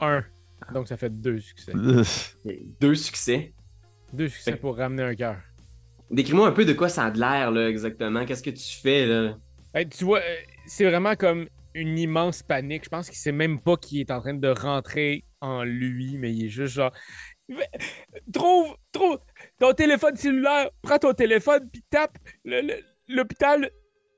Un. 0.00 0.24
Donc 0.72 0.88
ça 0.88 0.96
fait 0.96 1.10
deux 1.10 1.38
succès. 1.40 1.72
Deux 2.80 2.94
succès. 2.94 3.52
Deux 4.10 4.28
succès 4.30 4.52
Fait- 4.52 4.56
pour 4.56 4.78
ramener 4.78 5.02
un 5.02 5.14
cœur. 5.14 5.36
Décris-moi 6.10 6.48
un 6.48 6.52
peu 6.52 6.64
de 6.64 6.72
quoi 6.72 6.88
ça 6.88 7.04
a 7.04 7.10
de 7.10 7.20
l'air, 7.20 7.50
là, 7.50 7.68
exactement. 7.68 8.24
Qu'est-ce 8.24 8.42
que 8.42 8.48
tu 8.48 8.80
fais, 8.80 9.04
là? 9.04 9.36
Hey, 9.74 9.86
tu 9.86 10.04
vois, 10.06 10.20
euh, 10.20 10.36
c'est 10.64 10.86
vraiment 10.88 11.14
comme 11.14 11.46
une 11.74 11.98
immense 11.98 12.42
panique. 12.42 12.84
Je 12.84 12.88
pense 12.88 13.08
qu'il 13.10 13.18
sait 13.18 13.32
même 13.32 13.60
pas 13.60 13.76
qu'il 13.76 14.00
est 14.00 14.10
en 14.10 14.20
train 14.22 14.32
de 14.32 14.48
rentrer 14.48 15.24
en 15.42 15.62
lui, 15.62 16.16
mais 16.16 16.32
il 16.32 16.46
est 16.46 16.48
juste 16.48 16.72
genre. 16.74 16.92
Trouve, 18.32 18.74
trouve 18.92 19.18
ton 19.58 19.74
téléphone 19.74 20.16
cellulaire, 20.16 20.70
prends 20.80 20.98
ton 20.98 21.12
téléphone, 21.12 21.68
puis 21.70 21.84
tape 21.90 22.16
le- 22.46 22.62
le- 22.62 22.82
l'hôpital 23.08 23.70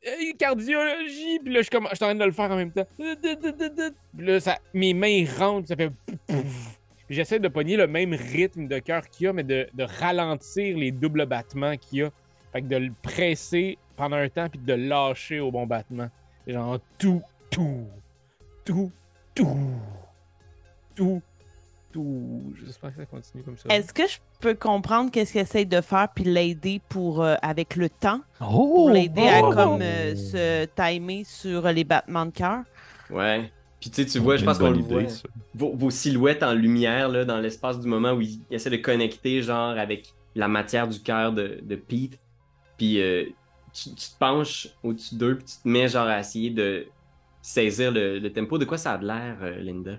euh, 0.06 0.10
cardiologie. 0.38 1.38
Puis 1.40 1.52
là, 1.52 1.62
je 1.62 1.68
suis 1.68 1.78
je 1.90 1.94
suis 1.94 2.04
en 2.04 2.08
train 2.08 2.14
de 2.14 2.24
le 2.24 2.32
faire 2.32 2.50
en 2.50 2.56
même 2.56 2.72
temps. 2.72 2.86
Puis 2.96 4.26
là, 4.26 4.40
ça, 4.40 4.58
mes 4.74 4.94
mains 4.94 5.24
rentrent, 5.38 5.68
ça 5.68 5.76
fait. 5.76 5.90
Puis 6.26 7.16
j'essaie 7.16 7.38
de 7.38 7.48
pogner 7.48 7.76
le 7.76 7.86
même 7.86 8.12
rythme 8.12 8.68
de 8.68 8.78
cœur 8.80 9.08
qu'il 9.08 9.24
y 9.24 9.28
a, 9.28 9.32
mais 9.32 9.42
de, 9.42 9.66
de 9.72 9.84
ralentir 9.84 10.76
les 10.76 10.90
doubles 10.90 11.24
battements 11.26 11.76
qu'il 11.76 12.00
y 12.00 12.02
a. 12.02 12.10
Fait 12.52 12.62
que 12.62 12.66
de 12.66 12.76
le 12.76 12.92
presser 13.02 13.78
pendant 13.96 14.16
un 14.16 14.28
temps, 14.28 14.48
puis 14.48 14.60
de 14.60 14.74
le 14.74 14.86
lâcher 14.88 15.40
au 15.40 15.50
bon 15.50 15.66
battement. 15.66 16.08
Genre 16.46 16.78
tout, 16.98 17.22
tout, 17.50 17.86
tout, 18.64 18.92
tout, 19.34 19.56
tout, 20.94 21.22
tout. 21.98 22.54
J'espère 22.64 22.90
que 22.90 22.96
ça 22.96 23.06
continue 23.06 23.42
comme 23.42 23.56
ça. 23.56 23.68
Est-ce 23.74 23.92
que 23.92 24.06
je 24.06 24.18
peux 24.40 24.54
comprendre 24.54 25.10
qu'est-ce 25.10 25.32
qu'il 25.32 25.40
essaie 25.40 25.64
de 25.64 25.80
faire 25.80 26.08
puis 26.14 26.24
l'aider 26.24 26.80
pour 26.88 27.22
euh, 27.22 27.34
avec 27.42 27.76
le 27.76 27.88
temps? 27.88 28.20
Oh! 28.40 28.72
pour 28.74 28.90
l'aider 28.90 29.26
à 29.26 29.40
oh! 29.42 29.52
comme 29.52 29.82
euh, 29.82 30.14
se 30.14 30.66
timer 30.66 31.24
sur 31.24 31.62
les 31.72 31.84
battements 31.84 32.26
de 32.26 32.30
cœur? 32.30 32.62
Ouais. 33.10 33.50
Puis 33.80 33.90
tu 33.90 34.02
sais, 34.02 34.06
tu 34.06 34.18
vois, 34.18 34.36
je 34.36 34.44
pense 34.44 34.58
qu'on 34.58 34.70
le 34.70 34.78
voit. 34.78 35.02
Vos, 35.54 35.74
vos 35.74 35.90
silhouettes 35.90 36.42
en 36.42 36.52
lumière, 36.52 37.08
là, 37.08 37.24
dans 37.24 37.38
l'espace 37.38 37.78
du 37.80 37.88
moment 37.88 38.12
où 38.12 38.20
il 38.20 38.40
essaie 38.50 38.70
de 38.70 38.76
connecter, 38.76 39.42
genre, 39.42 39.76
avec 39.78 40.12
la 40.34 40.48
matière 40.48 40.88
du 40.88 41.00
cœur 41.00 41.32
de, 41.32 41.60
de 41.62 41.76
Pete. 41.76 42.18
Puis 42.76 43.00
euh, 43.00 43.24
tu, 43.72 43.90
tu 43.90 44.10
te 44.10 44.18
penches 44.18 44.68
au-dessus 44.82 45.16
d'eux, 45.16 45.36
puis 45.36 45.46
tu 45.46 45.62
te 45.62 45.68
mets, 45.68 45.88
genre, 45.88 46.06
à 46.06 46.20
essayer 46.20 46.50
de 46.50 46.86
saisir 47.42 47.90
le, 47.90 48.18
le 48.18 48.32
tempo. 48.32 48.58
De 48.58 48.64
quoi 48.64 48.78
ça 48.78 48.92
a 48.92 48.98
de 48.98 49.06
l'air, 49.06 49.36
euh, 49.42 49.56
Linda? 49.56 49.98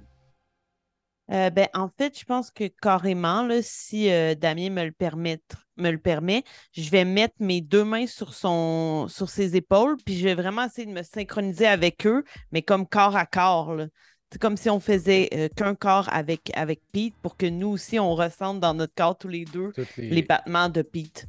Euh, 1.31 1.49
ben, 1.49 1.67
en 1.73 1.89
fait, 1.89 2.17
je 2.17 2.25
pense 2.25 2.49
que 2.49 2.67
carrément, 2.67 3.43
là, 3.43 3.61
si 3.61 4.11
euh, 4.11 4.33
Damien 4.33 4.69
me 4.71 4.85
le, 4.85 4.91
permet, 4.91 5.39
me 5.77 5.91
le 5.91 5.99
permet, 5.99 6.43
je 6.71 6.89
vais 6.89 7.05
mettre 7.05 7.35
mes 7.39 7.61
deux 7.61 7.83
mains 7.83 8.07
sur, 8.07 8.33
son, 8.33 9.07
sur 9.07 9.29
ses 9.29 9.55
épaules, 9.55 9.97
puis 10.03 10.17
je 10.17 10.23
vais 10.23 10.33
vraiment 10.33 10.65
essayer 10.65 10.87
de 10.87 10.91
me 10.91 11.03
synchroniser 11.03 11.67
avec 11.67 12.07
eux, 12.07 12.23
mais 12.51 12.63
comme 12.63 12.87
corps 12.87 13.15
à 13.15 13.25
corps. 13.25 13.75
là. 13.75 13.87
C'est 14.31 14.39
comme 14.39 14.57
si 14.57 14.69
on 14.69 14.79
faisait 14.79 15.29
euh, 15.33 15.49
qu'un 15.55 15.75
corps 15.75 16.07
avec, 16.11 16.51
avec 16.55 16.81
Pete 16.91 17.15
pour 17.21 17.35
que 17.35 17.47
nous 17.47 17.69
aussi, 17.69 17.99
on 17.99 18.15
ressente 18.15 18.59
dans 18.59 18.73
notre 18.73 18.93
corps 18.93 19.17
tous 19.17 19.27
les 19.27 19.45
deux 19.45 19.71
les... 19.97 20.09
les 20.09 20.21
battements 20.21 20.69
de 20.69 20.81
Pete. 20.81 21.27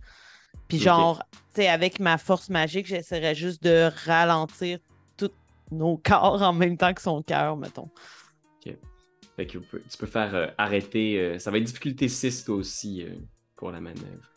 Puis 0.69 0.79
genre, 0.79 1.23
tu 1.33 1.63
sais, 1.63 1.69
avec 1.69 1.99
ma 1.99 2.19
force 2.19 2.49
magique, 2.49 2.87
j'essaierais 2.87 3.35
juste 3.35 3.63
de 3.63 3.91
ralentir 4.05 4.79
tous 5.17 5.33
nos 5.71 5.97
corps 5.97 6.43
en 6.43 6.53
même 6.53 6.77
temps 6.77 6.95
que 6.95 7.03
son 7.03 7.23
cœur, 7.23 7.57
mettons. 7.57 7.91
Fait 9.41 9.47
que 9.47 9.57
tu 9.57 9.97
peux 9.99 10.07
faire 10.07 10.35
euh, 10.35 10.47
arrêter. 10.59 11.19
euh, 11.19 11.39
ça 11.39 11.51
va 11.51 11.57
être 11.57 11.65
difficulté 11.65 12.09
6 12.09 12.45
toi 12.45 12.57
aussi 12.57 13.03
euh, 13.03 13.15
pour 13.57 13.71
la 13.71 13.81
manœuvre. 13.81 14.29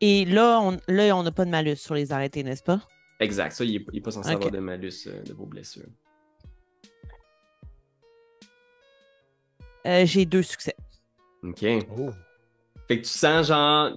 Et 0.00 0.24
là, 0.26 0.60
on 0.60 0.78
là, 0.86 1.16
on 1.16 1.24
n'a 1.24 1.32
pas 1.32 1.44
de 1.44 1.50
malus 1.50 1.74
sur 1.74 1.94
les 1.96 2.12
arrêtés, 2.12 2.44
n'est-ce 2.44 2.62
pas? 2.62 2.80
Exact. 3.18 3.50
Ça, 3.50 3.64
il 3.64 3.74
est, 3.74 3.84
il 3.92 3.98
est 3.98 4.00
pas 4.00 4.12
censé 4.12 4.30
Ok. 4.30 4.36
avoir 4.36 4.52
de 4.52 4.58
malus 4.60 5.08
euh, 5.08 5.20
de 5.24 5.32
vos 5.32 5.44
blessures. 5.44 5.88
Euh, 9.88 10.06
J'ai 10.06 10.24
deux 10.24 10.42
succès. 10.44 10.76
Ok. 11.42 11.64
Oh. 11.98 12.10
Fait 12.86 12.98
que 13.00 13.02
tu 13.04 13.10
sens 13.10 13.48
genre. 13.48 13.90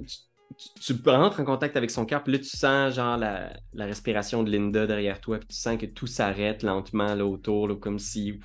Tu, 0.79 0.95
tu 0.95 1.09
rentres 1.09 1.39
en 1.39 1.45
contact 1.45 1.77
avec 1.77 1.91
son 1.91 2.05
cœur, 2.07 2.23
puis 2.23 2.33
là, 2.33 2.39
tu 2.39 2.45
sens 2.57 2.95
genre 2.95 3.17
la, 3.17 3.53
la 3.73 3.85
respiration 3.85 4.41
de 4.41 4.49
Linda 4.49 4.87
derrière 4.87 5.21
toi, 5.21 5.37
puis 5.37 5.49
tu 5.49 5.55
sens 5.55 5.77
que 5.77 5.85
tout 5.85 6.07
s'arrête 6.07 6.63
lentement 6.63 7.13
là 7.13 7.27
autour, 7.27 7.67
là, 7.67 7.75
comme 7.75 7.99
si 7.99 8.39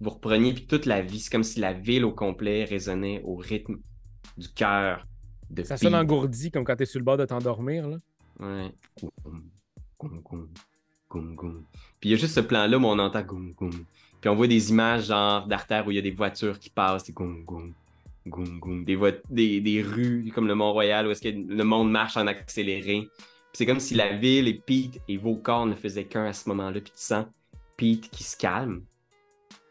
vous 0.00 0.10
repreniez, 0.10 0.52
puis 0.52 0.66
toute 0.66 0.86
la 0.86 1.00
vie, 1.02 1.20
c'est 1.20 1.30
comme 1.30 1.44
si 1.44 1.60
la 1.60 1.72
ville 1.72 2.04
au 2.04 2.12
complet 2.12 2.64
résonnait 2.64 3.22
au 3.24 3.36
rythme 3.36 3.76
du 4.36 4.48
cœur 4.48 5.06
de 5.50 5.62
Ça 5.62 5.76
sonne 5.76 5.94
engourdi 5.94 6.50
comme 6.50 6.64
quand 6.64 6.76
t'es 6.76 6.86
sur 6.86 6.98
le 6.98 7.04
bord 7.04 7.16
de 7.16 7.24
t'endormir. 7.24 7.88
là. 7.88 7.98
Ouais. 8.40 8.72
Goum, 9.00 9.10
goum, 9.98 10.20
goum, 10.22 10.48
goum, 11.08 11.34
goum. 11.34 11.64
Puis 12.00 12.10
il 12.10 12.12
y 12.12 12.14
a 12.14 12.18
juste 12.18 12.34
ce 12.34 12.40
plan-là 12.40 12.76
où 12.78 12.84
on 12.84 12.98
entend 12.98 13.22
goum, 13.22 13.52
goum. 13.52 13.84
Puis 14.20 14.28
on 14.28 14.34
voit 14.34 14.46
des 14.46 14.70
images 14.70 15.06
genre 15.06 15.46
d'artères 15.46 15.86
où 15.86 15.90
il 15.90 15.94
y 15.94 15.98
a 15.98 16.02
des 16.02 16.10
voitures 16.10 16.58
qui 16.58 16.68
passent, 16.68 17.10
goum, 17.10 17.44
goum, 17.44 17.72
goum, 18.26 18.58
goum. 18.58 18.84
Des, 18.84 18.98
des, 19.30 19.60
des 19.60 19.82
rues 19.82 20.30
comme 20.34 20.46
le 20.48 20.54
Mont-Royal 20.54 21.06
où 21.06 21.10
est-ce 21.10 21.22
que 21.22 21.28
le 21.28 21.64
monde 21.64 21.90
marche 21.90 22.16
en 22.16 22.26
accéléré. 22.26 23.08
Puis 23.10 23.54
c'est 23.54 23.66
comme 23.66 23.80
si 23.80 23.94
la 23.94 24.16
ville 24.16 24.48
et 24.48 24.54
Pete 24.54 25.00
et 25.08 25.16
vos 25.16 25.36
corps 25.36 25.64
ne 25.64 25.74
faisaient 25.74 26.04
qu'un 26.04 26.26
à 26.26 26.32
ce 26.34 26.48
moment-là. 26.50 26.80
Puis 26.80 26.92
tu 26.94 27.02
sens 27.02 27.24
Pete 27.76 28.10
qui 28.10 28.24
se 28.24 28.36
calme, 28.36 28.82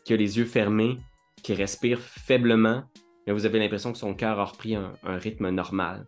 qui 0.05 0.13
a 0.13 0.15
les 0.15 0.37
yeux 0.37 0.45
fermés, 0.45 0.99
qui 1.43 1.53
respire 1.53 1.99
faiblement. 1.99 2.83
Mais 3.27 3.33
vous 3.33 3.45
avez 3.45 3.59
l'impression 3.59 3.91
que 3.91 3.97
son 3.97 4.13
cœur 4.13 4.39
a 4.39 4.45
repris 4.45 4.75
un, 4.75 4.93
un 5.03 5.17
rythme 5.17 5.49
normal. 5.49 6.05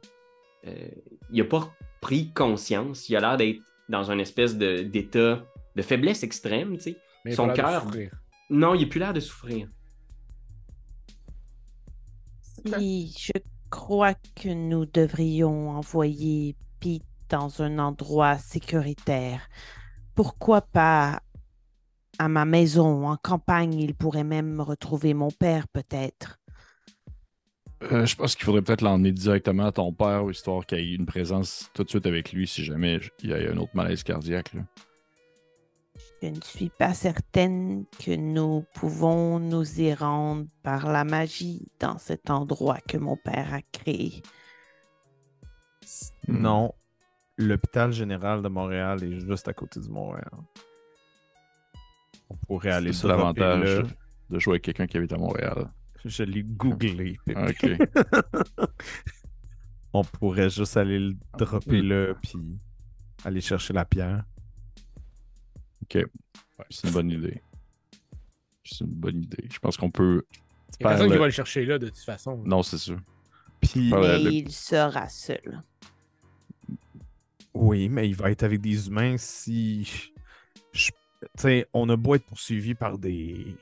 Euh, 0.65 0.87
il 1.31 1.39
n'a 1.39 1.45
pas 1.45 1.69
pris 1.99 2.31
conscience. 2.31 3.09
Il 3.09 3.15
a 3.15 3.19
l'air 3.19 3.37
d'être 3.37 3.59
dans 3.89 4.09
une 4.11 4.19
espèce 4.19 4.55
de- 4.57 4.83
d'état 4.83 5.43
de, 5.75 5.81
faiblesse 5.81 6.23
extrême, 6.23 6.77
tu 6.77 6.93
sais. 7.25 7.33
Son 7.33 7.47
de 7.47 7.53
cœur-. 7.53 7.85
Non, 8.49 8.73
il 8.75 8.81
n'a 8.81 8.87
plus 8.87 8.99
l'air 8.99 9.13
de 9.13 9.19
souffrir. 9.19 9.67
Puis, 12.65 13.13
je 13.17 13.33
crois 13.69 14.13
que 14.35 14.49
nous 14.49 14.85
devrions 14.85 15.71
envoyer 15.71 16.55
Pete 16.79 17.03
dans 17.29 17.61
un 17.61 17.79
endroit 17.79 18.37
sécuritaire. 18.37 19.47
Pourquoi 20.15 20.61
pas 20.61 21.21
à 22.19 22.27
ma 22.27 22.45
maison, 22.45 23.07
en 23.07 23.17
campagne, 23.17 23.73
il 23.73 23.95
pourrait 23.95 24.23
même 24.23 24.59
retrouver 24.61 25.13
mon 25.13 25.31
père, 25.31 25.67
peut-être. 25.67 26.39
Euh, 27.83 28.05
je 28.05 28.15
pense 28.15 28.35
qu'il 28.35 28.45
faudrait 28.45 28.63
peut-être 28.63 28.81
l'emmener 28.81 29.11
directement 29.11 29.67
à 29.67 29.71
ton 29.71 29.93
père, 29.93 30.23
histoire 30.29 30.65
qu'il 30.65 30.79
y 30.79 30.93
ait 30.93 30.95
une 30.95 31.05
présence 31.05 31.69
tout 31.73 31.83
de 31.83 31.89
suite 31.89 32.07
avec 32.07 32.31
lui 32.31 32.47
si 32.47 32.63
jamais 32.63 32.99
il 33.21 33.29
y 33.29 33.33
a 33.33 33.51
un 33.51 33.57
autre 33.57 33.75
malaise 33.75 34.03
cardiaque. 34.03 34.53
là. 34.53 34.61
Je 36.21 36.29
ne 36.29 36.41
suis 36.41 36.69
pas 36.69 36.93
certaine 36.93 37.85
que 38.03 38.15
nous 38.15 38.65
pouvons 38.73 39.39
nous 39.39 39.79
y 39.79 39.93
rendre 39.93 40.47
par 40.63 40.91
la 40.91 41.03
magie 41.03 41.67
dans 41.79 41.99
cet 41.99 42.31
endroit 42.31 42.79
que 42.87 42.97
mon 42.97 43.15
père 43.15 43.53
a 43.53 43.61
créé. 43.71 44.23
Non. 46.27 46.73
L'hôpital 47.37 47.91
général 47.91 48.41
de 48.41 48.47
Montréal 48.47 49.03
est 49.03 49.19
juste 49.19 49.47
à 49.47 49.53
côté 49.53 49.79
du 49.79 49.89
Montréal. 49.89 50.31
On 52.29 52.35
pourrait 52.35 52.71
aller 52.71 52.93
C'est 52.93 53.07
ça 53.07 53.15
dropper 53.15 53.39
l'avantage 53.41 53.85
de 54.29 54.39
jouer 54.39 54.53
avec 54.53 54.63
quelqu'un 54.63 54.87
qui 54.87 54.97
habite 54.97 55.13
à 55.13 55.17
Montréal. 55.17 55.69
Je 56.05 56.23
l'ai 56.23 56.43
googlé. 56.43 57.17
Ok. 57.27 57.65
On 59.93 60.03
pourrait 60.03 60.49
juste 60.49 60.77
aller 60.77 60.99
le 60.99 61.13
dropper 61.37 61.81
là, 61.81 62.13
puis 62.21 62.37
aller 63.23 63.41
chercher 63.41 63.73
la 63.73 63.85
pierre. 63.85 64.23
ok. 65.83 65.95
Ouais, 65.95 66.65
c'est 66.69 66.87
une 66.87 66.93
bonne 66.93 67.09
idée. 67.11 67.41
C'est 68.63 68.83
une 68.83 68.91
bonne 68.91 69.23
idée. 69.23 69.47
Je 69.51 69.59
pense 69.59 69.77
qu'on 69.77 69.89
peut. 69.89 70.23
Il 70.79 70.83
y 70.83 70.85
a 70.85 70.89
personne 70.89 71.07
qui 71.07 71.13
le- 71.13 71.19
va 71.19 71.25
le 71.25 71.31
chercher 71.31 71.65
là, 71.65 71.79
de 71.79 71.87
toute 71.87 71.97
façon. 71.99 72.43
Non, 72.45 72.61
c'est 72.61 72.77
sûr. 72.77 72.99
Puis, 73.61 73.91
Mais 73.91 74.19
le- 74.21 74.31
il 74.31 74.51
sera 74.51 75.07
seul. 75.09 75.63
oui, 77.53 77.89
mais 77.89 78.07
il 78.09 78.15
va 78.15 78.29
être 78.31 78.43
avec 78.43 78.61
des 78.61 78.87
humains 78.87 79.15
si. 79.17 79.83
je- 80.73 80.91
sais, 81.37 81.67
on 81.73 81.87
a 81.89 81.95
beau 81.95 82.15
être 82.15 82.25
poursuivi 82.25 82.75
par 82.75 82.97
des. 82.97 83.55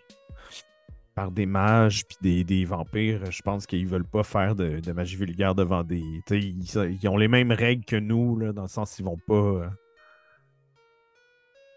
par 1.15 1.31
des 1.31 1.45
mages 1.45 2.05
puis 2.05 2.17
des, 2.21 2.43
des 2.43 2.65
vampires, 2.65 3.31
je 3.31 3.41
pense 3.41 3.65
qu'ils 3.65 3.87
veulent 3.87 4.03
pas 4.07 4.23
faire 4.23 4.55
de, 4.55 4.79
de 4.79 4.91
magie 4.91 5.15
vulgaire 5.15 5.55
devant 5.55 5.83
des. 5.83 6.03
Ils, 6.31 6.63
ils 7.01 7.07
ont 7.07 7.17
les 7.17 7.27
mêmes 7.29 7.51
règles 7.51 7.85
que 7.85 7.95
nous, 7.95 8.37
là, 8.37 8.51
dans 8.51 8.63
le 8.63 8.67
sens 8.67 8.93
qu'ils 8.95 9.05
vont 9.05 9.17
pas. 9.27 9.33
euh, 9.33 9.69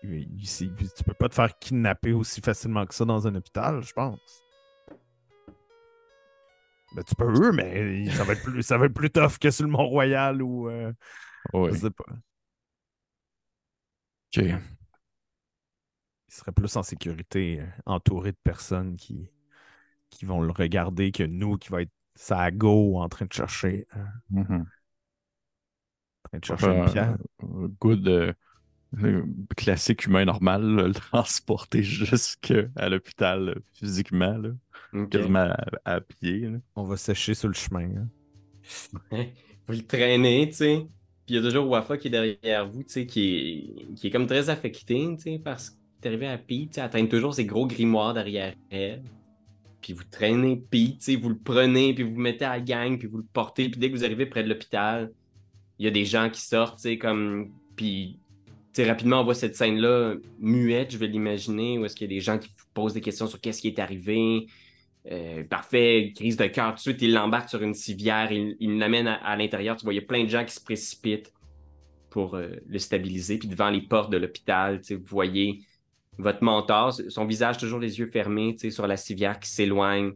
ils- 0.02 0.28
ils- 0.60 0.92
tu 0.92 1.04
peux 1.04 1.14
pas 1.14 1.28
te 1.28 1.34
faire 1.34 1.56
kidnapper 1.58 2.12
aussi 2.12 2.40
facilement 2.40 2.84
que 2.86 2.94
ça 2.94 3.04
dans 3.04 3.26
un 3.26 3.34
hôpital, 3.34 3.82
je 3.82 3.92
pense. 3.92 4.42
Ben, 6.96 7.04
tu 7.04 7.14
peux, 7.14 7.52
mais 7.52 8.08
ça 8.10 8.24
va 8.24 8.32
être 8.32 8.42
plus, 8.42 8.62
ça 8.62 8.78
va 8.78 8.86
être 8.86 8.94
plus 8.94 9.10
tough 9.10 9.38
que 9.38 9.50
sur 9.50 9.64
le 9.66 9.70
Mont-Royal 9.70 10.40
ou. 10.42 10.68
euh. 10.68 10.92
Je 11.72 11.76
sais 11.76 11.90
pas. 11.90 12.04
Ok. 14.36 14.77
Il 16.28 16.34
serait 16.34 16.52
plus 16.52 16.76
en 16.76 16.82
sécurité, 16.82 17.60
euh, 17.60 17.66
entouré 17.86 18.32
de 18.32 18.38
personnes 18.44 18.96
qui, 18.96 19.30
qui 20.10 20.26
vont 20.26 20.40
le 20.42 20.52
regarder 20.52 21.12
que 21.12 21.24
nous, 21.24 21.58
qui 21.58 21.70
va 21.70 21.82
être 21.82 21.92
ça 22.16 22.50
go 22.50 22.98
en 22.98 23.08
train 23.08 23.26
de 23.26 23.32
chercher, 23.34 23.86
euh, 23.96 24.00
Mhm. 24.30 24.70
en 26.24 26.28
train 26.30 26.38
de 26.38 26.44
chercher 26.44 26.72
une 26.72 26.84
pierre. 26.84 27.16
good 27.80 28.06
euh, 28.08 28.32
euh, 29.02 29.24
classique 29.56 30.06
humain 30.06 30.24
normal, 30.26 30.62
là, 30.76 30.88
le 30.88 30.94
transporter 30.94 31.82
jusqu'à 31.82 32.88
l'hôpital 32.90 33.60
physiquement, 33.74 34.38
là, 34.38 34.50
quasiment 35.10 35.50
à, 35.84 35.96
à 35.96 36.00
pied. 36.00 36.40
là. 36.42 36.58
On 36.76 36.84
va 36.84 36.96
sécher 36.96 37.34
sur 37.34 37.48
le 37.48 37.54
chemin. 37.54 37.88
hein. 37.96 38.08
Vous 39.66 39.74
le 39.74 39.86
traînez, 39.86 40.48
tu 40.48 40.54
sais. 40.56 40.86
Puis 41.26 41.34
il 41.34 41.36
y 41.36 41.38
a 41.38 41.42
toujours 41.42 41.68
Wafa 41.68 41.98
qui 41.98 42.08
est 42.08 42.10
derrière 42.10 42.68
vous, 42.68 42.82
tu 42.82 42.90
sais, 42.92 43.06
qui 43.06 43.84
est, 43.90 43.94
qui 43.94 44.06
est 44.06 44.10
comme 44.10 44.26
très 44.26 44.48
affecté, 44.50 44.94
tu 45.16 45.22
sais, 45.22 45.38
parce 45.38 45.77
est 46.02 46.06
arrivé 46.06 46.26
à 46.26 46.38
Pete, 46.38 46.78
elle 46.78 46.90
traîne 46.90 47.08
toujours 47.08 47.34
ses 47.34 47.44
gros 47.44 47.66
grimoires 47.66 48.14
derrière 48.14 48.54
elle. 48.70 49.02
Puis 49.80 49.92
vous 49.92 50.04
traînez 50.10 50.56
Pete, 50.70 51.08
vous 51.20 51.28
le 51.28 51.38
prenez, 51.38 51.94
puis 51.94 52.04
vous 52.04 52.18
mettez 52.18 52.44
à 52.44 52.50
la 52.50 52.60
gang, 52.60 52.98
puis 52.98 53.08
vous 53.08 53.18
le 53.18 53.26
portez, 53.32 53.68
puis 53.68 53.80
dès 53.80 53.90
que 53.90 53.96
vous 53.96 54.04
arrivez 54.04 54.26
près 54.26 54.42
de 54.42 54.48
l'hôpital, 54.48 55.12
il 55.78 55.84
y 55.84 55.88
a 55.88 55.90
des 55.90 56.04
gens 56.04 56.30
qui 56.30 56.40
sortent, 56.40 56.80
tu 56.80 56.98
comme... 56.98 57.50
Puis, 57.76 58.18
tu 58.74 58.84
rapidement, 58.84 59.20
on 59.20 59.24
voit 59.24 59.34
cette 59.34 59.54
scène-là 59.54 60.16
muette, 60.40 60.90
je 60.92 60.98
vais 60.98 61.06
l'imaginer, 61.06 61.78
où 61.78 61.84
est-ce 61.84 61.94
qu'il 61.94 62.10
y 62.10 62.12
a 62.12 62.16
des 62.16 62.20
gens 62.20 62.38
qui 62.38 62.48
vous 62.48 62.64
posent 62.74 62.94
des 62.94 63.00
questions 63.00 63.28
sur 63.28 63.40
qu'est-ce 63.40 63.60
qui 63.60 63.68
est 63.68 63.78
arrivé. 63.78 64.46
Euh, 65.10 65.44
parfait, 65.44 66.12
crise 66.14 66.36
de 66.36 66.46
cœur, 66.46 66.70
tout 66.70 66.76
de 66.76 66.80
suite, 66.80 67.02
il 67.02 67.12
l'embarque 67.12 67.48
sur 67.48 67.62
une 67.62 67.74
civière, 67.74 68.30
il 68.30 68.56
il 68.60 68.78
l'amène 68.78 69.06
à, 69.06 69.36
l'intérieur. 69.36 69.76
Tu 69.76 69.84
vois, 69.84 69.94
il 69.94 69.96
y 69.96 70.00
a 70.00 70.06
plein 70.06 70.24
de 70.24 70.28
gens 70.28 70.44
qui 70.44 70.52
se 70.52 70.60
précipitent 70.60 71.32
pour 72.10 72.34
euh, 72.34 72.50
le 72.66 72.78
stabiliser. 72.78 73.38
Puis 73.38 73.48
devant 73.48 73.70
les 73.70 73.80
portes 73.80 74.10
de 74.10 74.16
l'hôpital, 74.16 74.80
vous 74.90 74.98
voyez 75.04 75.60
votre 76.18 76.42
mentor, 76.42 76.92
son 76.92 77.24
visage 77.26 77.58
toujours 77.58 77.78
les 77.78 77.98
yeux 77.98 78.06
fermés, 78.06 78.56
tu 78.56 78.70
sur 78.70 78.86
la 78.86 78.96
civière 78.96 79.38
qui 79.38 79.48
s'éloigne 79.48 80.12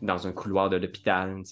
dans 0.00 0.26
un 0.26 0.32
couloir 0.32 0.70
de 0.70 0.76
l'hôpital. 0.76 1.42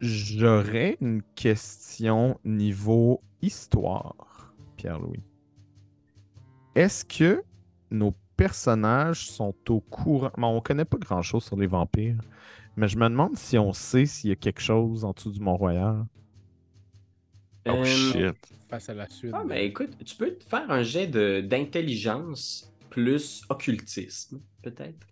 J'aurais 0.00 0.98
une 1.00 1.22
question 1.34 2.38
niveau 2.44 3.22
histoire, 3.40 4.52
Pierre-Louis. 4.76 5.22
Est-ce 6.74 7.04
que 7.04 7.42
nos 7.90 8.14
personnages 8.36 9.30
sont 9.30 9.54
au 9.68 9.80
courant? 9.80 10.32
Bon, 10.36 10.56
on 10.56 10.60
connaît 10.60 10.84
pas 10.84 10.98
grand-chose 10.98 11.44
sur 11.44 11.56
les 11.56 11.66
vampires, 11.66 12.18
mais 12.76 12.88
je 12.88 12.98
me 12.98 13.08
demande 13.08 13.36
si 13.36 13.56
on 13.58 13.72
sait 13.72 14.06
s'il 14.06 14.30
y 14.30 14.32
a 14.32 14.36
quelque 14.36 14.60
chose 14.60 15.04
en 15.04 15.12
dessous 15.12 15.30
du 15.30 15.40
Mont-Royal. 15.40 16.04
Oh 17.66 17.70
Euh, 17.70 17.84
shit. 17.84 18.36
Face 18.68 18.88
à 18.88 18.94
la 18.94 19.08
suite. 19.08 19.32
Ah, 19.34 19.44
ben 19.46 19.58
écoute, 19.58 19.90
tu 20.04 20.16
peux 20.16 20.32
te 20.34 20.44
faire 20.44 20.70
un 20.70 20.82
jet 20.82 21.06
d'intelligence 21.06 22.72
plus 22.90 23.42
occultisme, 23.48 24.40
peut-être. 24.62 25.06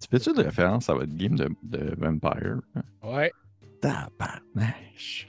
Tu 0.00 0.08
fais-tu 0.10 0.32
de 0.32 0.42
référence 0.42 0.88
à 0.88 0.94
votre 0.94 1.14
game 1.14 1.34
de, 1.36 1.48
de 1.62 1.94
Vampire? 1.96 2.60
Ouais. 3.02 3.32
Tabarnache. 3.80 5.26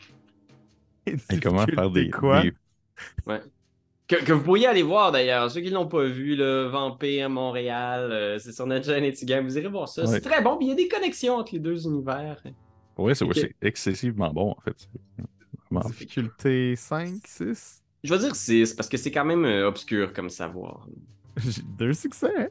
Et 1.07 1.39
comment 1.41 1.65
faire 1.65 1.89
des. 1.89 2.09
quoi? 2.11 2.43
des- 2.43 2.53
Que, 4.07 4.15
que 4.23 4.33
vous 4.33 4.43
pourriez 4.43 4.67
aller 4.67 4.83
voir 4.83 5.11
d'ailleurs, 5.11 5.49
ceux 5.49 5.61
qui 5.61 5.69
l'ont 5.69 5.87
pas 5.87 6.03
vu, 6.05 6.35
le 6.35 6.63
Vampire 6.65 7.29
Montréal, 7.29 8.11
euh, 8.11 8.39
c'est 8.39 8.51
sur 8.51 8.65
notre 8.67 8.85
chaîne 8.85 9.03
Etigam, 9.03 9.45
vous 9.45 9.57
irez 9.57 9.67
voir 9.67 9.87
ça. 9.87 10.01
Ouais. 10.03 10.07
C'est 10.07 10.21
très 10.21 10.41
bon, 10.41 10.57
puis 10.57 10.67
il 10.67 10.69
y 10.69 10.73
a 10.73 10.75
des 10.75 10.87
connexions 10.87 11.35
entre 11.35 11.53
les 11.53 11.59
deux 11.59 11.85
univers. 11.87 12.41
Ouais, 12.97 13.15
c'est 13.15 13.23
ouais, 13.23 13.31
Ok. 13.31 13.37
c'est 13.37 13.55
excessivement 13.67 14.31
bon, 14.33 14.51
en 14.51 14.61
fait. 14.61 14.87
Difficulté 15.71 16.75
5, 16.75 17.19
6? 17.25 17.83
Je 18.03 18.13
vais 18.13 18.19
dire 18.19 18.35
6, 18.35 18.73
parce 18.73 18.89
que 18.89 18.97
c'est 18.97 19.11
quand 19.11 19.25
même 19.25 19.45
euh, 19.45 19.67
obscur 19.67 20.13
comme 20.13 20.29
savoir. 20.29 20.87
J'ai 21.37 21.61
deux 21.77 21.93
succès. 21.93 22.49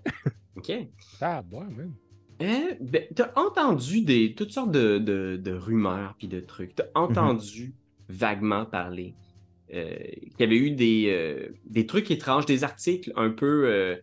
OK. 0.56 0.72
Ah, 1.20 1.42
ouais, 1.50 1.64
man. 1.64 1.92
Euh, 2.40 2.74
ben, 2.80 3.02
t'as 3.14 3.32
entendu 3.34 4.02
des, 4.02 4.34
toutes 4.34 4.52
sortes 4.52 4.70
de, 4.70 4.98
de- 4.98 5.36
de 5.42 5.52
rumeurs 5.52 6.14
puis 6.18 6.28
de 6.28 6.38
trucs. 6.38 6.74
T'as 6.76 6.84
entendu 6.94 7.74
vaguement 8.08 8.64
parler 8.64 9.14
euh, 9.74 9.96
qu'il 9.96 10.40
y 10.40 10.42
avait 10.44 10.56
eu 10.56 10.70
des, 10.70 11.06
euh, 11.08 11.48
des 11.66 11.86
trucs 11.86 12.10
étranges, 12.12 12.46
des 12.46 12.62
articles 12.62 13.12
un 13.16 13.30
peu 13.30 13.64
euh, 13.66 13.96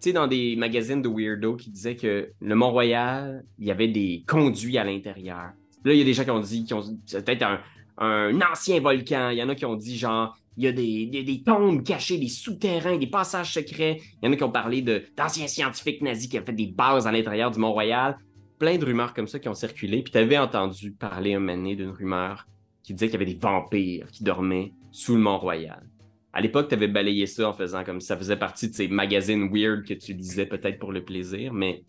tu 0.00 0.10
sais, 0.10 0.12
dans 0.12 0.28
des 0.28 0.54
magazines 0.54 1.02
de 1.02 1.08
weirdo 1.08 1.56
qui 1.56 1.70
disaient 1.70 1.96
que 1.96 2.30
le 2.40 2.54
Mont-Royal, 2.54 3.44
il 3.58 3.66
y 3.66 3.70
avait 3.72 3.88
des 3.88 4.22
conduits 4.28 4.78
à 4.78 4.84
l'intérieur. 4.84 5.50
Là, 5.84 5.92
il 5.92 5.98
y 5.98 6.02
a 6.02 6.04
des 6.04 6.14
gens 6.14 6.24
qui 6.24 6.30
ont 6.30 6.40
dit, 6.40 6.64
qui 6.64 6.74
ont 6.74 6.82
c'est 7.06 7.24
peut-être 7.24 7.42
un, 7.42 7.60
un 7.98 8.40
ancien 8.40 8.80
volcan. 8.80 9.30
Il 9.30 9.38
y 9.38 9.42
en 9.42 9.48
a 9.48 9.54
qui 9.54 9.64
ont 9.64 9.76
dit, 9.76 9.96
genre, 9.96 10.36
il 10.56 10.64
y 10.64 10.68
a 10.68 10.72
des, 10.72 11.06
des, 11.06 11.42
tombes 11.42 11.82
cachées, 11.82 12.18
des 12.18 12.28
souterrains, 12.28 12.96
des 12.96 13.06
passages 13.06 13.52
secrets. 13.52 14.00
Il 14.22 14.26
y 14.26 14.28
en 14.28 14.32
a 14.32 14.36
qui 14.36 14.44
ont 14.44 14.50
parlé 14.50 14.82
d'anciens 14.82 15.48
scientifiques 15.48 16.02
nazis 16.02 16.28
qui 16.28 16.36
avaient 16.36 16.46
fait 16.46 16.52
des 16.52 16.66
bases 16.66 17.06
à 17.06 17.12
l'intérieur 17.12 17.50
du 17.50 17.58
Mont-Royal. 17.58 18.16
Plein 18.58 18.78
de 18.78 18.84
rumeurs 18.84 19.12
comme 19.12 19.28
ça 19.28 19.38
qui 19.38 19.48
ont 19.48 19.54
circulé. 19.54 20.02
Puis 20.02 20.12
tu 20.12 20.18
avais 20.18 20.38
entendu 20.38 20.92
parler 20.92 21.34
un 21.34 21.40
moment 21.40 21.74
d'une 21.74 21.90
rumeur 21.90 22.46
qui 22.82 22.94
disait 22.94 23.08
qu'il 23.08 23.20
y 23.20 23.22
avait 23.22 23.32
des 23.32 23.38
vampires 23.38 24.10
qui 24.10 24.24
dormaient 24.24 24.72
sous 24.92 25.14
le 25.14 25.20
Mont-Royal. 25.20 25.86
À 26.32 26.40
l'époque, 26.40 26.68
tu 26.68 26.74
avais 26.74 26.88
balayé 26.88 27.26
ça 27.26 27.48
en 27.48 27.52
faisant 27.52 27.82
comme 27.84 28.00
si 28.00 28.06
ça 28.06 28.16
faisait 28.16 28.36
partie 28.36 28.68
de 28.68 28.74
ces 28.74 28.88
magazines 28.88 29.50
weird 29.52 29.84
que 29.86 29.94
tu 29.94 30.12
lisais 30.12 30.46
peut-être 30.46 30.78
pour 30.78 30.92
le 30.92 31.02
plaisir, 31.02 31.52
mais 31.52 31.82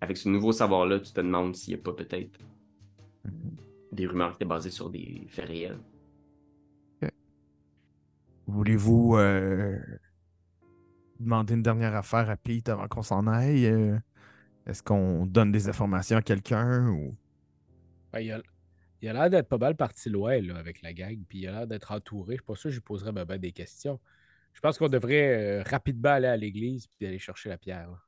avec 0.00 0.16
ce 0.16 0.28
nouveau 0.28 0.52
savoir-là, 0.52 0.98
tu 0.98 1.12
te 1.12 1.20
demandes 1.20 1.54
s'il 1.54 1.74
n'y 1.74 1.80
a 1.80 1.82
pas 1.82 1.92
peut-être 1.92 2.38
des 3.94 4.06
rumeurs 4.06 4.30
qui 4.30 4.36
étaient 4.36 4.44
basées 4.44 4.70
sur 4.70 4.90
des 4.90 5.26
faits 5.28 5.46
réels. 5.46 5.78
Voulez-vous 8.46 9.16
euh, 9.16 9.78
demander 11.18 11.54
une 11.54 11.62
dernière 11.62 11.94
affaire 11.94 12.28
à 12.28 12.36
Pete 12.36 12.68
avant 12.68 12.88
qu'on 12.88 13.02
s'en 13.02 13.26
aille? 13.26 13.66
Euh, 13.66 13.98
Est-ce 14.66 14.82
qu'on 14.82 15.24
donne 15.24 15.50
des 15.50 15.68
informations 15.68 16.18
à 16.18 16.22
quelqu'un 16.22 16.88
ou? 16.88 17.16
Ben, 18.12 18.20
il 18.20 18.32
a 18.32 18.42
il 19.04 19.08
a 19.08 19.12
l'air 19.12 19.28
d'être 19.28 19.48
pas 19.48 19.58
mal 19.58 19.76
parti 19.76 20.08
loin 20.08 20.40
là, 20.40 20.56
avec 20.56 20.80
la 20.80 20.94
gang, 20.94 21.18
puis 21.28 21.40
il 21.40 21.48
a 21.48 21.52
l'air 21.52 21.66
d'être 21.66 21.92
entouré. 21.92 22.36
Je 22.36 22.38
suis 22.38 22.46
pas 22.46 22.54
sûr 22.54 22.64
que 22.64 22.70
je 22.70 22.76
lui 22.76 22.82
poserais 22.84 23.12
ben, 23.12 23.26
ben 23.26 23.38
des 23.38 23.52
questions. 23.52 24.00
Je 24.54 24.60
pense 24.60 24.78
qu'on 24.78 24.88
devrait 24.88 25.60
euh, 25.60 25.62
rapidement 25.62 26.10
aller 26.10 26.26
à 26.26 26.36
l'église 26.36 26.86
puis 26.86 27.06
aller 27.06 27.18
chercher 27.18 27.50
la 27.50 27.58
pierre. 27.58 27.90
là. 27.90 27.98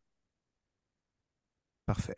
Parfait. 1.85 2.17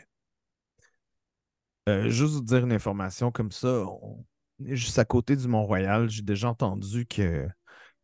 Euh, 1.88 2.08
juste 2.10 2.34
vous 2.34 2.42
dire 2.42 2.64
une 2.64 2.72
information 2.72 3.30
comme 3.32 3.52
ça. 3.52 3.68
on 3.86 4.24
Juste 4.60 4.98
à 4.98 5.04
côté 5.04 5.36
du 5.36 5.46
Mont-Royal, 5.46 6.10
j'ai 6.10 6.22
déjà 6.22 6.48
entendu 6.50 7.06
qu'il 7.06 7.52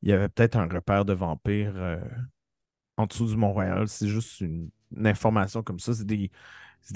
y 0.03 0.13
avait 0.13 0.29
peut-être 0.29 0.57
un 0.57 0.69
repère 0.69 1.05
de 1.05 1.13
vampires 1.13 1.75
euh, 1.77 1.99
en 2.97 3.07
dessous 3.07 3.27
du 3.27 3.37
Mont-Royal. 3.37 3.89
C'est 3.89 4.09
juste 4.09 4.41
une, 4.41 4.71
une 4.97 5.07
information 5.07 5.63
comme 5.63 5.81
ça. 5.81 5.95
C'est 5.95 6.07
des, 6.07 6.31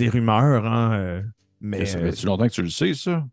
rumeurs, 0.09 0.67
hein, 0.67 0.93
euh, 0.95 1.23
mais 1.61 1.85
ça 1.87 1.99
fait-tu 2.01 2.27
longtemps 2.27 2.47
que 2.49 2.53
tu 2.53 2.63
le 2.63 2.71
sais, 2.71 2.95
ça? 2.95 3.27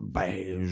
ben, 0.00 0.64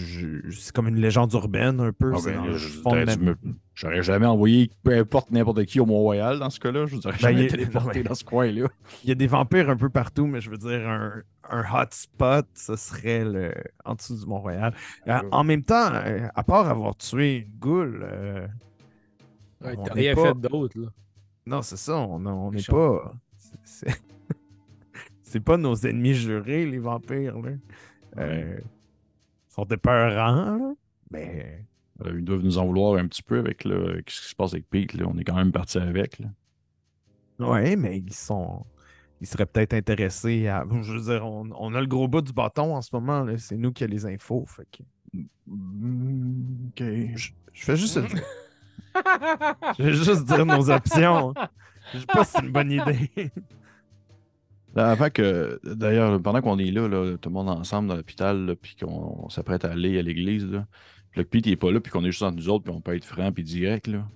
c'est 0.53 0.73
comme 0.73 0.89
une 0.89 1.01
légende 1.01 1.33
urbaine 1.33 1.81
un 1.81 1.93
peu. 1.93 2.13
Ah 2.15 2.21
ben, 2.25 2.35
dans 2.37 2.47
là, 2.47 2.53
le 2.53 2.59
je- 2.59 2.69
fond 2.69 2.97
de 2.97 3.01
t'aurais 3.01 3.05
ma- 3.05 3.17
dû 3.17 3.25
me- 3.25 3.37
J'aurais 3.77 4.03
jamais 4.03 4.25
envoyé 4.27 4.71
peu 4.83 4.97
importe 4.97 5.31
n'importe 5.31 5.65
qui 5.67 5.79
au 5.81 5.87
Mont-Royal 5.87 6.39
dans 6.39 6.49
ce 6.51 6.59
cas-là. 6.59 6.87
Je 6.87 6.97
vous 6.97 7.07
aurais 7.07 7.13
Ben, 7.19 7.29
jamais 7.29 7.45
il- 7.45 7.51
téléporté 7.51 8.03
dans 8.03 8.15
ce 8.15 8.25
coin-là. 8.25 8.69
Il 9.05 9.09
y 9.11 9.13
a 9.13 9.15
des 9.15 9.27
vampires 9.27 9.69
un 9.69 9.77
peu 9.77 9.91
partout, 9.91 10.27
mais 10.27 10.41
je 10.41 10.49
veux 10.51 10.57
dire, 10.57 10.89
un, 10.89 11.23
un 11.51 11.63
hotspot, 11.83 12.47
ce 12.55 12.75
serait 12.75 13.23
le, 13.25 13.53
en 13.85 13.95
dessous 13.95 14.19
du 14.19 14.25
Mont-Royal. 14.27 14.75
Euh, 15.09 15.21
en 15.31 15.45
même 15.45 15.63
temps, 15.63 15.93
euh, 15.93 16.27
à 16.35 16.43
part 16.43 16.69
avoir 16.71 16.97
tué 16.97 17.37
une 17.47 17.59
goule, 17.59 18.01
euh, 18.11 18.47
Ouais, 19.63 19.75
on 19.77 19.85
rien 19.85 20.15
pas- 20.15 20.23
fait 20.29 20.35
d'autre. 20.49 20.79
là. 20.79 20.89
non, 21.47 21.61
c'est 21.63 21.77
ça, 21.77 21.97
on 21.99 22.25
on 22.25 22.51
n'est 22.53 22.63
pas. 22.63 23.13
c'est- 25.23 25.41
pas 25.45 25.59
nos 25.59 25.75
ennemis 25.77 26.15
jurés, 26.15 26.65
les 26.65 26.79
vampires. 26.79 27.39
Là. 27.39 27.51
Euh, 28.17 28.59
ils 28.59 29.53
sont 29.55 29.65
épeurants, 29.67 30.57
là, 30.57 30.73
mais 31.11 31.63
ils 32.05 32.25
doivent 32.25 32.43
nous 32.43 32.59
en 32.59 32.67
vouloir 32.67 32.99
un 32.99 33.07
petit 33.07 33.23
peu 33.23 33.39
avec 33.39 33.65
là, 33.65 33.77
ce 34.07 34.21
qui 34.21 34.29
se 34.29 34.35
passe 34.35 34.53
avec 34.53 34.69
Pete. 34.69 34.95
là. 34.95 35.07
On 35.09 35.17
est 35.19 35.25
quand 35.25 35.37
même 35.37 35.53
parti 35.53 35.79
avec. 35.79 36.19
Là. 36.19 36.29
ouais, 37.41 37.77
mais 37.77 37.99
ils 37.99 38.13
sont. 38.13 38.65
Ils 39.23 39.27
seraient 39.27 39.47
peut-être 39.47 39.75
intéressés 39.75 40.47
à. 40.49 40.65
Je 40.83 40.93
veux 40.93 41.13
dire, 41.13 41.27
on, 41.27 41.49
on 41.59 41.75
a 41.75 41.81
le 41.81 41.87
gros 41.87 42.09
bout 42.09 42.21
du 42.23 42.33
bâton 42.33 42.77
en 42.77 42.83
ce 42.83 42.91
moment, 42.93 43.27
c'est 43.39 43.57
nous 43.57 43.73
qui 43.73 43.85
a 43.85 43.87
les 43.87 44.05
infos. 44.07 44.45
Fait 44.47 44.67
que... 44.71 44.83
Mm, 45.47 46.69
OK. 46.69 46.83
Je, 47.17 47.31
je 47.53 47.65
fais 47.65 47.77
juste 47.77 47.99
dire. 47.99 48.23
Je 49.79 49.83
vais 49.83 49.93
juste 49.93 50.25
dire 50.25 50.47
nos 50.47 50.71
options. 50.71 51.35
Je 51.93 51.99
sais 51.99 52.07
pas 52.07 52.25
si 52.25 52.33
c'est 52.33 52.43
une 52.43 52.53
bonne 52.53 52.71
idée. 52.71 53.11
Là, 54.75 54.91
Avant 54.91 55.09
que, 55.11 55.59
d'ailleurs, 55.65 56.21
pendant 56.21 56.43
qu'on 56.43 56.59
est 56.59 56.71
là, 56.71 56.89
là, 56.89 57.17
tout 57.17 57.29
le 57.29 57.35
monde 57.35 57.49
ensemble 57.49 57.89
dans 57.89 57.97
l'hôpital, 57.97 58.57
puis 58.61 58.77
qu'on 58.77 59.25
on 59.25 59.29
s'apprête 59.29 59.65
à 59.65 59.71
aller 59.71 59.99
à 59.99 60.03
l'église, 60.03 60.63
que 61.25 61.29
Pete 61.31 61.47
il 61.47 61.53
est 61.53 61.57
pas 61.57 61.71
là, 61.73 61.81
puis 61.81 61.91
qu'on 61.93 62.05
est 62.05 62.11
juste 62.11 62.23
entre 62.23 62.37
nous 62.37 62.49
autres, 62.49 62.65
puis 62.65 62.73
on 62.75 62.81
peut 62.81 62.95
être 62.97 63.05
franc 63.05 63.33
puis 63.33 63.43
direct, 63.45 63.87
là. 63.87 64.07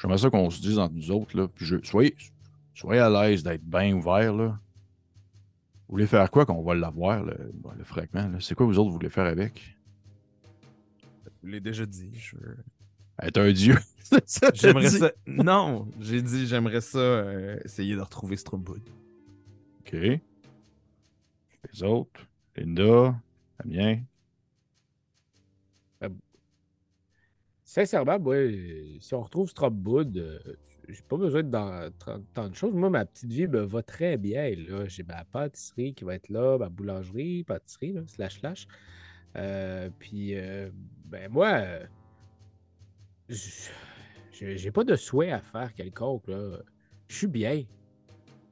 J'aimerais 0.00 0.18
ça 0.18 0.30
qu'on 0.30 0.50
se 0.50 0.60
dise 0.60 0.78
entre 0.78 0.94
nous 0.94 1.10
autres, 1.10 1.36
là, 1.36 1.48
puis 1.48 1.64
je, 1.64 1.76
soyez, 1.84 2.16
soyez 2.74 3.00
à 3.00 3.08
l'aise 3.10 3.42
d'être 3.42 3.62
bien 3.64 3.94
ouvert, 3.94 4.32
là. 4.34 4.58
Vous 5.88 5.96
voulez 5.96 6.06
faire 6.06 6.30
quoi 6.30 6.46
qu'on 6.46 6.62
va 6.62 6.74
l'avoir, 6.74 7.22
le, 7.22 7.50
bon, 7.54 7.70
le 7.76 7.84
fragment, 7.84 8.28
là? 8.28 8.38
C'est 8.40 8.54
quoi 8.54 8.66
vous 8.66 8.78
autres 8.78 8.88
vous 8.90 8.96
voulez 8.96 9.10
faire 9.10 9.26
avec? 9.26 9.76
Je 11.44 11.48
l'ai 11.50 11.60
déjà 11.60 11.84
dit. 11.86 12.10
je 12.14 12.36
veux- 12.36 12.56
Être 13.20 13.38
un 13.38 13.52
dieu. 13.52 13.76
J'aimerais 14.54 14.90
ça. 14.90 15.10
Non, 15.26 15.88
j'ai 16.00 16.20
dit 16.22 16.46
j'aimerais 16.46 16.80
ça 16.80 16.98
euh, 16.98 17.58
essayer 17.64 17.94
de 17.94 18.00
retrouver 18.00 18.36
Stromwood. 18.36 18.82
OK. 19.80 19.92
Les 19.92 20.20
autres, 21.82 22.20
Linda, 22.56 23.14
Damien. 23.64 24.00
Sincèrement, 27.72 28.18
moi, 28.20 28.36
si 29.00 29.14
on 29.14 29.22
retrouve 29.22 29.48
Stropwood, 29.48 30.18
euh, 30.18 30.38
j'ai 30.90 31.00
pas 31.08 31.16
besoin 31.16 31.42
de 31.42 31.88
tant 32.34 32.50
de 32.50 32.54
choses. 32.54 32.74
Moi, 32.74 32.90
ma 32.90 33.06
petite 33.06 33.32
vie 33.32 33.46
me 33.46 33.62
va 33.62 33.82
très 33.82 34.18
bien. 34.18 34.54
là. 34.68 34.86
J'ai 34.88 35.04
ma 35.04 35.24
pâtisserie 35.24 35.94
qui 35.94 36.04
va 36.04 36.16
être 36.16 36.28
là, 36.28 36.58
ma 36.58 36.68
boulangerie, 36.68 37.44
pâtisserie, 37.44 37.94
slash 38.08 38.40
slash. 38.40 38.66
Euh, 39.36 39.88
puis, 39.98 40.34
euh, 40.34 40.68
ben 41.06 41.32
moi, 41.32 41.48
euh, 41.48 41.86
j'ai 43.30 44.70
pas 44.70 44.84
de 44.84 44.94
souhait 44.94 45.30
à 45.30 45.40
faire 45.40 45.72
quelconque. 45.72 46.24
Je 46.28 47.16
suis 47.16 47.26
bien. 47.26 47.64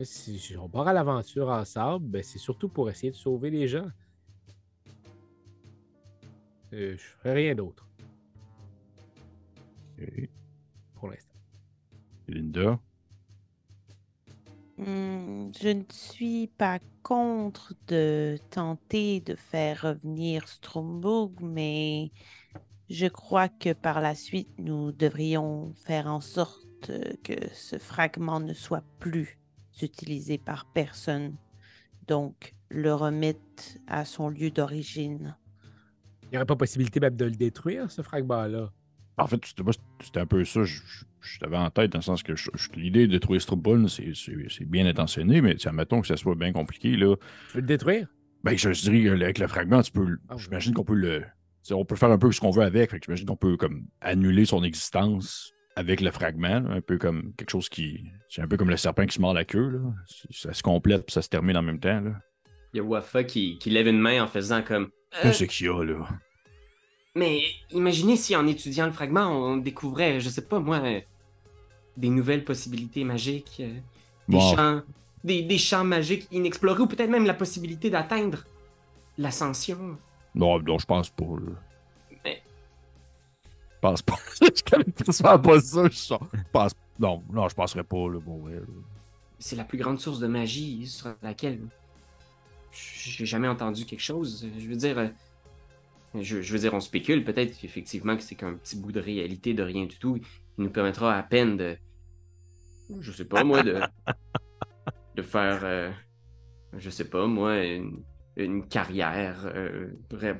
Si 0.01 0.57
on 0.59 0.71
part 0.71 0.89
à 0.89 0.95
l'aventure 0.95 1.51
ensemble, 1.51 2.07
ben 2.07 2.23
c'est 2.23 2.39
surtout 2.39 2.71
pour 2.71 2.89
essayer 2.89 3.11
de 3.11 3.17
sauver 3.17 3.51
les 3.51 3.69
gens. 3.69 3.91
Je 6.73 6.97
ferai 6.97 7.35
rien 7.35 7.55
d'autre 7.55 7.90
Pour 10.95 11.09
l'instant. 11.09 11.39
Linda? 12.29 12.79
Hmm, 14.79 15.51
je 15.61 15.69
ne 15.69 15.83
suis 15.91 16.47
pas 16.47 16.79
contre 17.03 17.75
de 17.89 18.39
tenter 18.51 19.21
de 19.21 19.35
faire 19.35 19.83
revenir 19.83 20.49
Stromberg, 20.49 21.33
mais 21.43 22.13
je 22.89 23.07
crois 23.07 23.49
que 23.49 23.73
par 23.73 24.01
la 24.01 24.15
suite, 24.15 24.49
nous 24.59 24.91
devrions 24.93 25.75
faire 25.75 26.07
en 26.07 26.21
sorte 26.21 26.91
que 27.23 27.35
ce 27.53 27.79
fragment 27.79 28.41
ne 28.41 28.55
soit 28.55 28.85
plus 28.99 29.39
utilisé 29.83 30.39
par 30.39 30.67
personne. 30.73 31.37
Donc, 32.07 32.55
le 32.71 32.95
remettre 32.95 33.79
à 33.87 34.05
son 34.05 34.29
lieu 34.29 34.51
d'origine. 34.51 35.37
Il 36.23 36.31
n'y 36.31 36.37
aurait 36.37 36.47
pas 36.47 36.57
possibilité 36.57 37.01
même 37.01 37.17
de 37.17 37.27
le 37.27 37.33
détruire, 37.33 37.91
ce 37.91 38.03
fragment-là. 38.03 38.73
En 39.21 39.27
fait, 39.27 39.41
c'était 40.03 40.21
un 40.21 40.27
peu 40.27 40.45
ça. 40.45 40.65
Je, 40.65 40.75
je- 40.75 41.05
je 41.21 41.39
t'avais 41.39 41.57
en 41.59 41.71
tête 41.71 41.93
dans 41.93 41.99
le 41.99 42.03
sens 42.03 42.23
que 42.23 42.33
l'idée 42.77 43.07
de 43.07 43.19
trouver 43.19 43.39
Strobon, 43.41 43.87
c'est 43.89 44.15
c'est- 44.15 44.49
c'est 44.49 44.65
bien 44.65 44.87
intentionné, 44.87 45.41
mais 45.43 45.55
admettons 45.67 46.01
que 46.01 46.07
ça 46.07 46.17
soit 46.17 46.35
bien 46.35 46.53
compliqué. 46.53 46.97
Là, 46.97 47.15
Tu 47.51 47.57
veux 47.57 47.61
le 47.61 47.67
détruire? 47.67 48.09
ben, 48.43 48.57
je, 48.57 48.73
je 48.73 48.81
dirais 48.91 49.03
qu'avec 49.05 49.39
le 49.39 49.47
fragment, 49.47 49.83
tu 49.83 49.93
peux, 49.93 50.05
le- 50.05 50.19
Ah 50.29 50.35
oui. 50.37 50.43
j'imagine 50.43 50.73
qu'on 50.75 50.85
peut 50.85 50.95
le. 50.95 51.25
On 51.73 51.85
peut 51.85 51.97
faire 51.97 52.11
un 52.11 52.19
peu 52.19 52.33
ce 52.33 52.41
qu'on 52.41 52.51
veut 52.51 52.63
avec. 52.63 52.91
J'imagine 53.05 53.27
qu'on 53.27 53.37
peut 53.37 53.57
comme 53.59 53.85
annuler 54.01 54.47
son 54.47 54.65
existence 54.65 55.53
avec 55.77 56.01
le 56.01 56.11
fragment. 56.11 56.61
là, 56.61 56.71
un 56.77 56.81
peu 56.81 56.97
comme 56.97 57.35
quelque 57.37 57.51
chose 57.51 57.69
qui. 57.69 58.07
C'est 58.31 58.41
un 58.41 58.49
peu 58.49 58.57
comme 58.57 58.71
le 58.71 58.79
serpent 58.79 59.05
qui 59.07 59.15
se 59.15 59.21
mord 59.21 59.35
la 59.35 59.45
queue. 59.45 59.69
Là. 59.69 59.79
Ça 60.31 60.53
se 60.55 60.63
complète 60.63 61.05
puis 61.07 61.13
ça 61.13 61.21
se 61.23 61.29
termine 61.29 61.57
en 61.59 61.63
même 61.63 61.79
temps. 61.79 62.01
Là. 62.01 62.13
Il 62.73 62.79
y 62.79 62.81
a 62.81 62.83
Wafa 62.83 63.25
qui, 63.25 63.59
qui 63.59 63.69
lève 63.71 63.87
une 63.89 63.99
main 64.01 64.23
en 64.23 64.27
faisant 64.27 64.63
comme. 64.63 64.85
Euh, 65.17 65.23
Qu'est-ce 65.23 65.45
qu'il 65.45 65.67
y 65.67 65.69
a 65.69 65.85
là? 65.85 66.09
Mais 67.15 67.41
imaginez 67.71 68.17
si 68.17 68.37
en 68.37 68.47
étudiant 68.47 68.87
le 68.87 68.93
fragment, 68.93 69.29
on 69.31 69.57
découvrait, 69.57 70.21
je 70.21 70.29
sais 70.29 70.43
pas 70.43 70.61
moi, 70.61 70.79
euh, 70.79 71.01
des 71.97 72.09
nouvelles 72.09 72.45
possibilités 72.45 73.05
magiques, 73.05 73.57
euh, 73.61 73.75
des, 74.29 74.41
champs, 74.41 74.83
des, 75.25 75.43
des 75.43 75.59
champs 75.59 75.85
magiques 75.85 76.29
inexplorés, 76.31 76.83
ou 76.83 76.87
peut-être 76.87 77.11
même 77.11 77.27
la 77.27 77.35
possibilité 77.35 77.91
d'atteindre 77.91 78.45
l'ascension. 79.19 79.99
Non, 80.35 80.61
non, 80.61 80.79
je 80.79 80.87
pense 80.87 81.11
pas. 81.11 81.25
Mais- 82.25 82.43
Je 83.73 83.79
pense 83.81 84.03
pas. 84.03 84.19
je 84.41 84.63
connais 84.71 84.85
pas 84.85 85.13
ça. 85.61 85.89
Je 85.91 86.43
pense... 86.53 86.73
Non, 86.99 87.23
non, 87.33 87.49
je 87.49 87.55
penserais 87.55 87.83
pas. 87.83 88.09
Là, 88.09 88.21
bon, 88.21 88.45
ouais. 88.45 88.61
C'est 89.39 89.57
la 89.57 89.65
plus 89.65 89.79
grande 89.79 89.99
source 89.99 90.21
de 90.21 90.27
magie 90.27 90.87
sur 90.87 91.15
laquelle 91.23 91.61
j'ai 92.73 93.27
jamais 93.27 93.49
entendu 93.49 93.85
quelque 93.85 94.03
chose. 94.03 94.47
Je 94.59 94.69
veux 94.69 94.77
dire, 94.77 94.99
euh, 94.99 95.09
je, 96.15 96.43
je 96.43 96.53
veux 96.53 96.59
dire, 96.59 96.75
on 96.75 96.81
spécule 96.81 97.25
peut-être 97.25 97.65
effectivement 97.65 98.17
que 98.17 98.23
c'est 98.23 98.35
qu'un 98.35 98.55
petit 98.55 98.77
bout 98.77 98.93
de 98.93 99.01
réalité 99.01 99.55
de 99.55 99.63
rien 99.63 99.87
du 99.87 99.99
tout 99.99 100.15
qui 100.15 100.63
nous 100.63 100.71
permettra 100.71 101.17
à 101.17 101.23
peine 101.23 101.57
de 101.57 101.77
je 103.01 103.13
sais 103.13 103.25
pas 103.25 103.45
moi, 103.45 103.63
de, 103.63 103.81
de 105.17 105.23
faire, 105.23 105.61
euh, 105.65 105.91
je 106.77 106.91
sais 106.91 107.09
pas 107.09 107.27
moi, 107.27 107.63
une, 107.63 108.03
une 108.37 108.67
carrière 108.67 109.43
euh, 109.55 109.89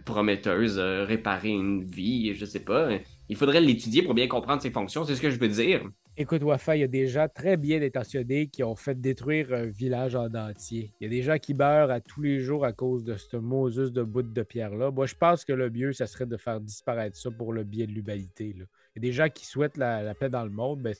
prometteuse, 0.05 0.79
euh, 0.79 1.05
réparer 1.05 1.51
une 1.51 1.85
vie, 1.85 2.35
je 2.35 2.45
sais 2.45 2.65
pas. 2.65 2.89
Il 3.29 3.37
faudrait 3.37 3.61
l'étudier 3.61 4.03
pour 4.03 4.15
bien 4.15 4.27
comprendre 4.29 4.63
ses 4.63 4.71
fonctions, 4.71 5.05
c'est 5.05 5.15
ce 5.15 5.21
que 5.21 5.31
je 5.31 5.39
veux 5.39 5.49
dire. 5.49 5.85
Écoute, 6.21 6.43
Wafa, 6.43 6.77
il 6.77 6.81
y 6.81 6.85
a 6.85 6.87
des 6.87 7.07
gens 7.07 7.29
très 7.35 7.57
bien 7.57 7.81
intentionnés 7.81 8.49
qui 8.49 8.63
ont 8.63 8.77
fait 8.77 8.95
détruire 9.01 9.55
un 9.55 9.65
village 9.65 10.15
en 10.15 10.27
entier. 10.35 10.93
Il 11.01 11.05
y 11.05 11.07
a 11.07 11.09
des 11.09 11.23
gens 11.23 11.39
qui 11.39 11.55
meurent 11.55 11.91
à 11.91 12.03
tous 12.03 12.21
les 12.21 12.41
jours 12.41 12.67
à 12.67 12.75
cause 12.75 13.05
de 13.05 13.17
ce 13.17 13.39
Moses 13.39 13.91
de 13.91 14.03
bout 14.03 14.21
de 14.21 14.43
pierre-là. 14.43 14.91
Moi, 14.91 15.07
je 15.07 15.15
pense 15.15 15.47
que 15.47 15.55
le 15.55 15.71
mieux, 15.71 15.95
ça 15.95 16.07
serait 16.07 16.27
de 16.27 16.37
faire 16.37 16.61
disparaître 16.61 17.17
ça 17.17 17.31
pour 17.31 17.55
le 17.55 17.65
bien 17.65 17.87
de 17.87 17.93
l'humanité. 17.93 18.53
Il 18.55 18.59
y 18.59 18.99
a 18.99 19.01
des 19.01 19.13
gens 19.13 19.29
qui 19.31 19.47
souhaitent 19.47 19.79
la, 19.79 20.03
la 20.03 20.15
paix 20.15 20.29
dans 20.29 20.45
le 20.45 20.51
monde, 20.51 20.81
mais 20.85 20.93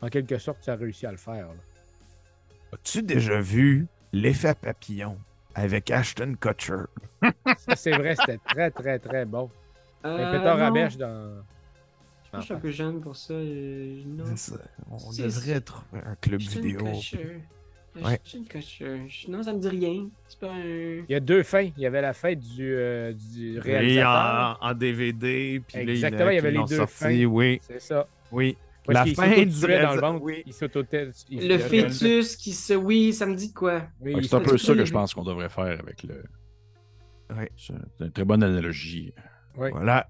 en 0.00 0.08
quelque 0.08 0.36
sorte, 0.36 0.60
ça 0.64 0.72
a 0.72 0.76
réussi 0.76 1.06
à 1.06 1.12
le 1.12 1.16
faire. 1.16 1.46
As-tu 2.72 3.04
déjà 3.04 3.38
vu 3.40 3.86
l'effet 4.12 4.56
papillon 4.60 5.16
avec 5.54 5.92
Ashton 5.92 6.34
Kutcher? 6.40 6.86
Ça, 7.56 7.76
c'est 7.76 7.96
vrai, 7.96 8.16
c'était 8.16 8.40
très, 8.44 8.72
très, 8.72 8.98
très 8.98 9.26
bon. 9.26 9.48
Euh, 10.04 10.26
Un 10.26 10.36
pétard 10.36 10.72
bêche 10.72 10.96
dans. 10.96 11.44
Je 12.26 12.30
pense 12.30 12.40
que 12.40 12.40
je 12.40 12.44
suis 12.44 12.54
un 12.54 12.58
peu 12.58 12.70
jeune 12.70 13.00
pour 13.00 13.16
ça. 13.16 13.34
euh, 13.34 14.02
non. 14.06 14.24
C'est 14.34 14.52
ça. 14.54 14.58
On 14.90 14.96
devrait 15.12 15.60
trouver 15.60 16.02
un 16.04 16.14
club 16.16 16.40
Ashton 16.40 16.60
vidéo. 16.60 16.84
Kutcher. 16.92 17.40
Ouais. 17.96 18.20
Ashton 18.22 18.44
Kutcher. 18.48 19.00
Non, 19.28 19.42
ça 19.42 19.52
me 19.54 19.58
dit 19.60 19.68
rien. 19.68 20.08
C'est 20.28 20.38
pas 20.40 20.52
un. 20.52 20.60
Il 20.60 21.04
y 21.08 21.14
a 21.14 21.20
deux 21.20 21.42
fins. 21.42 21.70
Il 21.76 21.82
y 21.82 21.86
avait 21.86 22.02
la 22.02 22.12
fin 22.12 22.34
du, 22.34 22.74
euh, 22.74 23.12
du 23.12 23.56
Et 23.56 23.60
réalisateur. 23.60 24.58
en, 24.60 24.66
en 24.70 24.74
DVD, 24.74 25.62
puis 25.66 25.84
là, 25.86 25.92
Exactement, 25.92 26.30
il 26.30 26.34
y 26.34 26.38
avait 26.38 26.50
les 26.50 26.64
deux 26.64 26.76
sorti, 26.76 26.94
fins. 26.94 27.24
Oui, 27.24 27.58
C'est 27.62 27.80
ça. 27.80 28.06
oui. 28.32 28.56
Parce 28.84 29.08
La 29.08 29.14
fin 29.16 29.42
du 29.42 29.60
dans 29.82 29.94
le 29.94 30.00
ventre. 30.00 30.22
oui. 30.22 30.44
Il 31.28 31.48
Le 31.48 31.58
fœtus 31.58 32.36
qui 32.36 32.52
se. 32.52 32.72
Oui, 32.74 33.12
ça 33.12 33.26
me 33.26 33.34
dit 33.34 33.52
quoi? 33.52 33.82
Oui, 34.00 34.14
il 34.16 34.28
C'est 34.28 34.36
un 34.36 34.40
peu 34.40 34.56
ça 34.58 34.74
que 34.74 34.84
je 34.84 34.92
pense 34.92 35.12
qu'on 35.12 35.24
devrait 35.24 35.48
faire 35.48 35.80
avec 35.80 36.04
le. 36.04 36.22
Ouais. 37.34 37.50
C'est 37.56 37.72
une 37.98 38.12
très 38.12 38.24
bonne 38.24 38.44
analogie. 38.44 39.12
Oui. 39.56 39.70
Voilà. 39.72 40.08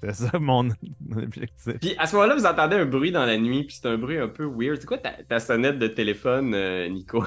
C'était 0.00 0.12
ça 0.14 0.38
mon, 0.38 0.64
mon 1.08 1.18
objectif. 1.22 1.74
Puis 1.80 1.94
à 1.98 2.06
ce 2.06 2.14
moment-là, 2.16 2.34
vous 2.36 2.46
entendez 2.46 2.76
un 2.76 2.86
bruit 2.86 3.10
dans 3.12 3.24
la 3.26 3.36
nuit, 3.38 3.64
puis 3.64 3.74
c'est 3.80 3.88
un 3.88 3.98
bruit 3.98 4.18
un 4.18 4.28
peu 4.28 4.44
weird. 4.44 4.78
C'est 4.80 4.86
quoi 4.86 4.98
ta, 4.98 5.10
ta 5.24 5.40
sonnette 5.40 5.78
de 5.78 5.88
téléphone, 5.88 6.54
euh, 6.54 6.88
Nico? 6.88 7.24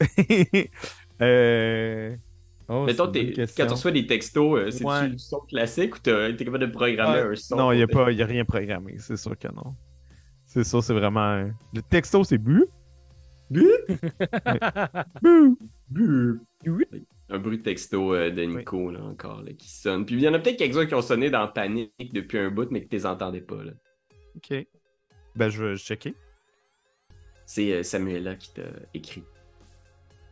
euh... 1.22 2.14
oh, 2.68 2.84
Mettons, 2.84 3.04
c'est 3.04 3.08
une 3.08 3.12
t'es- 3.12 3.22
bonne 3.24 3.32
question. 3.34 3.64
quand 3.64 3.68
tu 3.68 3.74
reçois 3.74 3.90
des 3.92 4.06
textos, 4.06 4.58
euh, 4.58 4.70
c'est-tu 4.70 4.84
Ouais. 4.86 5.08
le 5.08 5.18
son 5.18 5.40
classique 5.40 5.94
ou 5.96 5.98
t'as- 5.98 6.32
t'es 6.32 6.44
capable 6.44 6.66
de 6.66 6.72
programmer 6.72 7.22
Ouais. 7.22 7.32
un 7.32 7.36
son? 7.36 7.56
Non, 7.56 7.72
il 7.72 7.76
n'y 7.76 7.82
a, 7.82 7.86
pour- 7.86 8.04
pas- 8.04 8.12
y 8.12 8.22
a 8.22 8.26
rien 8.26 8.44
programmé, 8.44 8.96
c'est 8.98 9.16
sûr 9.16 9.36
que 9.38 9.48
non. 9.48 9.74
C'est 10.44 10.64
ça, 10.64 10.80
c'est 10.80 10.94
vraiment. 10.94 11.48
Le 11.74 11.82
texto, 11.82 12.24
c'est 12.24 12.38
bu. 12.38 12.64
Bu. 13.50 13.68
Bu. 15.90 16.40
Un 17.28 17.38
bruit 17.38 17.58
de 17.58 17.62
texto 17.62 18.14
euh, 18.14 18.30
de 18.30 18.42
Nico, 18.42 18.90
là, 18.90 19.02
encore, 19.02 19.42
là, 19.42 19.52
qui 19.52 19.68
sonne. 19.68 20.06
Puis 20.06 20.14
il 20.14 20.20
y 20.22 20.28
en 20.28 20.34
a 20.34 20.38
peut-être 20.38 20.58
quelques-uns 20.58 20.86
qui 20.86 20.94
ont 20.94 21.02
sonné 21.02 21.28
dans 21.28 21.48
panique 21.48 21.92
depuis 22.12 22.38
un 22.38 22.50
bout, 22.50 22.70
mais 22.70 22.82
que 22.84 22.88
tu 22.88 22.96
les 22.96 23.06
entendais 23.06 23.40
pas, 23.40 23.64
là. 23.64 23.72
Ok. 24.36 24.64
Ben, 25.34 25.48
je 25.48 25.64
vais 25.64 25.76
checker. 25.76 26.14
C'est 27.44 27.72
euh, 27.72 27.82
Samuela 27.82 28.34
qui 28.36 28.52
t'a 28.54 28.62
écrit. 28.94 29.24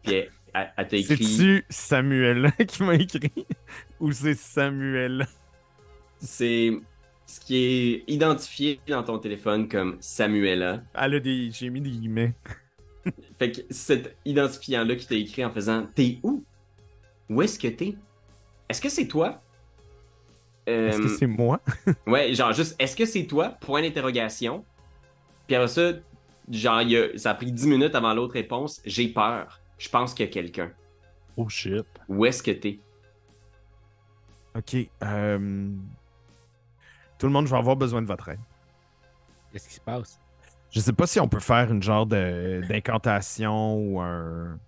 Puis 0.02 0.14
elle, 0.14 0.30
elle- 0.54 0.72
elle 0.76 0.88
t'a 0.88 0.96
écrit... 0.96 1.24
C'est-tu 1.24 1.64
Samuel 1.68 2.52
qui 2.68 2.82
m'a 2.84 2.94
écrit? 2.94 3.46
Ou 4.00 4.12
c'est 4.12 4.34
Samuel? 4.34 5.26
C'est 6.20 6.72
ce 7.26 7.40
qui 7.40 7.56
est 7.56 8.04
identifié 8.06 8.80
dans 8.86 9.02
ton 9.02 9.18
téléphone 9.18 9.68
comme 9.68 9.96
Samuela. 10.00 10.82
Elle 10.94 11.14
a 11.14 11.20
des. 11.20 11.50
J'ai 11.50 11.70
mis 11.70 11.80
des 11.80 11.90
guillemets. 11.90 12.34
Fait 13.38 13.52
que 13.52 13.60
cet 13.70 14.16
identifiant-là 14.24 14.96
qui 14.96 15.06
t'a 15.06 15.14
écrit 15.16 15.44
en 15.44 15.50
faisant 15.50 15.86
T'es 15.94 16.18
où? 16.22 16.44
Où 17.30 17.42
est-ce 17.42 17.58
que 17.58 17.68
t'es? 17.68 17.96
Est-ce 18.68 18.80
que 18.80 18.88
c'est 18.88 19.06
toi? 19.08 19.40
Est-ce 20.66 20.98
que 20.98 21.04
Euh, 21.06 21.16
c'est 21.18 21.26
moi? 21.26 21.60
Ouais, 22.06 22.32
genre 22.34 22.52
juste 22.52 22.74
Est-ce 22.78 22.96
que 22.96 23.04
c'est 23.06 23.24
toi? 23.26 23.50
Point 23.60 23.82
d'interrogation. 23.82 24.64
Puis 25.46 25.56
après 25.56 25.68
ça, 25.68 25.92
genre, 26.50 26.82
y 26.82 26.96
a- 26.96 27.18
ça 27.18 27.30
a 27.30 27.34
pris 27.34 27.52
10 27.52 27.66
minutes 27.66 27.94
avant 27.94 28.14
l'autre 28.14 28.34
réponse. 28.34 28.80
J'ai 28.84 29.08
peur. 29.08 29.60
Je 29.78 29.88
pense 29.88 30.14
qu'il 30.14 30.24
y 30.26 30.28
a 30.28 30.32
quelqu'un. 30.32 30.70
Oh 31.36 31.48
shit. 31.48 31.84
Où 32.08 32.24
est-ce 32.24 32.42
que 32.42 32.50
t'es? 32.52 32.78
Ok. 34.56 34.76
euh, 35.02 35.68
Tout 37.18 37.26
le 37.26 37.32
monde, 37.32 37.46
je 37.46 37.50
vais 37.52 37.58
avoir 37.58 37.76
besoin 37.76 38.00
de 38.02 38.06
votre 38.06 38.28
aide. 38.28 38.38
Qu'est-ce 39.52 39.68
qui 39.68 39.74
se 39.74 39.80
passe? 39.80 40.18
Je 40.70 40.80
sais 40.80 40.92
pas 40.92 41.06
si 41.06 41.20
on 41.20 41.28
peut 41.28 41.40
faire 41.40 41.70
une 41.70 41.82
genre 41.82 42.06
de 42.06 42.62
d'incantation 42.68 43.74
ou 43.76 44.00
un, 44.00 44.58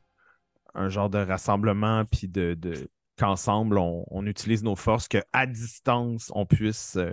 un 0.77 0.89
genre 0.89 1.11
de 1.11 1.19
rassemblement, 1.19 2.05
puis 2.05 2.29
de, 2.29 2.55
de- 2.55 2.89
qu'ensemble, 3.19 3.79
on, 3.79 4.05
on 4.11 4.27
utilise 4.27 4.63
nos 4.63 4.77
forces, 4.77 5.09
qu'à 5.09 5.47
distance, 5.47 6.31
on 6.35 6.47
puisse 6.47 6.97
euh, 6.97 7.13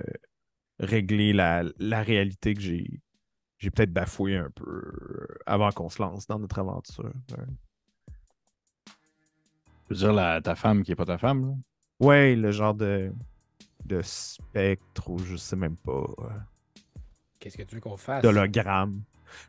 régler 0.79 1.33
la, 1.33 1.63
la 1.79 2.01
réalité 2.03 2.53
que 2.53 2.61
j'ai 2.61 3.01
j'ai 3.59 3.71
peut-être 3.71 3.93
bafoué 3.93 4.35
un 4.35 4.49
peu 4.53 4.65
euh, 4.69 5.27
avant 5.45 5.71
qu'on 5.71 5.87
se 5.87 6.01
lance 6.01 6.27
dans 6.27 6.37
notre 6.37 6.59
aventure. 6.59 7.13
Je 7.29 7.35
veux 9.89 9.95
dire, 9.95 10.13
la- 10.13 10.41
ta 10.41 10.55
femme 10.55 10.83
qui 10.83 10.91
est 10.91 10.95
pas 10.95 11.05
ta 11.05 11.17
femme, 11.17 11.45
là? 11.47 11.53
Ouais, 12.05 12.35
le 12.35 12.51
genre 12.51 12.73
de, 12.73 13.13
de 13.85 14.01
spectre 14.01 15.09
ou 15.09 15.17
je 15.19 15.37
sais 15.37 15.55
même 15.55 15.77
pas. 15.77 15.91
euh, 16.19 16.29
Qu'est-ce 17.39 17.57
que 17.57 17.63
tu 17.63 17.75
veux 17.75 17.81
qu'on 17.81 17.95
fasse? 17.95 18.21
d'hologramme. 18.23 19.01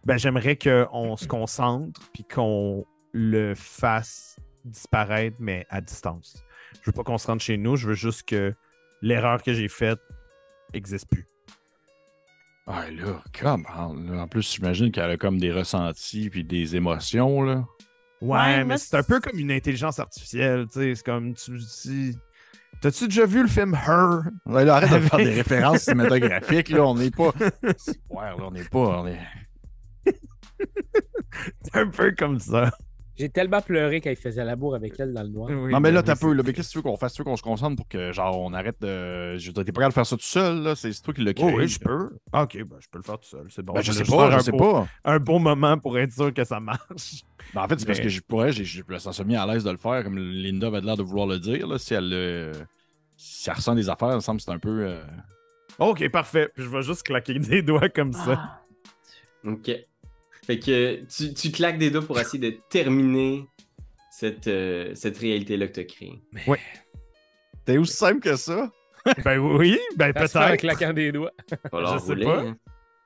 Ben, 0.04 0.16
j'aimerais 0.16 0.56
qu'on 0.56 1.16
se 1.16 1.26
concentre 1.26 2.00
puis 2.12 2.24
qu'on 2.24 2.86
le 3.14 3.54
fasse 3.54 4.38
disparaître, 4.64 5.36
mais 5.38 5.66
à 5.70 5.80
distance. 5.80 6.44
Je 6.82 6.86
veux 6.86 6.92
pas 6.92 7.04
qu'on 7.04 7.16
se 7.18 7.26
rende 7.26 7.40
chez 7.40 7.56
nous, 7.56 7.76
je 7.76 7.86
veux 7.88 7.94
juste 7.94 8.24
que 8.28 8.52
l'erreur 9.02 9.42
que 9.42 9.52
j'ai 9.54 9.68
faite 9.68 10.00
n'existe 10.74 11.08
plus. 11.08 11.26
Ah 12.66 12.90
là, 12.90 13.22
come 13.38 13.66
on. 13.76 14.18
En 14.18 14.26
plus, 14.26 14.54
j'imagine 14.54 14.90
qu'elle 14.90 15.10
a 15.10 15.16
comme 15.16 15.38
des 15.38 15.52
ressentis 15.52 16.28
puis 16.30 16.44
des 16.44 16.76
émotions, 16.76 17.42
là. 17.42 17.64
Ouais, 18.20 18.38
Ouais, 18.38 18.64
mais 18.64 18.78
c'est 18.78 18.96
un 18.96 19.02
peu 19.02 19.20
comme 19.20 19.38
une 19.38 19.52
intelligence 19.52 19.98
artificielle, 20.00 20.66
tu 20.66 20.80
sais. 20.80 20.94
C'est 20.94 21.04
comme 21.04 21.34
tu 21.34 21.58
dis. 21.58 22.18
T'as-tu 22.80 23.04
déjà 23.04 23.26
vu 23.26 23.42
le 23.42 23.48
film 23.48 23.74
Her? 23.74 24.22
Ouais, 24.46 24.64
là, 24.64 24.76
arrête 24.76 24.90
de 24.92 24.98
faire 25.08 25.18
des 25.18 25.34
références 25.42 25.82
cinématographiques, 25.82 26.70
là. 26.70 26.84
On 26.86 26.94
n'est 26.94 27.10
pas. 27.10 27.32
C'est- 27.76 28.00
Ouais, 28.08 28.24
là, 28.24 28.36
on 28.40 28.50
n'est 28.50 28.64
pas. 28.64 29.02
On 29.02 29.06
est... 29.06 29.20
C'est 31.62 31.76
un 31.76 31.88
peu 31.88 32.12
comme 32.18 32.38
ça. 32.40 32.70
J'ai 33.16 33.28
tellement 33.28 33.60
pleuré 33.60 34.00
quand 34.00 34.10
il 34.10 34.16
faisait 34.16 34.44
l'amour 34.44 34.74
avec 34.74 34.98
elle 34.98 35.12
dans 35.12 35.22
le 35.22 35.28
noir. 35.28 35.48
Oui, 35.50 35.70
non, 35.72 35.78
mais 35.80 35.92
là, 35.92 36.02
t'as 36.02 36.16
peu, 36.16 36.32
là. 36.32 36.42
Mais 36.44 36.52
qu'est-ce 36.52 36.68
que 36.68 36.72
tu 36.72 36.78
veux 36.78 36.82
qu'on 36.82 36.96
fasse? 36.96 37.12
Tu 37.14 37.20
veux 37.20 37.24
qu'on 37.24 37.36
se 37.36 37.42
concentre 37.42 37.76
pour 37.76 37.86
que, 37.88 38.10
genre, 38.12 38.40
on 38.40 38.52
arrête 38.52 38.80
de. 38.80 39.36
Je 39.38 39.46
veux 39.46 39.52
dire, 39.52 39.64
t'es 39.64 39.70
pas 39.72 39.82
capable 39.82 39.92
de 39.92 39.94
faire 39.94 40.06
ça 40.06 40.16
tout 40.16 40.22
seul, 40.22 40.62
là. 40.62 40.74
C'est 40.74 40.90
toi 41.00 41.14
qui 41.14 41.22
l'as 41.22 41.30
Oh, 41.38 41.42
créé. 41.46 41.54
oui, 41.54 41.68
je 41.68 41.78
peux. 41.78 42.10
Ah, 42.32 42.42
ok, 42.42 42.56
ben, 42.64 42.76
je 42.80 42.88
peux 42.90 42.98
le 42.98 43.04
faire 43.04 43.18
tout 43.18 43.28
seul. 43.28 43.46
C'est 43.50 43.62
bon. 43.62 43.72
Ben, 43.74 43.82
je 43.82 43.92
vais 43.92 44.04
sais 44.04 44.10
pas, 44.16 44.30
je 44.32 44.36
un 44.36 44.40
sais 44.40 44.50
beau- 44.50 44.58
pas. 44.72 44.88
Un 45.04 45.18
bon 45.20 45.38
moment 45.38 45.78
pour 45.78 45.96
être 45.98 46.12
sûr 46.12 46.34
que 46.34 46.42
ça 46.44 46.58
marche. 46.60 47.22
Ben, 47.54 47.62
en 47.62 47.68
fait, 47.68 47.78
c'est 47.78 47.86
parce 47.86 48.00
que 48.00 48.08
je 48.08 48.20
pourrais, 48.20 48.50
j'ai, 48.52 48.64
je 48.64 48.82
me 48.88 48.98
sens 48.98 49.20
mis 49.24 49.36
à 49.36 49.46
l'aise 49.46 49.62
de 49.64 49.70
le 49.70 49.76
faire, 49.76 50.02
comme 50.02 50.18
Linda 50.18 50.66
avait 50.66 50.80
l'air 50.80 50.96
de 50.96 51.02
vouloir 51.02 51.26
le 51.26 51.38
dire, 51.38 51.66
là. 51.68 51.78
Si 51.78 51.94
elle, 51.94 52.10
euh, 52.12 52.52
si 53.16 53.48
elle 53.48 53.56
ressent 53.56 53.74
des 53.76 53.88
affaires, 53.88 54.10
il 54.10 54.16
me 54.16 54.20
semble 54.20 54.38
que 54.38 54.44
c'est 54.44 54.50
un 54.52 54.58
peu. 54.58 54.86
euh, 54.86 55.02
Ok, 55.78 56.08
parfait. 56.10 56.50
Puis 56.54 56.64
je 56.64 56.68
vais 56.68 56.82
juste 56.82 57.04
claquer 57.04 57.38
des 57.38 57.62
doigts 57.62 57.88
comme 57.88 58.12
ça. 58.12 58.38
Ah. 58.38 58.60
Ok. 59.46 59.70
Fait 60.46 60.58
que 60.58 61.00
tu, 61.06 61.32
tu 61.34 61.50
claques 61.50 61.78
des 61.78 61.90
doigts 61.90 62.02
pour 62.02 62.18
essayer 62.20 62.38
de 62.50 62.56
terminer 62.68 63.46
cette, 64.10 64.46
euh, 64.46 64.94
cette 64.94 65.16
réalité-là 65.18 65.68
que 65.68 65.72
tu 65.74 65.80
as 65.80 65.84
créée. 65.84 66.22
T'es 67.64 67.78
aussi 67.78 67.94
simple 67.96 68.20
que 68.20 68.36
ça? 68.36 68.70
Ben 69.24 69.38
oui, 69.38 69.78
ben 69.96 70.14
fait 70.14 70.34
en 70.38 70.46
peut-être. 70.46 70.60
claquant 70.60 70.92
des 70.94 71.12
doigts. 71.12 71.30
Je 71.50 71.98
sais 71.98 72.12
rouler, 72.12 72.24
pas. 72.24 72.40
hein. 72.40 72.56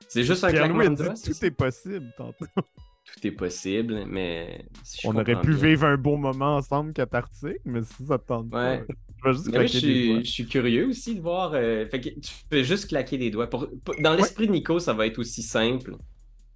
C'est 0.07 0.23
juste 0.23 0.43
un 0.45 0.49
claquement 0.51 0.89
de 0.89 0.95
doigts, 0.95 1.13
tout 1.13 1.45
est 1.45 1.51
possible 1.51 2.13
tantôt. 2.17 2.45
Tout 2.55 3.27
est 3.27 3.31
possible, 3.31 4.05
mais... 4.07 4.63
si 4.83 4.99
je 5.03 5.07
On 5.07 5.15
aurait 5.15 5.41
pu 5.41 5.53
bien. 5.55 5.67
vivre 5.69 5.85
un 5.87 5.97
beau 5.97 6.15
moment 6.15 6.55
ensemble 6.55 6.93
cathartique, 6.93 7.57
mais 7.65 7.81
si 7.83 8.05
ça 8.05 8.17
te 8.17 8.27
tente 8.27 8.45
Ouais. 8.53 8.79
pas, 8.79 8.83
je 9.25 9.29
vais 9.29 9.33
juste 9.33 9.49
Mais 9.51 9.67
je 9.67 9.77
suis, 9.77 10.25
je 10.25 10.31
suis 10.31 10.45
curieux 10.47 10.87
aussi 10.87 11.15
de 11.15 11.21
voir. 11.21 11.51
euh, 11.53 11.85
Fait 11.89 11.99
que 11.99 12.09
tu 12.09 12.31
fais 12.49 12.63
juste 12.63 12.87
claquer 12.87 13.17
des 13.17 13.29
doigts. 13.29 13.49
Pour- 13.49 13.67
pour- 13.83 13.95
dans 13.99 14.13
l'esprit 14.15 14.47
de 14.47 14.51
Nico, 14.53 14.79
ça 14.79 14.93
va 14.93 15.05
être 15.05 15.19
aussi 15.19 15.41
simple 15.41 15.95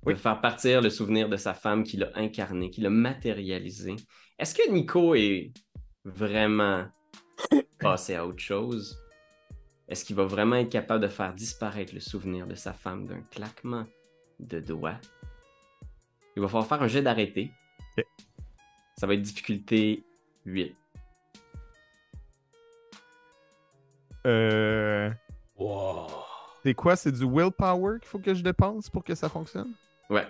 Oui. 0.05 0.13
de 0.13 0.19
faire 0.19 0.41
partir 0.41 0.81
le 0.81 0.89
souvenir 0.89 1.29
de 1.29 1.37
sa 1.37 1.53
femme 1.53 1.83
qui 1.83 1.97
l'a 1.97 2.09
incarné, 2.15 2.69
qui 2.69 2.81
l'a 2.81 2.89
matérialisé. 2.89 3.95
Est-ce 4.39 4.53
que 4.55 4.69
Nico 4.71 5.15
est 5.15 5.53
vraiment 6.03 6.85
passé 7.79 8.15
à 8.15 8.25
autre 8.25 8.39
chose? 8.39 8.99
Est-ce 9.87 10.03
qu'il 10.05 10.15
va 10.15 10.25
vraiment 10.25 10.55
être 10.55 10.69
capable 10.71 11.03
de 11.03 11.07
faire 11.09 11.33
disparaître 11.33 11.93
le 11.93 11.99
souvenir 11.99 12.47
de 12.47 12.55
sa 12.55 12.73
femme 12.73 13.05
d'un 13.05 13.21
claquement 13.31 13.85
de 14.39 14.59
doigts? 14.59 14.99
Il 16.35 16.41
va 16.41 16.47
falloir 16.47 16.67
faire 16.67 16.81
un 16.81 16.87
jet 16.87 17.01
d'arrêté. 17.01 17.51
Ça 18.97 19.07
va 19.07 19.13
être 19.15 19.21
difficulté 19.21 20.03
8. 20.45 20.75
Euh, 24.25 25.11
Wow. 25.57 26.07
c'est 26.63 26.73
quoi? 26.73 26.95
C'est 26.95 27.11
du 27.11 27.25
willpower 27.25 27.99
qu'il 27.99 28.07
faut 28.07 28.19
que 28.19 28.33
je 28.33 28.41
dépense 28.41 28.89
pour 28.89 29.03
que 29.03 29.13
ça 29.15 29.29
fonctionne? 29.29 29.73
Ouais. 30.13 30.25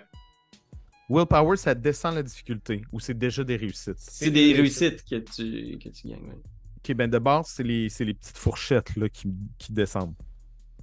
Willpower, 1.10 1.56
ça 1.56 1.74
descend 1.74 2.14
la 2.14 2.22
difficulté 2.22 2.82
ou 2.92 2.98
c'est 3.00 3.16
déjà 3.16 3.44
des 3.44 3.56
réussites? 3.56 3.94
C'est 3.98 4.30
des 4.30 4.54
réussites 4.54 5.04
que 5.04 5.16
tu, 5.16 5.78
que 5.78 5.88
tu 5.90 6.08
gagnes. 6.08 6.22
ouais. 6.24 6.40
Ok, 6.78 6.94
ben 6.96 7.08
de 7.10 7.18
base, 7.18 7.46
c'est 7.48 7.62
les, 7.62 7.88
c'est 7.88 8.04
les 8.04 8.14
petites 8.14 8.36
fourchettes 8.38 8.96
là, 8.96 9.08
qui, 9.08 9.28
qui 9.58 9.72
descendent. 9.72 10.14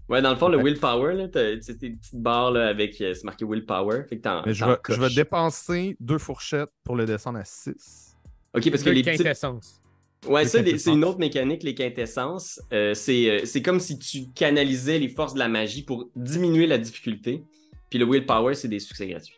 Ouais, 0.10 0.22
dans 0.22 0.32
le 0.32 0.36
fond, 0.36 0.49
le 0.49 0.58
willpower, 0.62 1.16
là, 1.16 1.28
t'as 1.28 1.56
tu 1.56 1.62
sais, 1.62 1.78
tes 1.78 1.89
petites 1.91 2.22
barres 2.22 2.52
là, 2.52 2.68
avec 2.68 2.99
euh, 3.02 3.14
c'est 3.14 3.24
marqué 3.24 3.45
willpower. 3.45 4.04
Fait 4.10 4.18
que 4.18 4.22
t'en, 4.24 4.43
Mais 4.45 4.54
je 4.54 4.66
vais, 4.66 4.76
je 4.89 4.99
vais 4.99 5.10
dépenser 5.10 5.95
deux 5.99 6.18
fourchettes 6.18 6.70
pour 6.84 6.95
le 6.95 7.06
descendre 7.06 7.39
à 7.39 7.45
6. 7.45 8.18
Ok, 8.54 8.70
parce 8.70 8.84
que 8.84 8.89
les 8.89 9.04
petites. 9.04 9.18
quintessence. 9.20 9.82
Ouais, 10.28 10.43
Les 10.43 10.49
ça, 10.49 10.58
c'est 10.60 10.66
quintessences. 10.66 10.95
une 10.95 11.04
autre 11.06 11.18
mécanique, 11.20 11.64
les 11.64 11.74
quintessences. 11.76 12.62
Euh, 12.74 12.93
c'est, 12.93 13.30
euh, 13.30 13.45
c'est 13.45 13.62
comme 13.62 13.80
si 13.80 13.97
tu 13.97 14.28
canalisais 14.36 14.99
les 14.99 15.10
forces 15.10 15.34
de 15.34 15.39
la 15.39 15.47
magie 15.47 15.84
pour 15.84 16.10
diminuer 16.16 16.68
la 16.68 16.78
difficulté. 16.78 17.43
Puis 17.92 18.00
le 18.00 18.06
willpower, 18.06 18.56
c'est 18.56 18.70
des 18.70 18.80
succès 18.80 19.08
gratuits. 19.08 19.36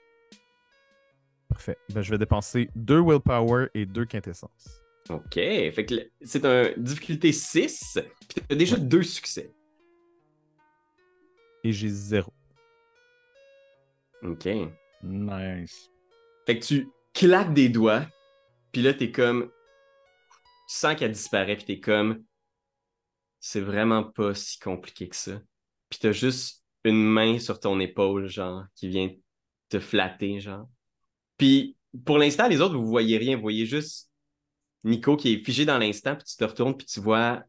Parfait. 1.49 1.77
Ben, 1.89 2.01
je 2.01 2.11
vais 2.11 2.19
dépenser 2.19 2.69
deux 2.75 3.01
willpower 3.01 3.67
et 3.73 3.85
deux 3.85 4.05
quintessences. 4.05 4.79
Ok, 5.09 5.33
fait 5.33 5.85
que 5.85 5.95
c'est 6.21 6.45
un 6.45 6.71
difficulté 6.77 7.33
6, 7.33 7.99
puis 8.29 8.41
t'as 8.47 8.55
déjà 8.55 8.77
deux 8.77 9.03
succès. 9.03 9.51
Et 11.63 11.73
j'ai 11.73 11.89
zéro. 11.89 12.31
Ok. 14.21 14.47
Nice. 15.01 15.91
Fait 16.45 16.59
que 16.59 16.65
tu 16.65 16.87
claques 17.13 17.53
des 17.53 17.69
doigts, 17.69 18.05
puis 18.71 18.81
là, 18.81 18.93
t'es 18.93 19.11
comme. 19.11 19.51
Tu 20.69 20.75
sens 20.75 20.95
qu'elle 20.95 21.11
disparaît, 21.11 21.57
puis 21.57 21.65
t'es 21.65 21.79
comme. 21.79 22.23
C'est 23.39 23.61
vraiment 23.61 24.03
pas 24.03 24.33
si 24.33 24.59
compliqué 24.59 25.09
que 25.09 25.15
ça. 25.15 25.41
Puis 25.89 25.99
t'as 25.99 26.13
juste 26.13 26.62
une 26.85 27.03
main 27.03 27.39
sur 27.39 27.59
ton 27.59 27.79
épaule, 27.79 28.27
genre, 28.27 28.65
qui 28.75 28.89
vient 28.89 29.09
te 29.69 29.79
flatter, 29.79 30.39
genre. 30.39 30.67
Puis 31.37 31.77
pour 32.05 32.17
l'instant, 32.17 32.47
les 32.47 32.61
autres, 32.61 32.75
vous 32.75 32.87
voyez 32.87 33.17
rien. 33.17 33.35
Vous 33.35 33.41
voyez 33.41 33.65
juste 33.65 34.11
Nico 34.83 35.15
qui 35.15 35.33
est 35.33 35.45
figé 35.45 35.65
dans 35.65 35.77
l'instant, 35.77 36.15
puis 36.15 36.25
tu 36.25 36.35
te 36.37 36.43
retournes, 36.43 36.75
puis 36.75 36.85
tu 36.85 36.99
vois 36.99 37.43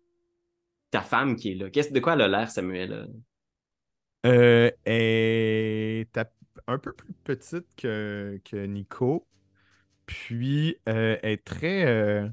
ta 0.90 1.00
femme 1.02 1.36
qui 1.36 1.52
est 1.52 1.54
là. 1.54 1.68
De 1.68 2.00
quoi 2.00 2.14
elle 2.14 2.22
a 2.22 2.28
l'air, 2.28 2.50
Samuel? 2.50 3.08
Euh, 4.26 4.70
elle 4.84 4.92
est 4.94 6.18
un 6.66 6.78
peu 6.78 6.92
plus 6.92 7.12
petite 7.24 7.66
que, 7.76 8.40
que 8.44 8.64
Nico. 8.64 9.26
Puis, 10.06 10.76
euh, 10.88 11.18
elle 11.22 11.32
est 11.32 11.44
très. 11.44 11.84
euh, 11.86 12.28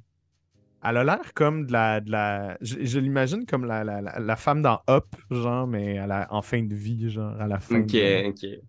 elle 0.84 0.98
a 0.98 1.04
l'air 1.04 1.34
comme 1.34 1.66
de 1.68 1.72
la. 1.72 2.02
De 2.02 2.12
la 2.12 2.58
je 2.62 2.84
je 2.86 3.00
l'imagine 3.00 3.46
comme 3.46 3.66
la, 3.66 3.84
la, 3.84 4.02
la, 4.02 4.20
la 4.20 4.36
femme 4.36 4.62
dans 4.62 4.82
Up, 4.90 5.06
genre, 5.30 5.68
mais 5.68 5.98
à 5.98 6.08
la, 6.08 6.28
en 6.34 6.42
fin 6.42 6.64
de 6.64 6.76
vie, 6.76 7.10
genre, 7.10 7.40
à 7.40 7.48
la 7.48 7.60
fin. 7.60 7.82
Ok, 7.82 7.92
de- 7.92 8.30
ok. 8.30 8.62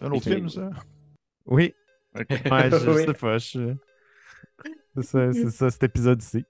Un 0.00 0.10
autre 0.12 0.22
film, 0.24 0.48
ça? 0.48 0.70
Oui, 1.46 1.74
ouais, 2.14 2.26
je 2.70 2.90
Oui. 2.90 3.04
sais 3.04 3.12
pas. 3.14 3.38
je- 3.38 3.74
C'est 4.96 5.02
ça, 5.02 5.32
c'est 5.32 5.50
ça, 5.50 5.70
cet 5.70 5.82
épisode-ci. 5.84 6.44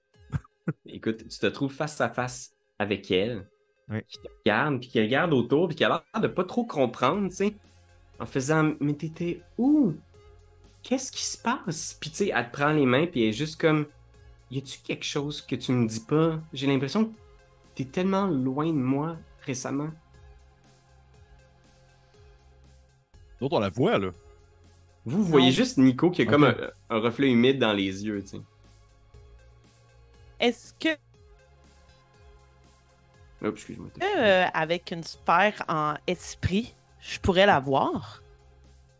Écoute, 0.85 1.27
tu 1.27 1.39
te 1.39 1.47
trouves 1.47 1.73
face 1.73 1.99
à 2.01 2.09
face 2.09 2.53
avec 2.77 3.09
elle, 3.11 3.47
Oui. 3.89 4.01
qui 4.07 4.17
te 4.19 4.27
regarde, 4.43 4.79
puis 4.79 4.89
qui 4.89 5.01
regarde 5.01 5.33
autour, 5.33 5.67
puis 5.67 5.75
qui 5.77 5.83
a 5.83 5.89
l'air 6.13 6.21
de 6.21 6.27
pas 6.27 6.43
trop 6.43 6.65
comprendre, 6.65 7.29
tu 7.29 7.35
sais, 7.35 7.53
en 8.19 8.25
faisant 8.25 8.73
Mais 8.79 8.93
t'étais 8.93 9.41
où? 9.57 9.93
Qu'est-ce 10.89 11.11
qui 11.11 11.23
se 11.23 11.37
passe? 11.37 11.95
Puis 12.01 12.09
tu 12.09 12.15
sais, 12.15 12.31
elle 12.35 12.47
te 12.49 12.51
prend 12.57 12.71
les 12.71 12.87
mains, 12.87 13.05
puis 13.05 13.21
elle 13.21 13.29
est 13.29 13.33
juste 13.33 13.61
comme 13.61 13.85
Y 14.49 14.57
a-tu 14.57 14.79
quelque 14.79 15.05
chose 15.05 15.39
que 15.39 15.55
tu 15.55 15.71
me 15.71 15.87
dis 15.87 15.99
pas? 15.99 16.39
J'ai 16.51 16.65
l'impression 16.65 17.05
que 17.05 17.13
t'es 17.75 17.85
tellement 17.85 18.25
loin 18.25 18.65
de 18.65 18.71
moi 18.71 19.15
récemment. 19.45 19.91
D'autres, 23.39 23.57
on 23.57 23.59
la 23.59 23.69
voit, 23.69 23.99
là. 23.99 24.09
Vous, 25.05 25.17
vous 25.23 25.29
voyez 25.29 25.47
Non. 25.49 25.53
juste 25.53 25.77
Nico 25.77 26.09
qui 26.09 26.23
a 26.23 26.25
comme 26.25 26.43
un, 26.45 26.55
un 26.89 26.99
reflet 26.99 27.29
humide 27.29 27.59
dans 27.59 27.71
les 27.71 28.03
yeux, 28.05 28.21
tu 28.23 28.29
sais. 28.29 28.41
Est-ce 30.39 30.73
que 30.73 30.89
Oups, 33.45 33.53
excuse-moi. 33.53 33.89
euh, 34.17 34.45
avec 34.53 34.89
une 34.91 35.03
sphère 35.03 35.63
en 35.69 35.93
esprit, 36.07 36.73
je 36.99 37.19
pourrais 37.19 37.45
la 37.45 37.59
voir? 37.59 38.21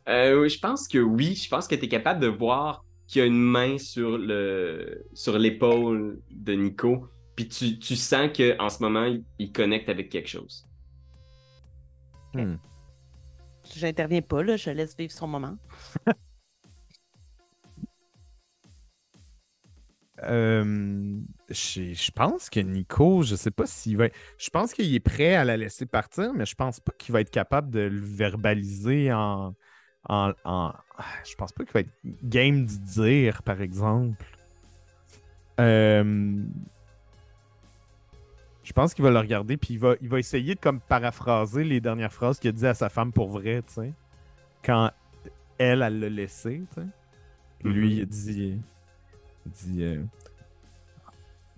Euh, 0.07 0.47
je 0.47 0.59
pense 0.59 0.87
que 0.87 0.97
oui. 0.97 1.35
Je 1.35 1.49
pense 1.49 1.67
que 1.67 1.75
tu 1.75 1.85
es 1.85 1.87
capable 1.87 2.19
de 2.19 2.27
voir 2.27 2.85
qu'il 3.07 3.19
y 3.19 3.23
a 3.23 3.25
une 3.25 3.41
main 3.41 3.77
sur 3.77 4.17
le 4.17 5.05
sur 5.13 5.37
l'épaule 5.37 6.21
de 6.31 6.53
Nico. 6.53 7.07
Puis 7.35 7.47
tu, 7.47 7.79
tu 7.79 7.95
sens 7.95 8.29
qu'en 8.35 8.69
ce 8.69 8.83
moment, 8.83 9.05
il, 9.05 9.23
il 9.39 9.51
connecte 9.51 9.89
avec 9.89 10.09
quelque 10.09 10.29
chose. 10.29 10.65
J'interviens 13.75 14.21
pas, 14.21 14.43
là, 14.43 14.57
je 14.57 14.69
laisse 14.69 14.95
vivre 14.97 15.11
son 15.11 15.27
moment. 15.27 15.57
Euh, 20.23 21.21
je, 21.49 21.93
je 21.93 22.11
pense 22.11 22.49
que 22.49 22.59
Nico, 22.59 23.23
je 23.23 23.35
sais 23.35 23.51
pas 23.51 23.65
s'il 23.65 23.97
va. 23.97 24.09
Je 24.37 24.49
pense 24.49 24.73
qu'il 24.73 24.93
est 24.93 24.99
prêt 24.99 25.35
à 25.35 25.45
la 25.45 25.55
laisser 25.55 25.85
partir, 25.85 26.33
mais 26.33 26.45
je 26.45 26.55
pense 26.55 26.79
pas 26.79 26.91
qu'il 26.97 27.13
va 27.13 27.21
être 27.21 27.29
capable 27.29 27.69
de 27.69 27.79
le 27.79 28.01
verbaliser 28.01 29.13
en. 29.13 29.53
Je 30.07 31.35
pense 31.35 31.51
pas 31.51 31.63
qu'il 31.63 31.73
va 31.73 31.79
être 31.81 31.91
game 32.23 32.65
du 32.65 32.79
dire, 32.79 33.43
par 33.43 33.61
exemple. 33.61 34.25
Euh, 35.59 36.43
je 38.63 38.73
pense 38.73 38.93
qu'il 38.93 39.03
va 39.03 39.11
le 39.11 39.19
regarder 39.19 39.57
puis 39.57 39.73
il 39.73 39.79
va, 39.79 39.95
il 39.99 40.07
va 40.07 40.19
essayer 40.19 40.55
de 40.55 40.59
comme 40.59 40.79
paraphraser 40.79 41.63
les 41.63 41.81
dernières 41.81 42.13
phrases 42.13 42.39
qu'il 42.39 42.49
a 42.49 42.51
dit 42.53 42.65
à 42.65 42.73
sa 42.73 42.87
femme 42.89 43.11
pour 43.11 43.29
vrai, 43.29 43.61
tu 43.67 43.73
sais. 43.73 43.93
Quand 44.63 44.91
elle, 45.57 45.81
elle 45.81 45.99
l'a 45.99 46.09
laissé, 46.09 46.61
tu 46.73 46.81
sais. 46.81 46.87
Lui, 47.63 47.97
il 47.97 48.05
dit. 48.05 48.61
Il 49.45 49.51
dit. 49.51 49.83
euh, 49.83 50.01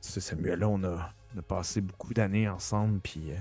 Tu 0.01 0.09
sais, 0.09 0.19
Samuel, 0.21 0.63
on 0.63 0.83
a, 0.83 1.13
on 1.35 1.39
a 1.39 1.41
passé 1.43 1.81
beaucoup 1.81 2.13
d'années 2.13 2.49
ensemble, 2.49 2.99
puis. 3.01 3.31
euh, 3.31 3.35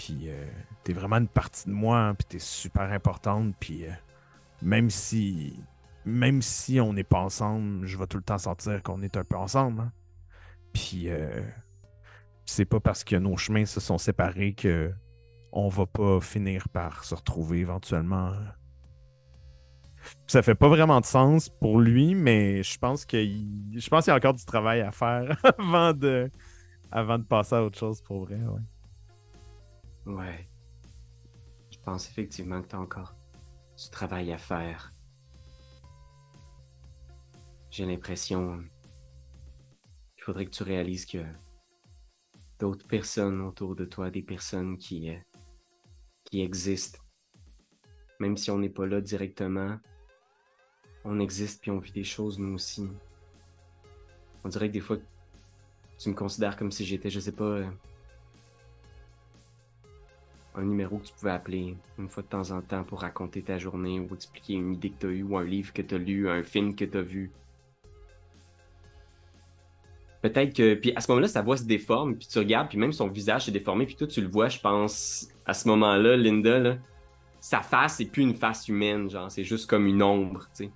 puis, 0.00 0.30
euh, 0.30 0.46
t'es 0.82 0.94
vraiment 0.94 1.16
une 1.18 1.28
partie 1.28 1.66
de 1.68 1.74
moi, 1.74 1.98
hein, 1.98 2.14
puis 2.14 2.24
t'es 2.26 2.38
super 2.38 2.90
importante, 2.90 3.54
puis. 3.60 3.84
euh, 3.86 3.90
même 4.62 4.88
si. 4.88 5.58
Même 6.06 6.40
si 6.40 6.80
on 6.80 6.94
n'est 6.94 7.04
pas 7.04 7.18
ensemble, 7.20 7.86
je 7.86 7.98
vais 7.98 8.06
tout 8.06 8.16
le 8.16 8.22
temps 8.22 8.38
sentir 8.38 8.82
qu'on 8.82 9.02
est 9.02 9.18
un 9.18 9.24
peu 9.24 9.36
ensemble. 9.36 9.82
hein. 9.82 9.92
Puis. 10.72 11.10
euh, 11.10 11.42
c'est 12.46 12.64
pas 12.64 12.80
parce 12.80 13.04
que 13.04 13.14
nos 13.16 13.36
chemins 13.36 13.66
se 13.66 13.78
sont 13.80 13.98
séparés 13.98 14.54
que 14.54 14.90
on 15.52 15.68
va 15.68 15.84
pas 15.86 16.18
finir 16.20 16.68
par 16.70 17.04
se 17.04 17.14
retrouver 17.14 17.58
éventuellement. 17.58 18.32
Ça 20.26 20.42
fait 20.42 20.54
pas 20.54 20.68
vraiment 20.68 21.00
de 21.00 21.04
sens 21.04 21.48
pour 21.50 21.78
lui, 21.78 22.14
mais 22.14 22.62
je 22.62 22.78
pense 22.78 23.04
qu'il 23.04 23.78
je 23.78 23.88
pense 23.90 24.04
qu'il 24.04 24.12
y 24.12 24.14
a 24.14 24.16
encore 24.16 24.34
du 24.34 24.44
travail 24.46 24.80
à 24.80 24.92
faire 24.92 25.36
avant 25.58 25.92
de 25.92 26.30
avant 26.90 27.18
de 27.18 27.24
passer 27.24 27.54
à 27.56 27.62
autre 27.62 27.78
chose 27.78 28.00
pour 28.02 28.24
vrai. 28.24 28.36
Ouais. 28.36 28.62
Ouais. 30.06 30.48
Je 31.70 31.78
pense 31.78 32.08
effectivement 32.08 32.62
que 32.62 32.68
tu 32.68 32.76
as 32.76 32.80
encore 32.80 33.14
du 33.76 33.90
travail 33.90 34.32
à 34.32 34.38
faire. 34.38 34.92
J'ai 37.70 37.86
l'impression 37.86 38.62
qu'il 40.14 40.24
faudrait 40.24 40.46
que 40.46 40.50
tu 40.50 40.62
réalises 40.62 41.06
que 41.06 41.24
d'autres 42.58 42.86
personnes 42.86 43.40
autour 43.40 43.74
de 43.74 43.84
toi, 43.84 44.10
des 44.10 44.22
personnes 44.22 44.76
qui, 44.76 45.10
euh, 45.10 45.18
qui 46.24 46.42
existent, 46.42 46.98
même 48.18 48.36
si 48.36 48.50
on 48.50 48.58
n'est 48.58 48.68
pas 48.68 48.86
là 48.86 49.00
directement, 49.00 49.78
on 51.04 51.18
existe 51.20 51.62
puis 51.62 51.70
on 51.70 51.78
vit 51.78 51.92
des 51.92 52.04
choses 52.04 52.38
nous 52.38 52.54
aussi. 52.54 52.86
On 54.44 54.48
dirait 54.48 54.68
que 54.68 54.74
des 54.74 54.80
fois, 54.80 54.98
tu 55.98 56.08
me 56.08 56.14
considères 56.14 56.56
comme 56.56 56.70
si 56.70 56.84
j'étais, 56.84 57.08
je 57.08 57.20
sais 57.20 57.32
pas, 57.32 57.44
euh, 57.44 57.70
un 60.54 60.62
numéro 60.62 60.98
que 60.98 61.06
tu 61.06 61.12
pouvais 61.12 61.30
appeler 61.30 61.76
une 61.98 62.08
fois 62.08 62.22
de 62.22 62.28
temps 62.28 62.50
en 62.50 62.60
temps 62.60 62.84
pour 62.84 63.00
raconter 63.00 63.42
ta 63.42 63.58
journée 63.58 64.00
ou 64.00 64.14
expliquer 64.14 64.54
une 64.54 64.74
idée 64.74 64.90
que 64.90 65.00
tu 65.00 65.06
as 65.06 65.10
eue 65.10 65.22
ou 65.22 65.36
un 65.36 65.44
livre 65.44 65.72
que 65.72 65.82
tu 65.82 65.94
as 65.94 65.98
lu, 65.98 66.28
un 66.28 66.42
film 66.42 66.74
que 66.74 66.84
tu 66.84 66.98
as 66.98 67.02
vu. 67.02 67.30
Peut-être 70.22 70.54
que. 70.54 70.74
Puis 70.74 70.92
à 70.94 71.00
ce 71.00 71.10
moment-là, 71.10 71.28
sa 71.28 71.42
voix 71.42 71.56
se 71.56 71.64
déforme, 71.64 72.16
puis 72.16 72.28
tu 72.28 72.38
regardes, 72.38 72.68
puis 72.68 72.78
même 72.78 72.92
son 72.92 73.08
visage 73.08 73.46
s'est 73.46 73.52
déformé, 73.52 73.86
puis 73.86 73.96
toi, 73.96 74.06
tu 74.06 74.20
le 74.20 74.28
vois, 74.28 74.48
je 74.48 74.58
pense, 74.58 75.28
à 75.46 75.54
ce 75.54 75.66
moment-là, 75.68 76.16
Linda, 76.16 76.58
là, 76.58 76.76
sa 77.40 77.60
face, 77.60 77.96
c'est 77.96 78.04
plus 78.04 78.22
une 78.22 78.34
face 78.34 78.68
humaine, 78.68 79.08
genre, 79.08 79.30
c'est 79.30 79.44
juste 79.44 79.68
comme 79.68 79.86
une 79.86 80.02
ombre, 80.02 80.46
tu 80.54 80.64
sais. 80.64 80.70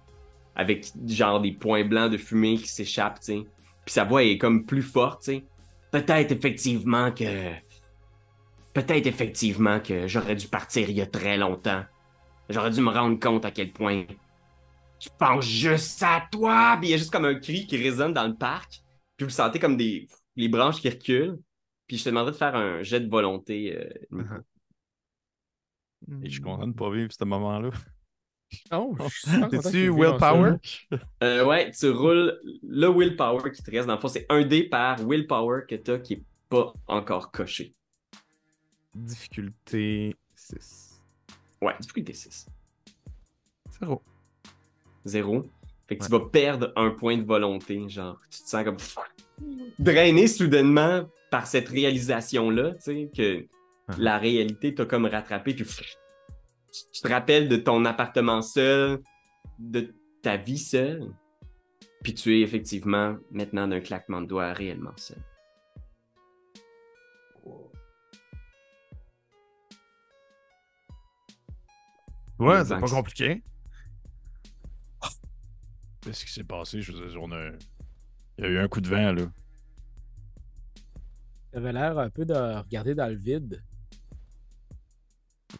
Avec, 0.56 0.86
genre, 1.06 1.40
des 1.40 1.52
points 1.52 1.84
blancs 1.84 2.10
de 2.10 2.16
fumée 2.16 2.56
qui 2.56 2.68
s'échappent, 2.68 3.20
tu 3.20 3.26
sais. 3.26 3.46
Puis 3.84 3.92
sa 3.92 4.04
voix 4.04 4.22
est 4.22 4.38
comme 4.38 4.64
plus 4.64 4.82
forte, 4.82 5.24
tu 5.24 5.32
sais. 5.32 5.44
Peut-être 5.90 6.32
effectivement 6.32 7.12
que. 7.12 7.52
Peut-être 8.74 9.06
effectivement 9.06 9.80
que 9.80 10.06
j'aurais 10.06 10.34
dû 10.34 10.48
partir 10.48 10.90
il 10.90 10.96
y 10.96 11.00
a 11.00 11.06
très 11.06 11.36
longtemps. 11.36 11.84
J'aurais 12.48 12.70
dû 12.70 12.80
me 12.80 12.90
rendre 12.90 13.18
compte 13.18 13.44
à 13.44 13.50
quel 13.50 13.72
point. 13.72 14.04
Tu 14.98 15.08
penses 15.18 15.46
juste 15.46 16.02
à 16.02 16.24
toi! 16.30 16.76
Puis 16.78 16.88
il 16.88 16.90
y 16.90 16.94
a 16.94 16.98
juste 16.98 17.12
comme 17.12 17.24
un 17.24 17.38
cri 17.38 17.66
qui 17.66 17.76
résonne 17.76 18.12
dans 18.12 18.26
le 18.26 18.34
parc. 18.34 18.82
Puis 19.16 19.24
vous 19.24 19.30
sentez 19.30 19.58
comme 19.58 19.76
des 19.76 20.08
les 20.36 20.48
branches 20.48 20.80
qui 20.80 20.88
reculent. 20.88 21.38
Puis 21.86 21.98
je 21.98 22.04
te 22.04 22.08
demanderais 22.08 22.32
de 22.32 22.36
faire 22.36 22.54
un 22.56 22.82
jet 22.82 23.00
de 23.00 23.08
volonté, 23.08 23.76
euh, 23.76 23.88
Nico. 24.10 24.34
Et 26.22 26.26
je 26.26 26.32
suis 26.32 26.40
content 26.40 26.66
de 26.66 26.72
pas 26.74 26.90
vivre 26.90 27.12
ce 27.12 27.24
moment-là. 27.24 27.70
Oh, 28.72 28.96
T'es-tu 29.50 29.70
tu 29.70 29.90
willpower? 29.90 30.56
Euh, 31.22 31.44
ouais, 31.44 31.70
tu 31.70 31.90
roules 31.90 32.38
le 32.62 32.88
willpower 32.88 33.50
qui 33.50 33.62
te 33.62 33.70
reste. 33.70 33.86
Dans 33.86 33.94
le 33.94 34.00
fond, 34.00 34.08
c'est 34.08 34.26
un 34.28 34.44
dé 34.44 34.64
par 34.64 34.98
willpower 34.98 35.62
que 35.68 35.74
t'as 35.76 35.98
qui 35.98 36.14
est 36.14 36.24
pas 36.48 36.72
encore 36.86 37.30
coché. 37.30 37.74
Difficulté 38.94 40.16
6. 40.34 41.02
Ouais, 41.60 41.74
difficulté 41.80 42.12
6. 42.12 42.46
0. 43.80 44.02
Zéro. 45.04 45.44
Fait 45.86 45.98
que 45.98 46.04
tu 46.04 46.10
vas 46.10 46.20
perdre 46.20 46.72
un 46.76 46.90
point 46.90 47.18
de 47.18 47.24
volonté. 47.24 47.88
Genre, 47.88 48.18
tu 48.30 48.42
te 48.42 48.48
sens 48.48 48.64
comme 48.64 48.76
drainé 49.78 50.26
soudainement 50.28 51.08
par 51.30 51.46
cette 51.46 51.68
réalisation-là, 51.68 52.74
tu 52.74 52.80
sais, 52.80 53.10
que 53.14 53.46
Ah. 53.88 53.94
la 53.98 54.18
réalité 54.18 54.74
t'a 54.74 54.86
comme 54.86 55.04
rattrapé. 55.04 55.52
Puis 55.54 55.64
tu 55.66 55.84
tu 56.92 57.00
te 57.02 57.08
rappelles 57.08 57.48
de 57.48 57.56
ton 57.56 57.84
appartement 57.84 58.40
seul, 58.42 59.00
de 59.58 59.94
ta 60.22 60.36
vie 60.36 60.58
seule. 60.58 61.14
Puis 62.02 62.14
tu 62.14 62.38
es 62.38 62.40
effectivement, 62.40 63.16
maintenant 63.30 63.68
d'un 63.68 63.80
claquement 63.80 64.20
de 64.22 64.26
doigts, 64.26 64.52
réellement 64.52 64.96
seul. 64.96 65.18
Ouais, 72.44 72.64
c'est 72.64 72.78
pas 72.78 72.88
compliqué. 72.88 73.42
Qu'est-ce 76.00 76.26
qui 76.26 76.32
s'est 76.32 76.44
passé? 76.44 76.82
Je 76.82 76.92
veux 76.92 77.08
dire, 77.08 77.22
on 77.22 77.32
a... 77.32 77.50
Il 78.36 78.44
y 78.44 78.46
a 78.46 78.50
eu 78.50 78.58
un 78.58 78.68
coup 78.68 78.80
de 78.80 78.88
vent, 78.88 79.12
là. 79.12 79.22
T'avais 81.52 81.72
l'air 81.72 81.98
un 81.98 82.10
peu 82.10 82.24
de 82.24 82.34
regarder 82.34 82.94
dans 82.94 83.06
le 83.06 83.14
vide. 83.14 83.62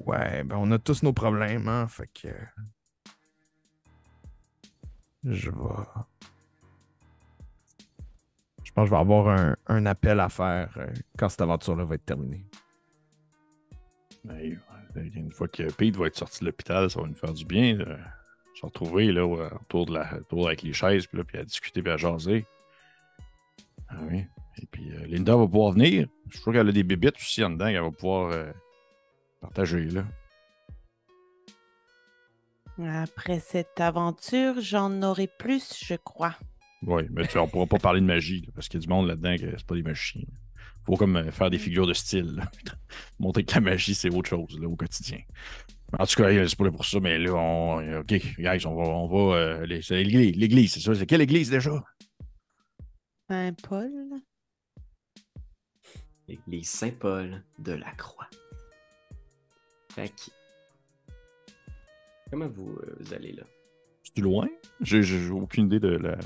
Ouais, 0.00 0.42
ben 0.42 0.56
on 0.56 0.70
a 0.72 0.78
tous 0.78 1.02
nos 1.02 1.12
problèmes, 1.12 1.68
hein, 1.68 1.86
fait 1.88 2.08
que... 2.08 2.28
Je 5.22 5.50
vais... 5.50 5.56
Je 8.64 8.72
pense 8.72 8.84
que 8.84 8.86
je 8.86 8.90
vais 8.90 9.00
avoir 9.00 9.28
un, 9.28 9.56
un 9.68 9.86
appel 9.86 10.18
à 10.18 10.28
faire 10.28 10.74
euh, 10.76 10.92
quand 11.16 11.28
cette 11.28 11.42
aventure-là 11.42 11.84
va 11.84 11.94
être 11.94 12.04
terminée. 12.04 12.44
Mais, 14.24 14.48
ouais, 14.50 14.58
une 14.96 15.32
fois 15.32 15.48
que 15.48 15.70
Pete 15.72 15.96
va 15.96 16.06
être 16.06 16.16
sorti 16.16 16.40
de 16.40 16.46
l'hôpital, 16.46 16.90
ça 16.90 17.00
va 17.00 17.06
nous 17.06 17.14
faire 17.14 17.32
du 17.32 17.44
bien. 17.44 17.76
là. 17.76 17.96
Se 18.60 18.64
retrouver 18.66 19.10
là, 19.12 19.26
au- 19.26 19.40
autour, 19.42 19.86
de 19.86 19.94
la, 19.94 20.14
autour 20.18 20.46
avec 20.46 20.62
les 20.62 20.72
chaises, 20.72 21.06
puis, 21.06 21.18
là, 21.18 21.24
puis 21.24 21.38
à 21.38 21.44
discuter, 21.44 21.82
puis 21.82 21.90
à 21.92 21.96
jaser. 21.96 22.44
Ah 23.88 23.96
oui. 24.10 24.24
Et 24.62 24.66
puis 24.66 24.92
euh, 24.92 25.06
Linda 25.06 25.36
va 25.36 25.46
pouvoir 25.46 25.72
venir. 25.72 26.06
Je 26.30 26.40
crois 26.40 26.52
qu'elle 26.52 26.68
a 26.68 26.72
des 26.72 26.84
bébites 26.84 27.16
aussi 27.16 27.42
en 27.42 27.50
dedans 27.50 27.66
qu'elle 27.66 27.82
va 27.82 27.90
pouvoir 27.90 28.30
euh, 28.30 28.52
partager. 29.40 29.86
Là. 29.86 30.04
Après 33.02 33.40
cette 33.40 33.80
aventure, 33.80 34.60
j'en 34.60 35.02
aurai 35.02 35.28
plus, 35.38 35.74
je 35.84 35.94
crois. 35.94 36.34
Oui, 36.82 37.04
mais 37.10 37.26
tu, 37.26 37.38
on 37.38 37.48
pourra 37.48 37.66
pas 37.66 37.78
parler 37.78 38.00
de 38.00 38.06
magie, 38.06 38.42
là, 38.42 38.48
parce 38.54 38.68
qu'il 38.68 38.80
y 38.80 38.82
a 38.82 38.86
du 38.86 38.88
monde 38.92 39.06
là-dedans 39.06 39.36
que 39.36 39.56
c'est 39.56 39.66
pas 39.66 39.74
des 39.74 39.82
magiciens. 39.82 40.22
Faut 40.84 40.96
comme 40.96 41.16
euh, 41.16 41.30
faire 41.30 41.50
des 41.50 41.58
figures 41.58 41.86
de 41.86 41.94
style. 41.94 42.42
Montrer 43.18 43.44
que 43.44 43.54
la 43.54 43.60
magie, 43.60 43.94
c'est 43.94 44.10
autre 44.10 44.28
chose 44.28 44.58
là, 44.60 44.68
au 44.68 44.76
quotidien. 44.76 45.18
En 45.98 46.06
tout 46.06 46.16
cas, 46.16 46.28
euh, 46.28 46.46
c'est 46.48 46.56
pas 46.58 46.64
là 46.64 46.70
pour 46.72 46.84
ça, 46.84 46.98
mais 47.00 47.18
là, 47.18 47.32
on. 47.34 47.80
euh, 47.80 48.00
OK, 48.00 48.12
guys, 48.38 48.66
on 48.66 48.74
va. 48.74 48.82
On 48.82 49.06
va 49.30 49.36
euh, 49.36 49.66
l'église, 49.66 50.36
l'église, 50.36 50.72
c'est 50.74 50.80
ça. 50.80 50.94
C'est 50.94 51.06
quelle 51.06 51.20
église 51.22 51.50
déjà? 51.50 51.82
Saint-Paul? 53.28 53.90
L'église 56.28 56.68
Saint-Paul 56.68 57.42
de 57.58 57.72
la 57.72 57.90
Croix. 57.92 58.28
Fait 59.92 60.08
que... 60.08 60.30
Comment 62.30 62.48
vous, 62.48 62.70
euh, 62.82 62.96
vous 63.00 63.14
allez 63.14 63.32
là? 63.32 63.44
C'est 64.02 64.20
loin? 64.22 64.48
J'ai 64.80 65.30
aucune 65.30 65.66
idée 65.66 65.80
de 65.80 65.88
la. 65.88 66.16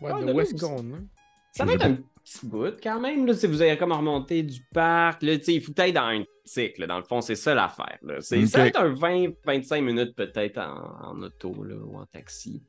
Ouais, 0.00 0.10
Ah, 0.14 0.20
de 0.22 0.32
où 0.32 0.40
est-ce 0.40 0.54
là, 0.54 0.60
qu'on 0.60 0.94
est? 0.94 1.21
Ça 1.52 1.64
va 1.64 1.74
être 1.74 1.84
un 1.84 1.94
petit 2.24 2.46
bout 2.46 2.74
quand 2.82 2.98
même, 2.98 3.26
là, 3.26 3.34
si 3.34 3.46
vous 3.46 3.60
avez 3.62 3.76
comme 3.76 3.92
remonté 3.92 4.42
du 4.42 4.60
parc. 4.72 5.22
Là, 5.22 5.36
tu 5.38 5.44
sais, 5.44 5.54
il 5.54 5.62
faut 5.62 5.72
être 5.76 5.94
dans 5.94 6.06
un 6.06 6.24
cycle. 6.44 6.86
Dans 6.86 6.96
le 6.98 7.04
fond, 7.04 7.20
c'est 7.20 7.34
ça 7.36 7.54
l'affaire. 7.54 7.98
là. 8.02 8.20
C'est- 8.20 8.46
Ça 8.46 8.58
va 8.58 8.64
Ok. 8.64 8.68
être 8.70 8.80
un 8.80 8.94
20-25 8.94 9.80
minutes 9.82 10.16
peut-être 10.16 10.58
en, 10.58 11.10
en 11.10 11.22
auto 11.22 11.62
là, 11.64 11.76
ou 11.76 11.96
en 11.98 12.06
taxi. 12.06 12.62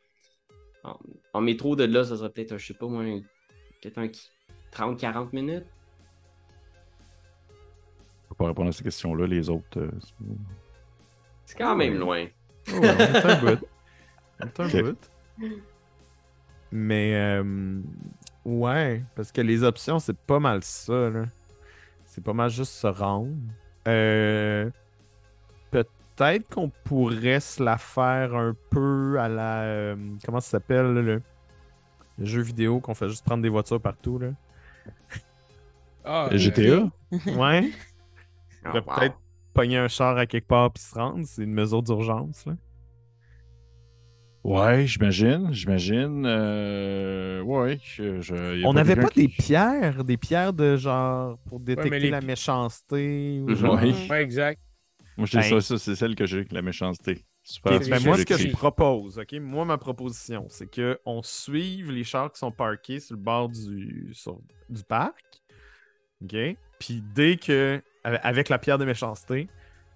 En, 0.83 0.97
en 1.33 1.41
métro 1.41 1.75
de 1.77 1.85
là, 1.85 2.03
ça 2.03 2.17
serait 2.17 2.29
peut-être, 2.29 2.51
un, 2.51 2.57
je 2.57 2.67
sais 2.67 2.73
pas 2.73 2.87
moi, 2.87 3.03
peut-être 3.81 3.97
un 3.99 4.07
30-40 4.71 5.29
minutes. 5.33 5.65
Je 8.23 8.27
peux 8.29 8.35
pas 8.35 8.47
répondre 8.47 8.69
à 8.69 8.71
ces 8.73 8.83
questions-là, 8.83 9.27
les 9.27 9.49
autres. 9.49 9.79
euh, 9.79 9.89
c'est- 11.45 11.57
quand 11.57 11.75
même 11.75 11.97
loin. 11.97 12.25
Oh, 12.69 12.71
ouais, 12.79 12.79
on 12.79 12.83
est 12.99 13.25
un 13.25 13.41
bout. 13.55 13.65
On 14.41 14.45
est 14.45 14.59
un 14.77 14.81
bout. 14.83 15.09
Mais 16.71 17.13
euh, 17.15 17.81
ouais, 18.45 19.03
parce 19.15 19.31
que 19.31 19.41
les 19.41 19.63
options, 19.63 19.99
c'est 19.99 20.17
pas 20.17 20.39
mal 20.39 20.63
ça. 20.63 21.09
là. 21.09 21.25
C'est 22.05 22.23
pas 22.23 22.33
mal 22.33 22.49
juste 22.49 22.73
se 22.73 22.87
rendre. 22.87 23.31
Euh, 23.87 24.69
Peut-être 26.15 26.47
qu'on 26.53 26.69
pourrait 26.83 27.39
se 27.39 27.63
la 27.63 27.77
faire 27.79 28.35
un 28.35 28.55
peu 28.69 29.19
à 29.19 29.27
la. 29.27 29.63
euh, 29.63 29.95
comment 30.23 30.39
ça 30.39 30.51
s'appelle 30.51 30.93
là, 30.93 31.01
le, 31.01 31.21
le 32.19 32.25
jeu 32.25 32.41
vidéo 32.41 32.79
qu'on 32.79 32.93
fait 32.93 33.09
juste 33.09 33.25
prendre 33.25 33.41
des 33.41 33.49
voitures 33.49 33.81
partout. 33.81 34.19
Là. 34.19 34.29
Ah, 36.05 36.27
Le 36.31 36.37
GTA? 36.37 36.89
Ouais. 37.37 37.71
Pourrait 38.63 38.83
wow. 38.85 38.95
peut-être 38.95 39.17
pogner 39.53 39.77
un 39.77 39.87
char 39.87 40.17
à 40.17 40.25
quelque 40.25 40.47
part 40.47 40.71
puis 40.71 40.83
se 40.83 40.93
rendre. 40.95 41.25
C'est 41.25 41.43
une 41.43 41.53
mesure 41.53 41.81
d'urgence. 41.83 42.45
Ouais, 44.43 44.85
j'imagine. 44.87 45.53
J'imagine. 45.53 46.25
euh, 46.25 47.41
Ouais. 47.43 47.79
je- 47.83 48.65
On 48.65 48.73
n'avait 48.73 48.95
pas 48.97 49.07
des 49.15 49.27
qui- 49.27 49.41
pierres, 49.41 50.03
des 50.03 50.17
pierres 50.17 50.51
de 50.53 50.75
genre 50.75 51.37
pour 51.47 51.59
détecter 51.61 51.99
les 51.99 52.09
la 52.09 52.19
méchanceté 52.21 53.41
ou 53.41 53.55
genre. 53.55 53.75
Ouais. 53.81 53.93
Ouais, 54.09 54.21
exact. 54.23 54.59
Moi, 55.15 55.27
je 55.27 55.31
dis 55.31 55.37
Ben- 55.49 55.61
ça, 55.61 55.61
ça 55.61 55.77
c'est 55.77 55.95
celle 55.95 56.15
que 56.15 56.25
j'ai, 56.25 56.45
la 56.51 56.61
méchanceté. 56.61 57.23
Super. 57.43 57.73
Ok, 57.73 57.83
c'est 57.83 57.89
ben 57.89 58.03
moi, 58.03 58.17
ce 58.17 58.23
que 58.23 58.37
je 58.37 58.47
propose, 58.51 59.19
ok, 59.19 59.33
moi, 59.41 59.63
ma 59.65 59.77
proposition, 59.77 60.45
c'est 60.49 60.69
que 60.69 60.97
on 61.05 61.21
suive 61.21 61.91
les 61.91 62.03
chars 62.03 62.31
qui 62.31 62.39
sont 62.39 62.51
parqués 62.51 62.99
sur 62.99 63.15
le 63.15 63.21
bord 63.21 63.49
du, 63.49 64.09
sur- 64.13 64.39
du 64.69 64.81
parc, 64.83 65.13
ok, 66.23 66.35
puis 66.79 67.03
dès 67.13 67.35
que, 67.37 67.81
avec- 68.03 68.21
avec 68.23 68.49
la 68.49 68.57
pierre 68.59 68.77
de 68.77 68.85
méchanceté, 68.85 69.47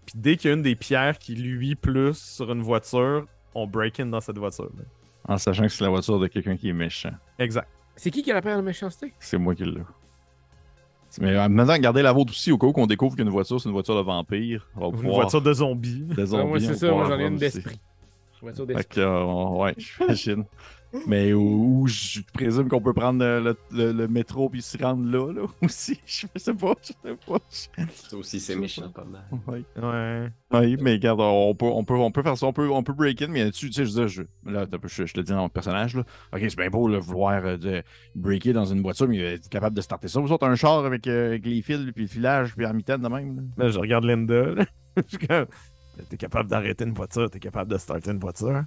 puis 0.06 0.14
dès 0.16 0.36
qu'il 0.38 0.50
y 0.50 0.52
a 0.52 0.56
une 0.56 0.62
des 0.62 0.76
pierres 0.76 1.18
qui 1.18 1.36
lui 1.36 1.76
plus 1.76 2.16
sur 2.18 2.52
une 2.52 2.62
voiture, 2.62 3.26
on 3.58 3.68
break 3.68 4.00
in 4.00 4.06
dans 4.08 4.22
cette 4.22 4.38
voiture. 4.38 4.66
là. 4.78 4.84
En 5.28 5.38
sachant 5.38 5.64
que 5.64 5.70
c'est 5.70 5.84
la 5.84 5.90
voiture 5.90 6.20
de 6.20 6.28
quelqu'un 6.28 6.56
qui 6.56 6.70
est 6.70 6.74
méchant. 6.74 7.12
Exact. 7.40 7.68
C'est 7.96 8.12
qui 8.12 8.22
qui 8.24 8.32
a 8.32 8.36
la 8.36 8.42
paire 8.42 8.58
de 8.58 8.62
méchanceté? 8.62 9.14
C'est 9.20 9.38
moi 9.38 9.56
qui 9.56 9.66
l'ai. 9.66 9.82
Mais 11.20 11.38
en 11.40 11.50
même 11.50 11.66
temps, 11.66 11.78
gardez 11.80 12.02
la 12.02 12.12
vôtre 12.12 12.32
aussi 12.32 12.52
au 12.52 12.58
cas 12.58 12.68
où 12.68 12.74
qu'on 12.74 12.86
découvre 12.86 13.16
qu'une 13.16 13.30
voiture, 13.30 13.60
c'est 13.60 13.68
une 13.70 13.74
voiture 13.74 13.96
de 13.96 14.02
vampire. 14.02 14.68
On 14.76 14.82
va 14.82 14.86
Une 14.88 14.94
pouvoir- 14.94 15.16
voiture 15.22 15.42
de 15.42 15.54
zombies. 15.54 16.02
de 16.04 16.22
Ah, 16.22 16.26
zombies, 16.26 16.48
moi, 16.48 16.60
c'est 16.60 16.76
ça, 16.76 16.92
moi 16.92 17.06
j'en 17.10 17.20
ai 17.20 17.26
une 17.28 17.38
d'esprit. 17.38 17.80
Voiture 18.42 18.68
Fait 18.68 18.74
d'esprit. 18.76 18.96
que, 18.96 19.02
euh, 19.02 19.24
on- 19.24 19.62
ouais, 19.64 19.74
j'imagine. 19.78 20.46
Mais 21.06 21.34
où, 21.34 21.82
où 21.82 21.88
je 21.88 22.22
présume 22.34 22.70
qu'on 22.70 22.82
peut 22.82 22.94
prendre 22.94 23.20
le, 23.24 23.40
le- 23.42 23.58
le- 23.72 23.92
le 23.92 24.08
métro 24.08 24.50
puis 24.50 24.62
se 24.62 24.78
rendre 24.82 25.06
là, 25.06 25.32
là 25.34 25.42
aussi. 25.62 26.00
Je 26.06 26.26
sais 26.36 26.54
pas, 26.54 26.74
je 26.82 26.88
sais 26.88 27.18
pas. 27.28 27.38
Ça 27.94 28.18
aussi, 28.18 28.40
c'est 28.40 28.56
méchant 28.56 28.90
pas 28.90 29.04
mal. 29.04 29.24
Ouais. 29.48 29.64
Ouais. 29.82 30.30
Oui, 30.54 30.78
mais 30.80 30.94
regarde, 30.94 31.20
on 31.22 31.54
peut, 31.56 31.66
on 31.66 31.84
peut, 31.84 31.94
on 31.96 32.10
peut 32.12 32.24
faire 32.24 32.38
ça, 32.38 32.46
on 32.46 32.54
peut, 32.54 32.70
on 32.70 32.84
peut 32.84 32.94
break 32.94 33.22
in, 33.22 33.28
mais 33.28 33.44
là-dessus, 33.44 33.70
tu 33.70 33.74
sais, 33.74 33.86
je, 33.86 33.92
veux 34.00 34.08
dire, 34.08 34.08
je, 34.08 34.50
là, 34.52 34.66
je, 34.86 35.06
je 35.06 35.14
te 35.14 35.20
dis 35.20 35.32
dans 35.32 35.40
mon 35.40 35.50
personnage, 35.50 35.96
là. 35.96 36.04
Ok, 36.34 36.40
c'est 36.42 36.56
bien 36.58 36.70
beau, 36.70 36.88
là, 36.88 37.00
vouloir 37.00 37.46
euh, 37.46 37.58
de 37.58 37.84
breaker 38.16 38.54
dans 38.54 38.66
une 38.66 38.82
voiture, 38.82 39.08
mais 39.10 39.18
être 39.20 39.50
capable 39.50 39.76
de 39.76 39.82
starter 39.82 40.08
ça. 40.08 40.22
Vous 40.22 40.32
autres, 40.32 40.48
un 40.48 40.56
char 40.56 40.86
avec, 40.86 41.06
euh, 41.08 41.28
avec 41.28 41.46
les 41.46 41.62
fils, 41.62 41.80
puis 41.94 42.04
le 42.04 42.08
filage, 42.10 42.56
puis 42.56 42.64
la 42.66 42.72
mitaine 42.74 43.02
de 43.02 43.08
même, 43.10 43.36
là. 43.58 43.66
Là, 43.66 43.70
je 43.70 43.78
regarde 43.80 44.06
Linda. 44.06 44.46
là. 44.54 44.66
T'es 46.10 46.18
capable 46.18 46.50
d'arrêter 46.50 46.84
une 46.86 46.94
voiture, 46.94 47.30
t'es 47.30 47.40
capable 47.40 47.72
de 47.72 47.78
starter 47.78 48.12
une 48.12 48.20
voiture. 48.20 48.64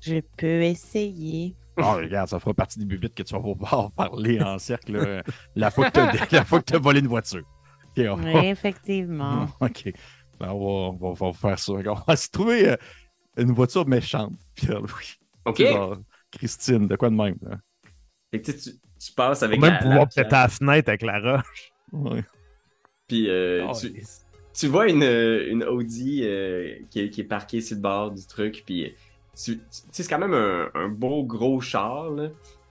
Je 0.00 0.20
peux 0.36 0.62
essayer. 0.62 1.54
Ah, 1.76 1.94
regarde, 1.94 2.28
ça 2.28 2.40
fera 2.40 2.54
partie 2.54 2.78
des 2.78 2.84
bubites 2.84 3.14
que 3.14 3.22
tu 3.22 3.34
vas 3.34 3.40
pouvoir 3.40 3.92
parler 3.96 4.40
en 4.40 4.58
cercle, 4.58 4.92
là, 4.92 5.22
la 5.54 5.70
fois 5.70 5.90
que 5.90 6.56
que 6.56 6.60
t'as 6.60 6.78
volé 6.78 7.00
une 7.00 7.06
voiture. 7.06 7.44
Va- 7.96 8.44
effectivement. 8.44 9.48
Ok. 9.60 9.92
Ben, 10.40 10.50
on, 10.50 10.92
va, 10.92 11.06
on, 11.08 11.12
va, 11.14 11.26
on 11.26 11.30
va 11.30 11.32
faire 11.32 11.58
ça. 11.58 11.72
On 11.72 11.94
va 12.06 12.16
se 12.16 12.30
trouver 12.30 12.68
euh, 12.68 12.76
une 13.36 13.50
voiture 13.50 13.86
méchante, 13.88 14.34
Pierre-Louis. 14.54 15.16
Ok. 15.44 15.56
Tu 15.56 15.66
genre, 15.66 15.96
Christine, 16.30 16.86
de 16.86 16.94
quoi 16.94 17.10
de 17.10 17.16
même, 17.16 17.36
là? 17.42 17.58
Fait 18.30 18.40
que, 18.40 18.52
tu, 18.52 18.58
sais, 18.58 18.70
tu, 18.70 18.78
tu 19.00 19.12
passes 19.14 19.42
avec 19.42 19.60
même 19.60 19.72
la, 19.72 19.78
pouvoir 19.78 19.98
la 20.00 20.06
péter 20.06 20.36
la 20.36 20.48
fenêtre 20.48 20.88
avec 20.90 21.02
la 21.02 21.18
roche. 21.18 21.72
Ouais. 21.90 22.24
Puis 23.08 23.28
euh, 23.28 23.66
Oh, 23.68 23.72
tu, 23.74 24.00
tu 24.54 24.66
vois 24.68 24.88
une, 24.88 25.02
euh, 25.02 25.50
une 25.50 25.64
Audi 25.64 26.20
euh, 26.22 26.76
qui, 26.90 27.00
est, 27.00 27.10
qui 27.10 27.22
est 27.22 27.24
parquée 27.24 27.60
sur 27.60 27.76
le 27.76 27.82
bord 27.82 28.12
du 28.12 28.24
truc, 28.26 28.62
puis 28.64 28.84
euh, 28.84 28.90
tu, 29.42 29.58
tu- 29.58 29.58
tu 29.58 29.62
sais, 29.92 30.02
c'est 30.02 30.08
quand 30.08 30.18
même 30.18 30.34
un, 30.34 30.68
un 30.74 30.88
beau 30.88 31.24
gros 31.24 31.60
char, 31.60 32.10
là. 32.10 32.28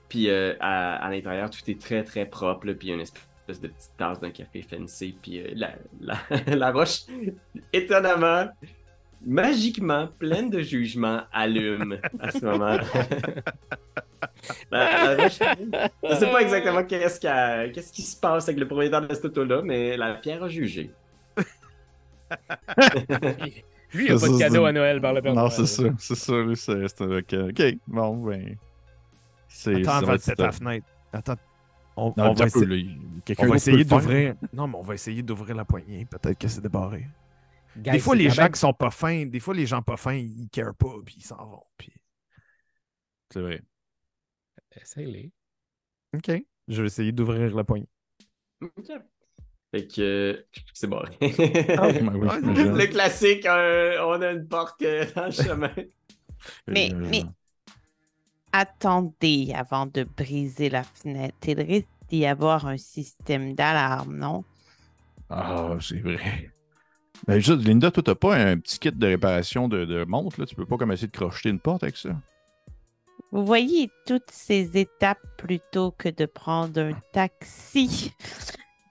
Puis 0.10 0.30
euh, 0.30 0.54
à, 0.60 0.96
à 1.06 1.10
l'intérieur, 1.10 1.50
tout 1.50 1.60
est 1.70 1.80
très 1.82 2.04
très 2.04 2.26
propre, 2.26 2.68
là, 2.68 2.74
puis 2.74 2.88
il 2.88 2.90
y 2.90 2.94
a 2.94 2.96
une 2.96 3.02
espèce 3.02 3.62
de 3.62 3.68
petite 3.68 3.92
tasse 3.98 4.20
d'un 4.20 4.32
café 4.32 4.62
fancy, 4.62 5.18
puis 5.22 5.40
euh, 5.40 5.52
la, 5.56 5.72
la, 6.00 6.18
la 6.56 6.72
roche, 6.72 7.02
étonnamment, 7.74 8.48
magiquement, 9.26 10.08
pleine 10.20 10.50
de 10.50 10.62
jugement, 10.62 11.22
allume 11.34 12.00
à 12.20 12.32
ce 12.32 12.46
moment. 12.46 12.78
La- 14.72 15.16
la 15.16 15.24
roche- 15.24 15.40
Je 16.04 16.16
sais 16.16 16.32
pas 16.32 16.42
exactement 16.42 16.84
qu'est-ce 16.84 17.20
qu'a- 17.20 17.70
qu'est-ce 17.70 17.92
qui 17.92 18.02
se 18.02 18.20
passe 18.20 18.48
avec 18.48 18.60
le 18.60 18.68
propriétaire 18.68 19.02
de 19.06 19.14
cette 19.14 19.26
auto-là, 19.26 19.62
mais 19.64 19.98
la 19.98 20.14
pierre 20.16 20.44
a 20.44 20.50
jugé. 20.50 20.92
Lui, 23.94 24.06
il 24.06 24.12
a 24.12 24.20
pas 24.20 24.28
de 24.28 24.34
c'est- 24.34 24.40
cadeau 24.40 24.66
à 24.66 24.72
Noël 24.72 25.00
par 25.02 25.14
le 25.14 25.22
Père 25.22 25.34
Non, 25.34 25.42
Noël. 25.44 25.52
c'est 25.54 25.66
ça. 25.66 25.84
C'est 25.98 26.16
ça, 26.16 26.34
lui, 26.42 26.58
c'est 26.58 26.88
c'est 26.88 27.02
avec. 27.02 27.34
Ok, 27.34 27.62
bon, 27.88 28.18
ben. 28.26 28.58
C'est. 29.48 29.76
Attends, 29.88 30.06
va 30.06 30.12
la 30.14 30.18
stuff. 30.20 30.58
fenêtre. 30.58 30.88
Attends. 31.14 31.36
On, 31.96 32.14
Non, 32.16 32.30
on 32.30 32.34
va, 32.34 32.46
essa- 32.46 32.60
on 33.40 33.48
va 33.48 33.56
essayer 33.56 33.84
d'ouvrir. 33.84 34.36
Non, 34.54 34.68
mais 34.68 34.76
on 34.78 34.84
va 34.84 34.94
essayer 34.94 35.24
d'ouvrir 35.24 35.56
la 35.56 35.66
poignée. 35.66 36.06
Peut-être 36.06 36.38
que 36.38 36.48
c'est 36.48 36.62
débarré. 36.62 37.08
Guys, 37.76 37.92
des 37.92 38.00
fois, 38.00 38.16
c'est 38.16 38.24
les 38.24 38.30
gens 38.30 38.44
même- 38.44 38.52
qui 38.52 38.60
sont 38.60 38.74
pas 38.74 38.92
fins, 38.92 39.26
des 39.26 39.40
fois, 39.40 39.54
les 39.56 39.66
gens 39.66 39.82
pas 39.82 39.98
fins, 39.98 40.14
ils 40.14 40.48
carent 40.50 40.76
pas, 40.76 40.94
puis 41.06 41.16
ils 41.18 41.24
s'en 41.26 41.44
vont. 41.46 41.64
Puis... 41.78 41.92
C'est 43.32 43.42
vrai. 43.42 43.62
Essaye-les. 44.80 45.32
OK. 46.16 46.32
Je 46.68 46.82
vais 46.82 46.88
essayer 46.88 47.12
d'ouvrir 47.12 47.56
la 47.56 47.64
poignée. 47.64 47.88
Ok. 48.62 48.92
Fait 49.72 49.86
que 49.88 50.46
c'est 50.74 50.88
bon. 50.88 51.02
Ben 51.20 51.30
oui, 51.30 51.30
j'imagine. 52.42 52.78
le 52.78 52.88
classique, 52.88 53.46
euh, 53.46 53.98
on 54.06 54.22
a 54.22 54.32
une 54.32 54.48
porte 54.48 54.82
euh, 54.84 55.06
dans 55.16 55.26
le 55.26 55.32
chemin. 55.32 55.72
Mais- 56.68 56.92
Euh, 56.94 57.08
mais- 57.12 57.24
Attendez 58.54 59.52
avant 59.54 59.86
de 59.86 60.04
briser 60.04 60.70
la 60.70 60.84
fenêtre. 60.84 61.36
Il 61.48 61.60
risque 61.62 61.88
d'y 62.10 62.26
avoir 62.26 62.66
un 62.66 62.78
système 62.78 63.54
d'alarme, 63.56 64.18
non? 64.18 64.46
Ah, 65.30 65.76
c'est 65.82 66.00
vrai. 66.00 66.52
Ben, 67.28 67.40
juste, 67.40 67.66
Linda, 67.68 67.92
toi, 67.92 68.02
t'as 68.04 68.16
pas 68.16 68.36
un 68.38 68.58
petit 68.58 68.80
kit 68.80 68.92
de 68.92 69.06
réparation 69.08 69.68
de, 69.68 69.84
de 69.86 70.06
montre, 70.06 70.40
là? 70.40 70.46
Tu 70.46 70.56
peux 70.56 70.66
pas 70.66 70.78
comme 70.78 70.92
essayer 70.92 71.08
de 71.08 71.12
crocheter 71.18 71.50
une 71.50 71.60
porte 71.60 71.84
avec 71.84 71.98
ça? 71.98 72.10
Vous 73.32 73.46
voyez 73.46 73.90
toutes 74.06 74.32
ces 74.32 74.78
étapes 74.78 75.20
plutôt 75.38 75.92
que 75.92 76.08
de 76.10 76.26
prendre 76.26 76.80
un 76.80 76.94
taxi. 77.12 78.14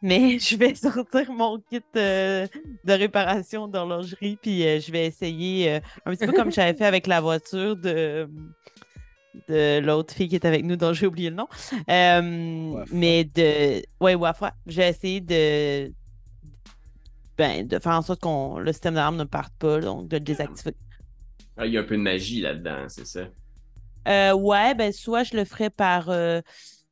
Mais 0.02 0.38
je 0.38 0.56
vais 0.56 0.74
sortir 0.74 1.32
mon 1.32 1.58
kit 1.58 1.80
euh, 1.96 2.46
de 2.84 2.92
réparation 2.92 3.68
d'horlogerie, 3.68 4.38
puis 4.40 4.66
euh, 4.66 4.80
je 4.80 4.92
vais 4.92 5.06
essayer, 5.06 5.74
euh, 5.74 5.80
un 6.04 6.14
petit 6.14 6.26
peu 6.26 6.32
comme 6.32 6.52
j'avais 6.52 6.76
fait 6.76 6.84
avec 6.84 7.06
la 7.06 7.20
voiture 7.20 7.76
de, 7.76 8.28
de 9.48 9.80
l'autre 9.80 10.14
fille 10.14 10.28
qui 10.28 10.34
est 10.34 10.44
avec 10.44 10.64
nous, 10.64 10.76
dont 10.76 10.92
j'ai 10.92 11.06
oublié 11.06 11.30
le 11.30 11.36
nom. 11.36 11.48
Mais 11.88 13.24
de. 13.24 13.82
Ouais, 14.00 14.14
Wafra. 14.14 14.52
Je 14.66 14.76
vais 14.76 14.88
essayer 14.90 15.20
de. 15.20 15.92
Ben, 17.38 17.66
de 17.66 17.78
faire 17.78 17.92
en 17.92 18.02
sorte 18.02 18.22
que 18.22 18.60
le 18.60 18.72
système 18.72 18.94
d'alarme 18.94 19.16
ne 19.16 19.24
parte 19.24 19.52
pas, 19.58 19.78
donc 19.80 20.08
de 20.08 20.16
le 20.16 20.20
désactiver. 20.20 20.74
Ah, 21.58 21.66
Il 21.66 21.72
y 21.72 21.78
a 21.78 21.82
un 21.82 21.84
peu 21.84 21.96
de 21.96 22.02
magie 22.02 22.40
là-dedans, 22.40 22.86
c'est 22.88 23.06
ça? 23.06 23.28
Euh, 24.08 24.32
ouais, 24.32 24.74
ben 24.74 24.92
soit 24.92 25.24
je 25.24 25.36
le 25.36 25.44
ferais 25.44 25.68
par, 25.68 26.08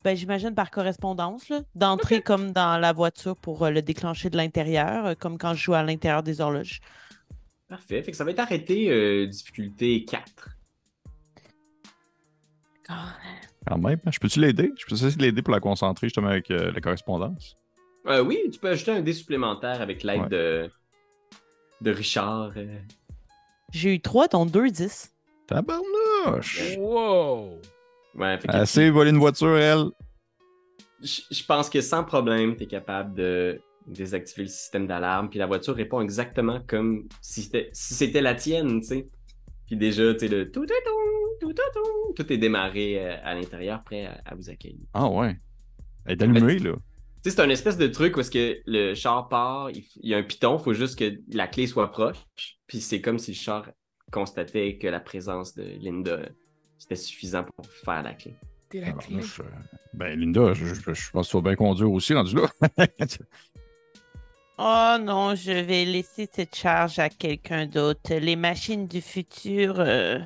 ben 0.05 0.15
j'imagine 0.15 0.55
par 0.55 0.71
correspondance, 0.71 1.49
là, 1.49 1.63
d'entrer 1.75 2.21
comme 2.23 2.53
dans 2.53 2.79
la 2.79 2.93
voiture 2.93 3.37
pour 3.37 3.65
euh, 3.65 3.71
le 3.71 3.81
déclencher 3.83 4.29
de 4.31 4.37
l'intérieur, 4.37 5.07
euh, 5.07 5.15
comme 5.19 5.39
quand 5.39 5.55
je 5.55 5.63
joue 5.65 5.75
à 5.75 5.83
l'intérieur 5.83 6.23
des 6.23 6.41
horloges. 6.43 6.81
Parfait. 7.69 8.03
Fait 8.03 8.11
que 8.11 8.17
ça 8.17 8.25
va 8.25 8.31
être 8.33 8.39
arrêté 8.41 8.91
euh, 8.91 9.27
difficulté 9.27 10.05
4. 10.05 10.51
Quand 12.87 12.95
même. 13.79 13.99
hein. 14.05 14.11
Je 14.11 14.19
peux-tu 14.19 14.41
l'aider? 14.41 14.73
Je 14.77 14.85
peux 14.85 14.95
essayer 14.95 15.17
de 15.17 15.23
l'aider 15.23 15.41
pour 15.41 15.55
la 15.55 15.61
concentrer 15.61 16.07
justement 16.09 16.29
avec 16.29 16.51
euh, 16.51 16.71
la 16.71 16.81
correspondance? 16.83 17.57
Euh, 18.07 18.23
oui, 18.23 18.39
tu 18.53 18.59
peux 18.61 18.69
ajouter 18.69 18.91
un 18.91 19.01
dé 19.01 19.15
supplémentaire 19.15 19.81
avec 19.81 20.03
l'aide 20.03 20.21
Ouais. 20.25 20.29
de... 20.29 20.71
de 21.81 21.91
Richard. 21.91 22.53
euh. 22.57 22.79
J'ai 23.73 23.95
eu 23.95 24.01
3, 24.01 24.29
dont 24.29 24.45
2 24.45 24.71
10. 24.71 25.11
Tabarnouche! 25.47 26.77
Wow! 26.79 27.59
Ouais, 28.17 28.39
fait 28.39 28.49
que 28.49 28.53
Assez 28.53 28.91
volé 28.91 29.11
une 29.11 29.19
voiture, 29.19 29.57
elle. 29.57 29.87
je 31.03 31.21
je 31.31 31.45
pense 31.45 31.69
que 31.69 31.81
sans 31.81 32.05
problème, 32.05 32.57
tu 32.57 32.65
es 32.65 32.67
capable 32.67 33.15
de 33.15 33.61
désactiver 33.87 34.45
le 34.45 34.49
système 34.49 34.87
d'alarme, 34.87 35.29
puis 35.29 35.39
la 35.39 35.47
voiture 35.47 35.75
répond 35.75 36.01
exactement 36.01 36.61
comme 36.67 37.07
si 37.21 37.43
c'était 37.43 37.71
si 37.73 38.11
la 38.13 38.35
tienne, 38.35 38.81
tu 38.81 38.87
sais. 38.87 39.09
Puis 39.67 39.77
déjà, 39.77 40.13
tu 40.15 40.21
sais, 40.21 40.29
le 40.29 40.51
tout, 40.51 40.65
tout, 40.67 40.75
tout, 40.85 40.93
tout, 41.41 41.53
tout, 41.53 41.63
tout, 41.75 42.13
tout 42.15 42.33
est 42.33 42.39
démarré 42.39 42.99
euh, 42.99 43.17
à 43.25 43.35
l'intérieur, 43.35 43.83
prêt 43.83 44.07
à, 44.07 44.21
à 44.25 44.35
vous 44.35 44.51
accueillir. 44.51 44.87
Ah 44.93 45.09
ouais. 45.09 45.37
Elle 46.07 46.13
est 46.13 46.23
allumée, 46.23 46.59
là. 46.59 46.73
Tu 47.23 47.31
sais, 47.31 47.37
c'est 47.37 47.43
un 47.43 47.49
espèce 47.49 47.79
de 47.79 47.87
truc 47.87 48.17
où 48.17 48.21
est-ce 48.21 48.31
que 48.31 48.61
le 48.67 48.95
char 48.95 49.29
part, 49.29 49.71
il 49.71 49.85
y 50.03 50.15
a 50.15 50.19
un 50.19 50.23
piton, 50.23 50.59
il 50.59 50.63
faut 50.63 50.75
juste 50.75 50.99
que 50.99 51.19
la 51.33 51.47
clé 51.47 51.67
soit 51.67 51.91
proche, 51.91 52.19
puis 52.67 52.81
c'est 52.81 53.01
comme 53.01 53.19
si 53.19 53.31
le 53.33 53.37
char 53.37 53.71
constatait 54.13 54.77
que 54.77 54.87
la 54.87 55.01
présence 55.01 55.55
de 55.55 55.65
Linda, 55.81 56.21
c'était 56.85 56.97
suffisant 56.97 57.45
pour 57.45 57.65
faire 57.67 58.03
la 58.03 58.13
clé. 58.13 58.37
T'es 58.69 58.81
la 58.81 58.93
clé. 58.93 59.01
Tabarnouche, 59.01 59.41
euh, 59.41 59.45
Ben, 59.95 60.21
Linda, 60.21 60.53
je, 60.53 60.67
je- 60.67 60.93
je 60.93 61.11
pense 61.11 61.27
que 61.27 61.31
tu 61.31 61.37
vas 61.39 61.43
bien 61.43 61.57
conduire 61.57 61.91
aussi, 61.91 62.13
rendu 62.13 62.37
là. 62.37 62.49
Oh 64.59 64.97
non, 65.01 65.35
je 65.35 65.51
vais 65.51 65.85
laisser 65.85 66.29
cette 66.33 66.55
charge 66.55 66.99
à 67.01 67.09
quelqu'un 67.09 67.67
d'autre. 67.67 68.15
Les 68.15 68.37
machines 68.37 68.87
du 68.87 69.01
futur, 69.01 69.77
euh, 69.81 70.21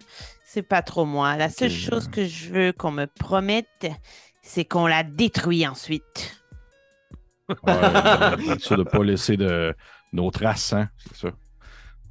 c'est 0.44 0.62
pas 0.62 0.82
trop 0.82 1.06
moi. 1.06 1.36
La 1.36 1.48
seule 1.48 1.70
chose 1.70 2.08
que 2.08 2.26
je 2.26 2.50
veux 2.52 2.72
qu'on 2.72 2.90
me 2.90 3.06
promette, 3.06 3.86
c'est 4.42 4.66
qu'on 4.66 4.86
la 4.86 5.02
détruit 5.02 5.66
ensuite. 5.66 6.42
Ouais, 7.48 7.56
euh, 7.72 8.36
être 8.52 8.60
sûr 8.60 8.76
de 8.76 8.82
pas 8.82 9.02
laisser 9.02 9.38
de, 9.38 9.74
nos 10.12 10.30
traces, 10.30 10.74
hein, 10.74 10.90
c'est 10.98 11.16
ça. 11.28 11.28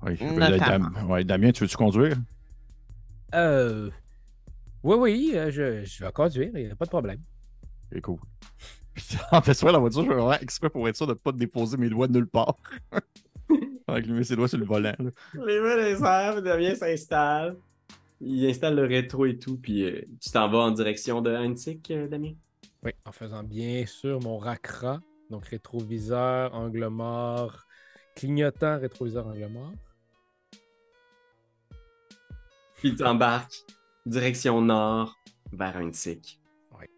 Oui, 0.02 0.18
là, 0.38 0.50
Notamment. 0.50 0.89
Dam- 0.89 1.12
ouais, 1.12 1.24
Damien, 1.24 1.52
tu 1.52 1.64
veux-tu 1.66 1.78
conduire? 1.78 2.16
Euh. 3.36 3.91
Oui, 4.88 4.96
oui, 4.96 5.32
euh, 5.34 5.52
je, 5.52 5.84
je 5.84 6.06
vais 6.06 6.12
conduire, 6.14 6.50
il 6.56 6.66
n'y 6.66 6.72
a 6.72 6.76
pas 6.78 6.86
de 6.86 6.90
problème. 6.90 7.20
C'est 7.92 8.00
cool. 8.00 8.20
en 9.34 9.42
fait, 9.42 9.54
soit 9.54 9.74
la 9.74 9.80
voiture, 9.80 10.04
je 10.04 10.08
vais 10.08 10.16
vraiment 10.16 10.32
exprès 10.40 10.70
pour 10.70 10.88
être 10.88 10.96
sûr 10.96 11.06
de 11.06 11.12
ne 11.12 11.18
pas 11.18 11.34
déposer 11.34 11.76
mes 11.76 11.90
doigts 11.90 12.08
de 12.08 12.14
nulle 12.14 12.28
part. 12.30 12.56
Avec 13.88 14.06
lui, 14.06 14.14
met 14.14 14.24
ses 14.24 14.38
doigts 14.38 14.48
sur 14.48 14.58
le 14.58 14.64
volant. 14.64 14.96
là. 14.98 15.12
Les 15.46 15.60
mains 15.60 15.76
les 15.76 16.02
airs, 16.02 16.42
Damien 16.42 16.74
s'installe. 16.74 17.58
Il 18.22 18.50
installe 18.50 18.76
le 18.76 18.86
rétro 18.86 19.26
et 19.26 19.38
tout, 19.38 19.58
puis 19.58 19.84
euh, 19.84 20.06
tu 20.22 20.32
t'en 20.32 20.48
vas 20.48 20.60
en 20.60 20.72
direction 20.72 21.22
de 21.22 21.36
Antique, 21.36 21.92
euh, 21.92 22.08
Damien? 22.08 22.32
Oui, 22.82 22.92
en 23.04 23.12
faisant 23.12 23.44
bien 23.44 23.86
sûr 23.86 24.22
mon 24.22 24.38
RACRA, 24.38 25.02
donc 25.30 25.48
rétroviseur, 25.48 26.56
angle 26.56 26.88
mort, 26.88 27.66
clignotant, 28.16 28.80
rétroviseur, 28.80 29.28
angle 29.28 29.48
mort. 29.48 29.74
Puis 32.76 32.96
tu 32.96 33.04
embarques 33.04 33.66
direction 34.08 34.62
nord 34.62 35.16
vers 35.51 35.76
Antique. 35.78 36.39
Ouais. 36.78 36.89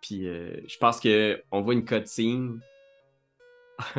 Puis 0.00 0.26
euh, 0.26 0.60
je 0.66 0.76
pense 0.78 1.00
que 1.00 1.42
on 1.50 1.62
voit 1.62 1.74
une 1.74 1.84
cutscene. 1.84 2.60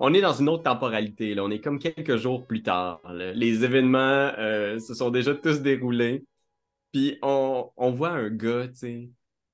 on 0.00 0.12
est 0.12 0.20
dans 0.20 0.34
une 0.34 0.48
autre 0.48 0.64
temporalité. 0.64 1.34
Là. 1.34 1.44
On 1.44 1.50
est 1.50 1.60
comme 1.60 1.78
quelques 1.78 2.16
jours 2.16 2.46
plus 2.46 2.62
tard. 2.62 3.00
là. 3.04 3.32
Les 3.32 3.64
événements 3.64 4.32
euh, 4.38 4.78
se 4.78 4.94
sont 4.94 5.10
déjà 5.10 5.34
tous 5.34 5.60
déroulés. 5.60 6.24
Puis 6.92 7.18
on, 7.22 7.70
on 7.76 7.90
voit 7.92 8.10
un 8.10 8.30
gars, 8.30 8.66
tu 8.68 8.76
sais, 8.76 9.10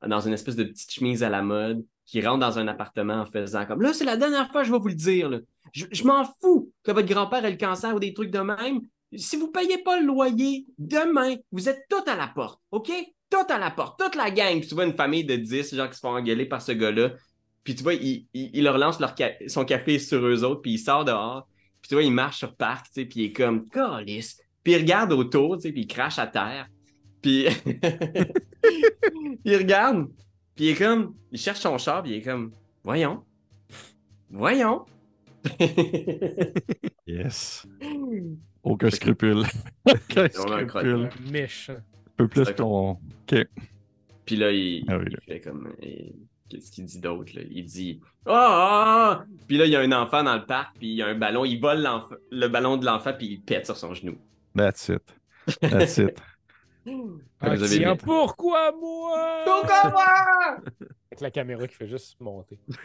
dans 0.07 0.20
une 0.20 0.32
espèce 0.32 0.57
de 0.57 0.64
petite 0.64 0.90
chemise 0.90 1.22
à 1.22 1.28
la 1.28 1.42
mode, 1.42 1.84
qui 2.07 2.24
rentre 2.24 2.38
dans 2.38 2.59
un 2.59 2.68
appartement 2.68 3.20
en 3.20 3.26
faisant 3.26 3.66
comme 3.66 3.82
là, 3.82 3.92
c'est 3.92 4.04
la 4.04 4.16
dernière 4.16 4.50
fois 4.50 4.62
que 4.62 4.68
je 4.68 4.72
vais 4.72 4.78
vous 4.78 4.88
le 4.88 4.94
dire. 4.94 5.28
là. 5.28 5.38
Je, 5.72 5.86
je 5.90 6.04
m'en 6.04 6.24
fous 6.40 6.72
que 6.84 6.92
votre 6.92 7.09
grand-père 7.09 7.44
ait 7.44 7.50
le 7.50 7.57
cancer 7.57 7.94
ou 7.94 8.00
des 8.00 8.14
trucs 8.14 8.30
de 8.30 8.38
même. 8.38 8.80
Si 9.14 9.36
vous 9.36 9.50
payez 9.50 9.78
pas 9.78 10.00
le 10.00 10.07
loyer, 10.07 10.66
demain, 10.78 11.36
vous 11.52 11.68
êtes 11.68 11.86
tout 11.88 12.02
à 12.11 12.16
la 12.16 12.26
porte, 12.28 12.61
OK? 12.70 12.90
Tout 13.30 13.46
à 13.48 13.59
la 13.59 13.70
porte, 13.70 13.98
toute 13.98 14.14
la 14.14 14.30
gang. 14.30 14.59
Puis 14.61 14.68
tu 14.68 14.74
vois 14.74 14.84
une 14.84 14.94
famille 14.96 15.24
de 15.24 15.36
10 15.36 15.74
gens 15.74 15.88
qui 15.88 15.94
se 15.94 16.00
font 16.00 16.11
engueuler 16.16 16.46
par 16.46 16.61
ce 16.62 16.72
gars-là. 16.72 17.12
Puis 17.64 17.74
tu 17.74 17.82
vois, 17.82 17.94
il, 17.94 18.26
il- 18.34 18.50
il 18.54 18.64
leur 18.64 18.78
lance 18.78 19.00
leur 19.00 19.14
ca- 19.16 19.34
son 19.48 19.64
café 19.64 19.98
sur 19.98 20.24
eux 20.24 20.44
autres, 20.44 20.61
puis 20.62 20.72
il 20.72 20.78
sort 20.78 21.04
dehors. 21.04 21.48
Puis 21.80 21.88
tu 21.88 21.94
vois, 21.94 22.04
il 22.04 22.12
marche 22.12 22.38
sur 22.38 22.54
parc, 22.57 22.86
tu 22.86 22.92
sais, 22.94 23.04
puis 23.07 23.20
il 23.20 23.24
est 23.26 23.32
comme, 23.32 23.68
calice. 23.68 24.40
Puis 24.62 24.72
il 24.74 24.78
regarde 24.78 25.12
autour, 25.12 25.57
tu 25.57 25.62
sais, 25.62 25.72
puis 25.72 25.82
il 25.82 25.86
crache 25.86 26.18
à 26.18 26.26
terre. 26.26 26.66
Puis 27.22 27.46
il 29.44 29.57
regarde, 29.57 30.07
puis 30.54 30.66
il 30.66 30.68
est 30.70 30.74
comme, 30.76 31.14
il 31.32 31.38
cherche 31.38 31.61
son 31.61 31.78
char, 31.78 32.02
puis 32.02 32.12
il 32.12 32.16
est 32.18 32.22
comme, 32.22 32.52
voyons, 32.84 33.24
voyons. 34.30 34.84
Yes. 37.07 37.64
Aucun 38.66 38.90
scrupule. 38.90 39.44
Aucun 39.86 40.28
scrupule. 40.28 40.52
incroyable. 40.54 41.10
Un 41.28 41.30
méchant. 41.30 41.74
Un 41.74 42.12
peu 42.16 42.28
plus 42.28 42.52
qu'on. 42.52 42.90
Ok. 42.90 43.46
Puis 44.24 44.36
là, 44.36 44.50
il, 44.50 44.84
Ah 44.88 44.98
oui, 44.98 45.04
là. 45.04 45.18
il 45.22 45.32
fait 45.32 45.40
comme. 45.40 45.72
Qu'est-ce 46.48 46.70
qu'il 46.72 46.84
dit 46.84 47.00
d'autre, 47.00 47.32
là? 47.34 47.42
Il 47.48 47.64
dit 47.64 48.00
Ah! 48.26 49.22
ah! 49.22 49.24
Puis 49.46 49.56
là, 49.56 49.66
il 49.66 49.70
y 49.70 49.76
a 49.76 49.80
un 49.80 49.92
enfant 49.92 50.24
dans 50.24 50.34
le 50.34 50.46
parc, 50.46 50.76
puis 50.78 50.88
il 50.88 50.96
y 50.96 51.02
a 51.02 51.06
un 51.06 51.14
ballon. 51.14 51.44
Il 51.44 51.60
vole 51.60 51.88
le 52.32 52.48
ballon 52.48 52.76
de 52.76 52.84
l'enfant, 52.84 53.12
puis 53.16 53.26
il 53.26 53.40
pète 53.40 53.66
sur 53.66 53.76
son 53.76 53.94
genou. 53.94 54.16
That's 54.56 54.88
it. 54.88 55.02
That's 55.60 55.98
it. 55.98 56.20
Ah, 57.40 57.52
vous 57.56 57.64
avez 57.64 57.78
Tiens, 57.78 57.96
pourquoi 57.96 58.70
moi? 58.70 59.42
Pourquoi 59.44 59.90
moi? 59.90 60.58
Avec 61.10 61.20
la 61.20 61.32
caméra 61.32 61.66
qui 61.66 61.74
fait 61.74 61.88
juste 61.88 62.16
monter. 62.20 62.60